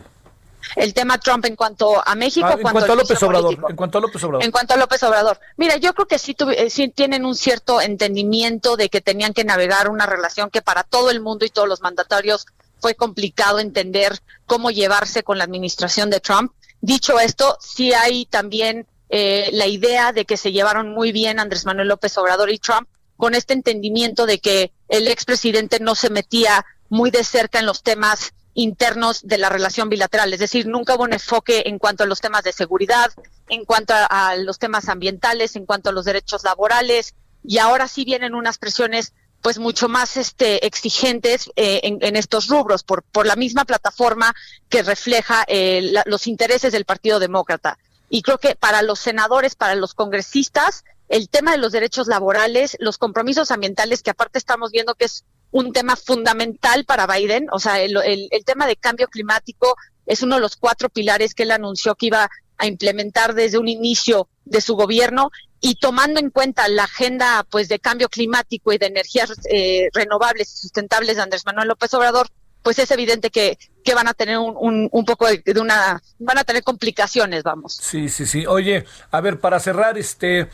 [0.75, 2.45] el tema Trump en cuanto a México.
[2.47, 3.57] Ah, en cuanto, a López Obrador.
[3.69, 4.43] En cuanto a López Obrador.
[4.43, 5.39] En cuanto a López Obrador.
[5.55, 9.45] Mira, yo creo que sí, eh, sí, tienen un cierto entendimiento de que tenían que
[9.45, 12.45] navegar una relación que para todo el mundo y todos los mandatarios
[12.79, 16.51] fue complicado entender cómo llevarse con la administración de Trump.
[16.81, 21.65] Dicho esto, sí hay también eh, la idea de que se llevaron muy bien Andrés
[21.65, 26.65] Manuel López Obrador y Trump con este entendimiento de que el expresidente no se metía
[26.89, 31.03] muy de cerca en los temas internos de la relación bilateral, es decir, nunca hubo
[31.03, 33.11] un enfoque en cuanto a los temas de seguridad,
[33.49, 37.13] en cuanto a los temas ambientales, en cuanto a los derechos laborales,
[37.43, 39.13] y ahora sí vienen unas presiones
[39.47, 44.35] pues mucho más este exigentes eh, en, estos rubros por por la misma plataforma
[44.67, 47.77] que refleja eh, los intereses del Partido Demócrata.
[48.09, 52.75] Y creo que para los senadores para los congresistas el tema de los derechos laborales
[52.81, 57.59] los compromisos ambientales que aparte estamos viendo que es un tema fundamental para Biden o
[57.59, 61.43] sea el, el, el tema de cambio climático es uno de los cuatro pilares que
[61.43, 65.31] él anunció que iba a implementar desde un inicio de su gobierno
[65.61, 70.53] y tomando en cuenta la agenda pues de cambio climático y de energías eh, renovables
[70.53, 72.27] y sustentables de Andrés Manuel López Obrador,
[72.61, 76.43] pues es evidente que, que van a tener un, un, poco de, una, van a
[76.43, 77.77] tener complicaciones, vamos.
[77.81, 78.45] Sí, sí, sí.
[78.45, 80.49] Oye, a ver, para cerrar, este,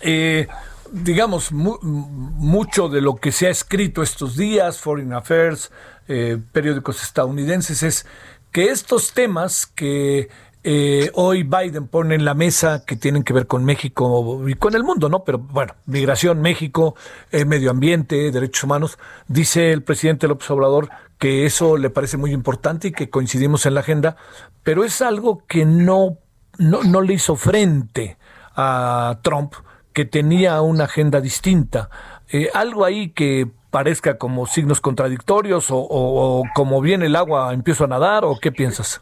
[0.00, 0.48] eh,
[0.90, 5.70] digamos, mucho de lo que se ha escrito estos días, Foreign Affairs,
[6.08, 8.06] eh, periódicos estadounidenses, es
[8.50, 10.30] que estos temas que
[10.62, 14.74] eh, hoy Biden pone en la mesa que tienen que ver con México y con
[14.74, 15.24] el mundo, ¿no?
[15.24, 16.94] Pero bueno, migración, México,
[17.30, 18.98] eh, medio ambiente, derechos humanos.
[19.26, 23.74] Dice el presidente López Obrador que eso le parece muy importante y que coincidimos en
[23.74, 24.16] la agenda,
[24.62, 26.18] pero es algo que no,
[26.58, 28.18] no, no le hizo frente
[28.54, 29.54] a Trump,
[29.92, 31.90] que tenía una agenda distinta.
[32.28, 37.86] Eh, algo ahí que parezca como signos contradictorios o, como viene el agua empiezo a
[37.86, 39.00] nadar o qué piensas?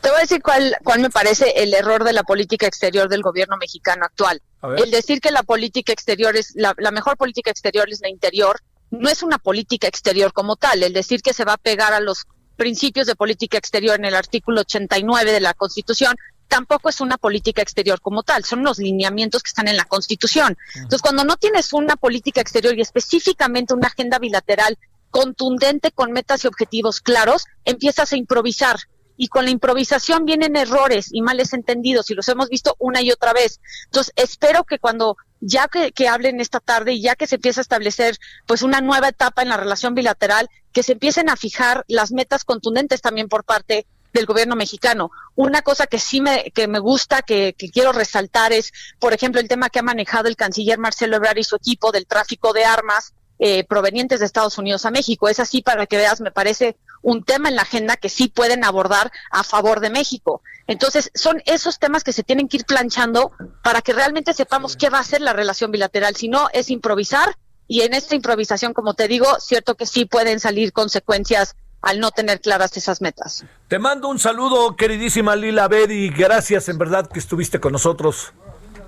[0.00, 3.22] Te voy a decir cuál, cuál me parece el error de la política exterior del
[3.22, 4.40] gobierno mexicano actual.
[4.78, 8.60] El decir que la política exterior es la, la mejor política exterior es la interior,
[8.90, 10.82] no es una política exterior como tal.
[10.82, 12.26] El decir que se va a pegar a los
[12.56, 16.16] principios de política exterior en el artículo 89 de la Constitución
[16.48, 20.56] tampoco es una política exterior como tal, son los lineamientos que están en la Constitución.
[20.74, 24.78] Entonces, cuando no tienes una política exterior y específicamente una agenda bilateral
[25.10, 28.78] contundente con metas y objetivos claros, empiezas a improvisar.
[29.18, 33.10] y con la improvisación vienen errores y males entendidos y los hemos visto una y
[33.10, 33.60] otra vez.
[33.86, 37.60] Entonces, espero que cuando ya que, que, hablen esta tarde y ya que se empiece
[37.60, 41.86] a establecer pues una nueva etapa en la relación bilateral, que se empiecen a fijar
[41.88, 43.86] las metas contundentes también por parte
[44.16, 45.10] del gobierno mexicano.
[45.34, 49.40] Una cosa que sí me, que me gusta, que, que quiero resaltar es, por ejemplo,
[49.40, 52.64] el tema que ha manejado el canciller Marcelo Ebrard y su equipo del tráfico de
[52.64, 55.28] armas eh, provenientes de Estados Unidos a México.
[55.28, 58.64] Es así para que veas, me parece un tema en la agenda que sí pueden
[58.64, 60.40] abordar a favor de México.
[60.66, 63.32] Entonces, son esos temas que se tienen que ir planchando
[63.62, 66.16] para que realmente sepamos qué va a ser la relación bilateral.
[66.16, 67.36] Si no, es improvisar
[67.68, 71.56] y en esta improvisación, como te digo, cierto que sí pueden salir consecuencias
[71.86, 73.44] al no tener claras esas metas.
[73.68, 76.10] Te mando un saludo, queridísima Lila Bedi.
[76.10, 78.32] Gracias en verdad que estuviste con nosotros.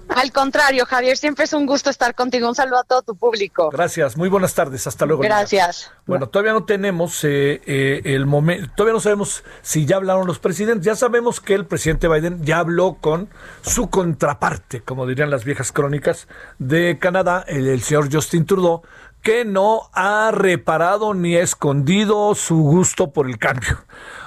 [0.08, 2.48] Al contrario, Javier, siempre es un gusto estar contigo.
[2.48, 3.70] Un saludo a todo tu público.
[3.70, 5.22] Gracias, muy buenas tardes, hasta luego.
[5.22, 5.92] Gracias.
[6.06, 10.38] Bueno, todavía no tenemos eh, eh, el momento, todavía no sabemos si ya hablaron los
[10.38, 10.84] presidentes.
[10.84, 13.28] Ya sabemos que el presidente Biden ya habló con
[13.62, 16.26] su contraparte, como dirían las viejas crónicas,
[16.58, 18.82] de Canadá, el señor Justin Trudeau,
[19.28, 23.76] que no ha reparado ni escondido su gusto por el cambio.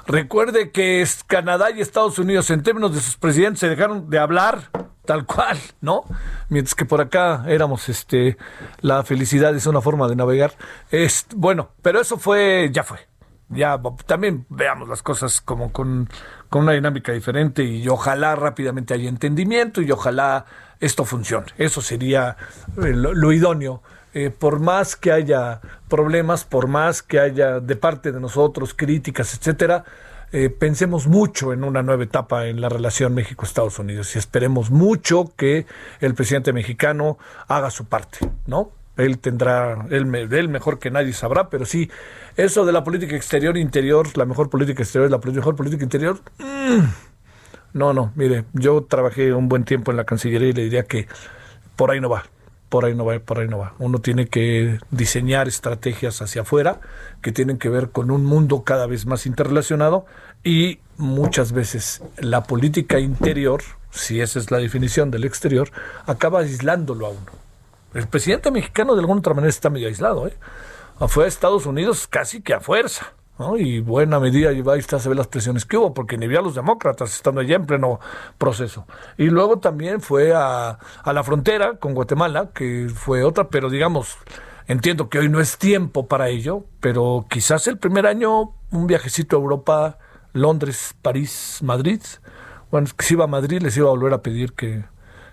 [0.06, 4.70] Recuerde que Canadá y Estados Unidos, en términos de sus presidentes, se dejaron de hablar
[5.06, 6.04] tal cual, ¿no?
[6.50, 8.38] Mientras que por acá éramos, este,
[8.82, 10.54] la felicidad es una forma de navegar.
[10.92, 13.00] Es, bueno, pero eso fue, ya fue.
[13.50, 16.10] Ya también veamos las cosas como con,
[16.48, 20.46] con una dinámica diferente y ojalá rápidamente haya entendimiento y ojalá
[20.80, 21.48] esto funcione.
[21.58, 22.38] Eso sería
[22.78, 23.82] eh, lo idóneo
[24.14, 29.34] eh, por más que haya problemas, por más que haya de parte de nosotros críticas,
[29.34, 29.86] etcétera,
[30.34, 35.32] eh, pensemos mucho en una nueva etapa en la relación México-Estados Unidos y esperemos mucho
[35.36, 35.66] que
[36.00, 37.18] el presidente mexicano
[37.48, 38.72] haga su parte, ¿no?
[38.98, 41.90] Él tendrá, él, él mejor que nadie sabrá, pero sí,
[42.36, 46.84] eso de la política exterior interior, la mejor política exterior, la mejor política interior, mm,
[47.74, 51.08] no, no, mire, yo trabajé un buen tiempo en la Cancillería y le diría que
[51.78, 52.26] por ahí no va
[52.72, 53.74] por ahí no va, por ahí no va.
[53.80, 56.80] Uno tiene que diseñar estrategias hacia afuera
[57.22, 60.06] que tienen que ver con un mundo cada vez más interrelacionado
[60.42, 65.70] y muchas veces la política interior, si esa es la definición del exterior,
[66.06, 67.32] acaba aislándolo a uno.
[67.94, 70.34] El presidente mexicano de alguna otra manera está medio aislado, ¿eh?
[71.10, 73.12] Fue a Estados Unidos casi que a fuerza.
[73.58, 76.42] Y buena medida, ahí está, se ve las presiones que hubo, porque ni vi a
[76.42, 78.00] los demócratas estando allá en pleno
[78.38, 78.86] proceso.
[79.18, 84.18] Y luego también fue a, a la frontera con Guatemala, que fue otra, pero digamos,
[84.68, 89.36] entiendo que hoy no es tiempo para ello, pero quizás el primer año un viajecito
[89.36, 89.98] a Europa,
[90.34, 92.02] Londres, París, Madrid.
[92.72, 94.86] Bueno, si iba a Madrid les iba a volver a pedir que,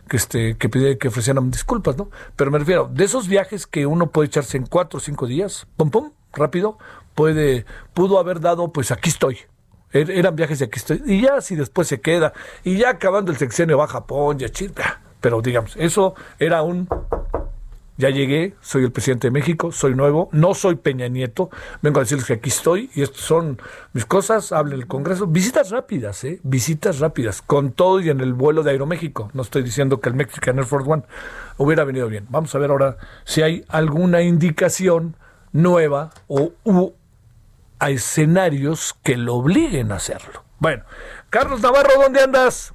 [0.08, 2.10] que este que pide que ofrecieran disculpas, ¿no?
[2.34, 5.66] Pero me refiero, de esos viajes que uno puede echarse en cuatro o cinco días,
[5.76, 6.78] pum pum, rápido,
[7.18, 9.38] puede, pudo haber dado, pues aquí estoy.
[9.92, 11.02] Er, eran viajes de aquí estoy.
[11.04, 12.32] Y ya si después se queda,
[12.62, 15.00] y ya acabando el sexenio va a Japón, ya chita.
[15.20, 16.88] Pero digamos, eso era un
[17.96, 21.50] ya llegué, soy el presidente de México, soy nuevo, no soy Peña Nieto,
[21.82, 23.60] vengo a decirles que aquí estoy y estas son
[23.92, 26.38] mis cosas, hable el Congreso, visitas rápidas, ¿eh?
[26.44, 30.14] visitas rápidas, con todo y en el vuelo de Aeroméxico, no estoy diciendo que el
[30.14, 31.02] Mexican Air Force One
[31.56, 32.28] hubiera venido bien.
[32.30, 35.16] Vamos a ver ahora si hay alguna indicación
[35.52, 36.52] nueva o
[37.78, 40.44] a escenarios que lo obliguen a hacerlo.
[40.58, 40.84] Bueno,
[41.30, 42.74] Carlos Navarro, ¿dónde andas?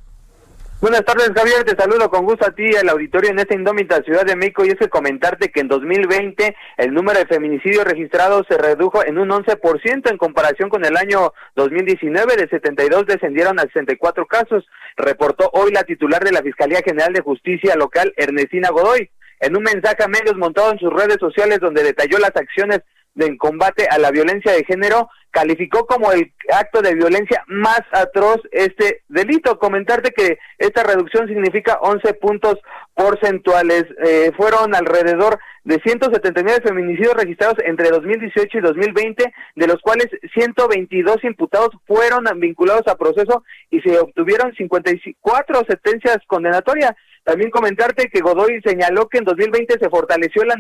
[0.84, 1.64] Buenas tardes, Javier.
[1.64, 4.66] Te saludo con gusto a ti al auditorio en esta indómita Ciudad de México.
[4.66, 9.18] Y es que comentarte que en 2020 el número de feminicidios registrados se redujo en
[9.18, 12.36] un 11% en comparación con el año 2019.
[12.36, 14.66] De 72 descendieron a 64 casos.
[14.98, 19.10] Reportó hoy la titular de la Fiscalía General de Justicia Local, Ernestina Godoy.
[19.40, 22.82] En un mensaje a medios montado en sus redes sociales donde detalló las acciones
[23.16, 28.38] en combate a la violencia de género calificó como el acto de violencia más atroz
[28.52, 29.58] este delito.
[29.58, 32.60] Comentarte que esta reducción significa 11 puntos
[32.94, 33.86] porcentuales.
[34.06, 41.24] Eh, fueron alrededor de 179 feminicidios registrados entre 2018 y 2020, de los cuales 122
[41.24, 46.92] imputados fueron vinculados a proceso y se obtuvieron 54 sentencias condenatorias.
[47.24, 50.52] También comentarte que Godoy señaló que en 2020 se fortaleció el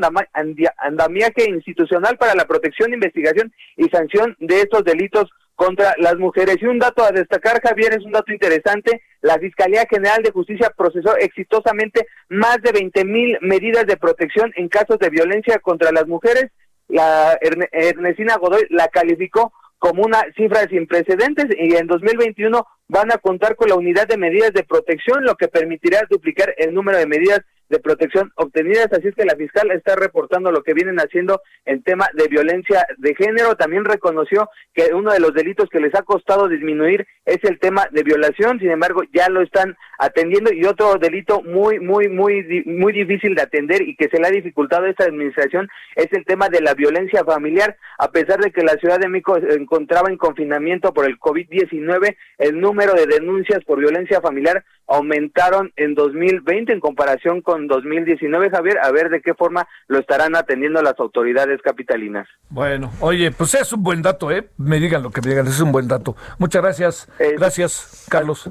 [0.77, 6.57] andamiaje institucional para la protección, investigación y sanción de estos delitos contra las mujeres.
[6.61, 9.01] Y un dato a destacar, Javier, es un dato interesante.
[9.21, 14.69] La Fiscalía General de Justicia procesó exitosamente más de 20 mil medidas de protección en
[14.69, 16.45] casos de violencia contra las mujeres.
[16.87, 17.37] La
[17.71, 19.51] Ernestina Godoy la calificó
[19.83, 24.15] como una cifra sin precedentes y en 2021 van a contar con la unidad de
[24.15, 27.41] medidas de protección, lo que permitirá duplicar el número de medidas
[27.73, 28.87] de protección obtenidas.
[28.93, 32.85] Así es que la fiscal está reportando lo que vienen haciendo en tema de violencia
[32.97, 33.55] de género.
[33.55, 37.87] También reconoció que uno de los delitos que les ha costado disminuir es el tema
[37.91, 38.59] de violación.
[38.59, 43.41] Sin embargo, ya lo están atendiendo y otro delito muy, muy, muy, muy difícil de
[43.41, 46.75] atender y que se le ha dificultado a esta administración es el tema de la
[46.75, 47.75] violencia familiar.
[47.97, 52.15] A pesar de que la Ciudad de México se encontraba en confinamiento por el COVID-19,
[52.37, 54.63] el número de denuncias por violencia familiar
[54.93, 60.35] aumentaron en 2020 en comparación con 2019, Javier, a ver de qué forma lo estarán
[60.35, 62.27] atendiendo las autoridades capitalinas.
[62.49, 64.49] Bueno, oye, pues es un buen dato, ¿eh?
[64.57, 66.15] Me digan lo que me digan, es un buen dato.
[66.37, 67.09] Muchas gracias.
[67.19, 68.49] Eh, gracias, Carlos.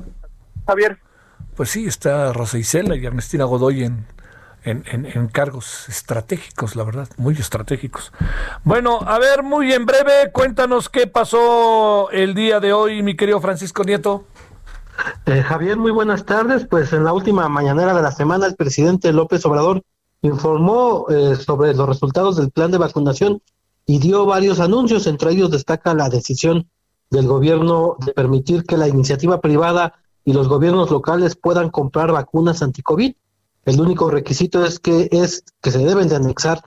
[0.67, 0.99] Javier.
[1.57, 4.07] Pues sí, está Rosa Isela y Ernestina Godoy en,
[4.65, 8.13] en, en, cargos estratégicos, la verdad, muy estratégicos.
[8.65, 13.41] Bueno, a ver, muy en breve, cuéntanos qué pasó el día de hoy, mi querido
[13.41, 14.25] Francisco Nieto.
[15.27, 16.67] Eh, Javier, muy buenas tardes.
[16.67, 19.83] Pues en la última mañanera de la semana, el presidente López Obrador
[20.23, 23.43] informó eh, sobre los resultados del plan de vacunación
[23.87, 25.07] y dio varios anuncios.
[25.07, 26.69] Entre ellos destaca la decisión
[27.11, 29.95] del gobierno de permitir que la iniciativa privada
[30.25, 33.15] y los gobiernos locales puedan comprar vacunas anti-COVID.
[33.65, 36.63] El único requisito es que es que se deben de anexar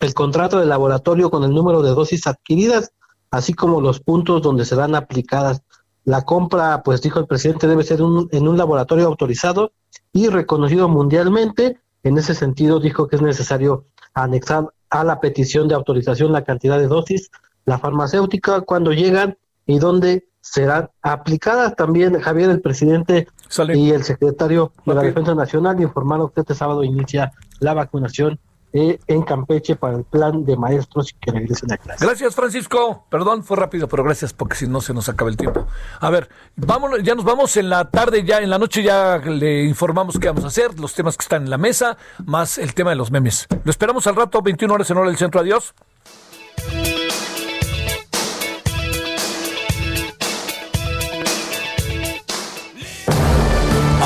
[0.00, 2.92] el contrato de laboratorio con el número de dosis adquiridas,
[3.30, 5.62] así como los puntos donde se dan aplicadas.
[6.04, 9.72] La compra, pues dijo el presidente, debe ser en un laboratorio autorizado
[10.12, 11.78] y reconocido mundialmente.
[12.02, 16.78] En ese sentido, dijo que es necesario anexar a la petición de autorización la cantidad
[16.78, 17.30] de dosis,
[17.64, 19.36] la farmacéutica, cuando llegan
[19.66, 21.76] y dónde serán aplicadas.
[21.76, 23.28] También Javier, el presidente
[23.74, 28.40] y el secretario de la Defensa Nacional informaron que este sábado inicia la vacunación
[28.72, 32.04] eh, en Campeche para el plan de maestros y que regresen a clase.
[32.04, 33.04] Gracias, Francisco.
[33.08, 35.66] Perdón, fue rápido, pero gracias porque si no se nos acaba el tiempo.
[35.98, 39.64] A ver, vámonos, ya nos vamos en la tarde, ya en la noche ya le
[39.64, 42.90] informamos qué vamos a hacer, los temas que están en la mesa, más el tema
[42.90, 43.46] de los memes.
[43.64, 45.40] Lo esperamos al rato, 21 horas en hora del centro.
[45.40, 45.74] Adiós.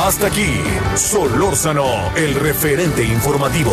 [0.05, 0.61] Hasta aquí,
[0.97, 3.73] Solórzano, el referente informativo.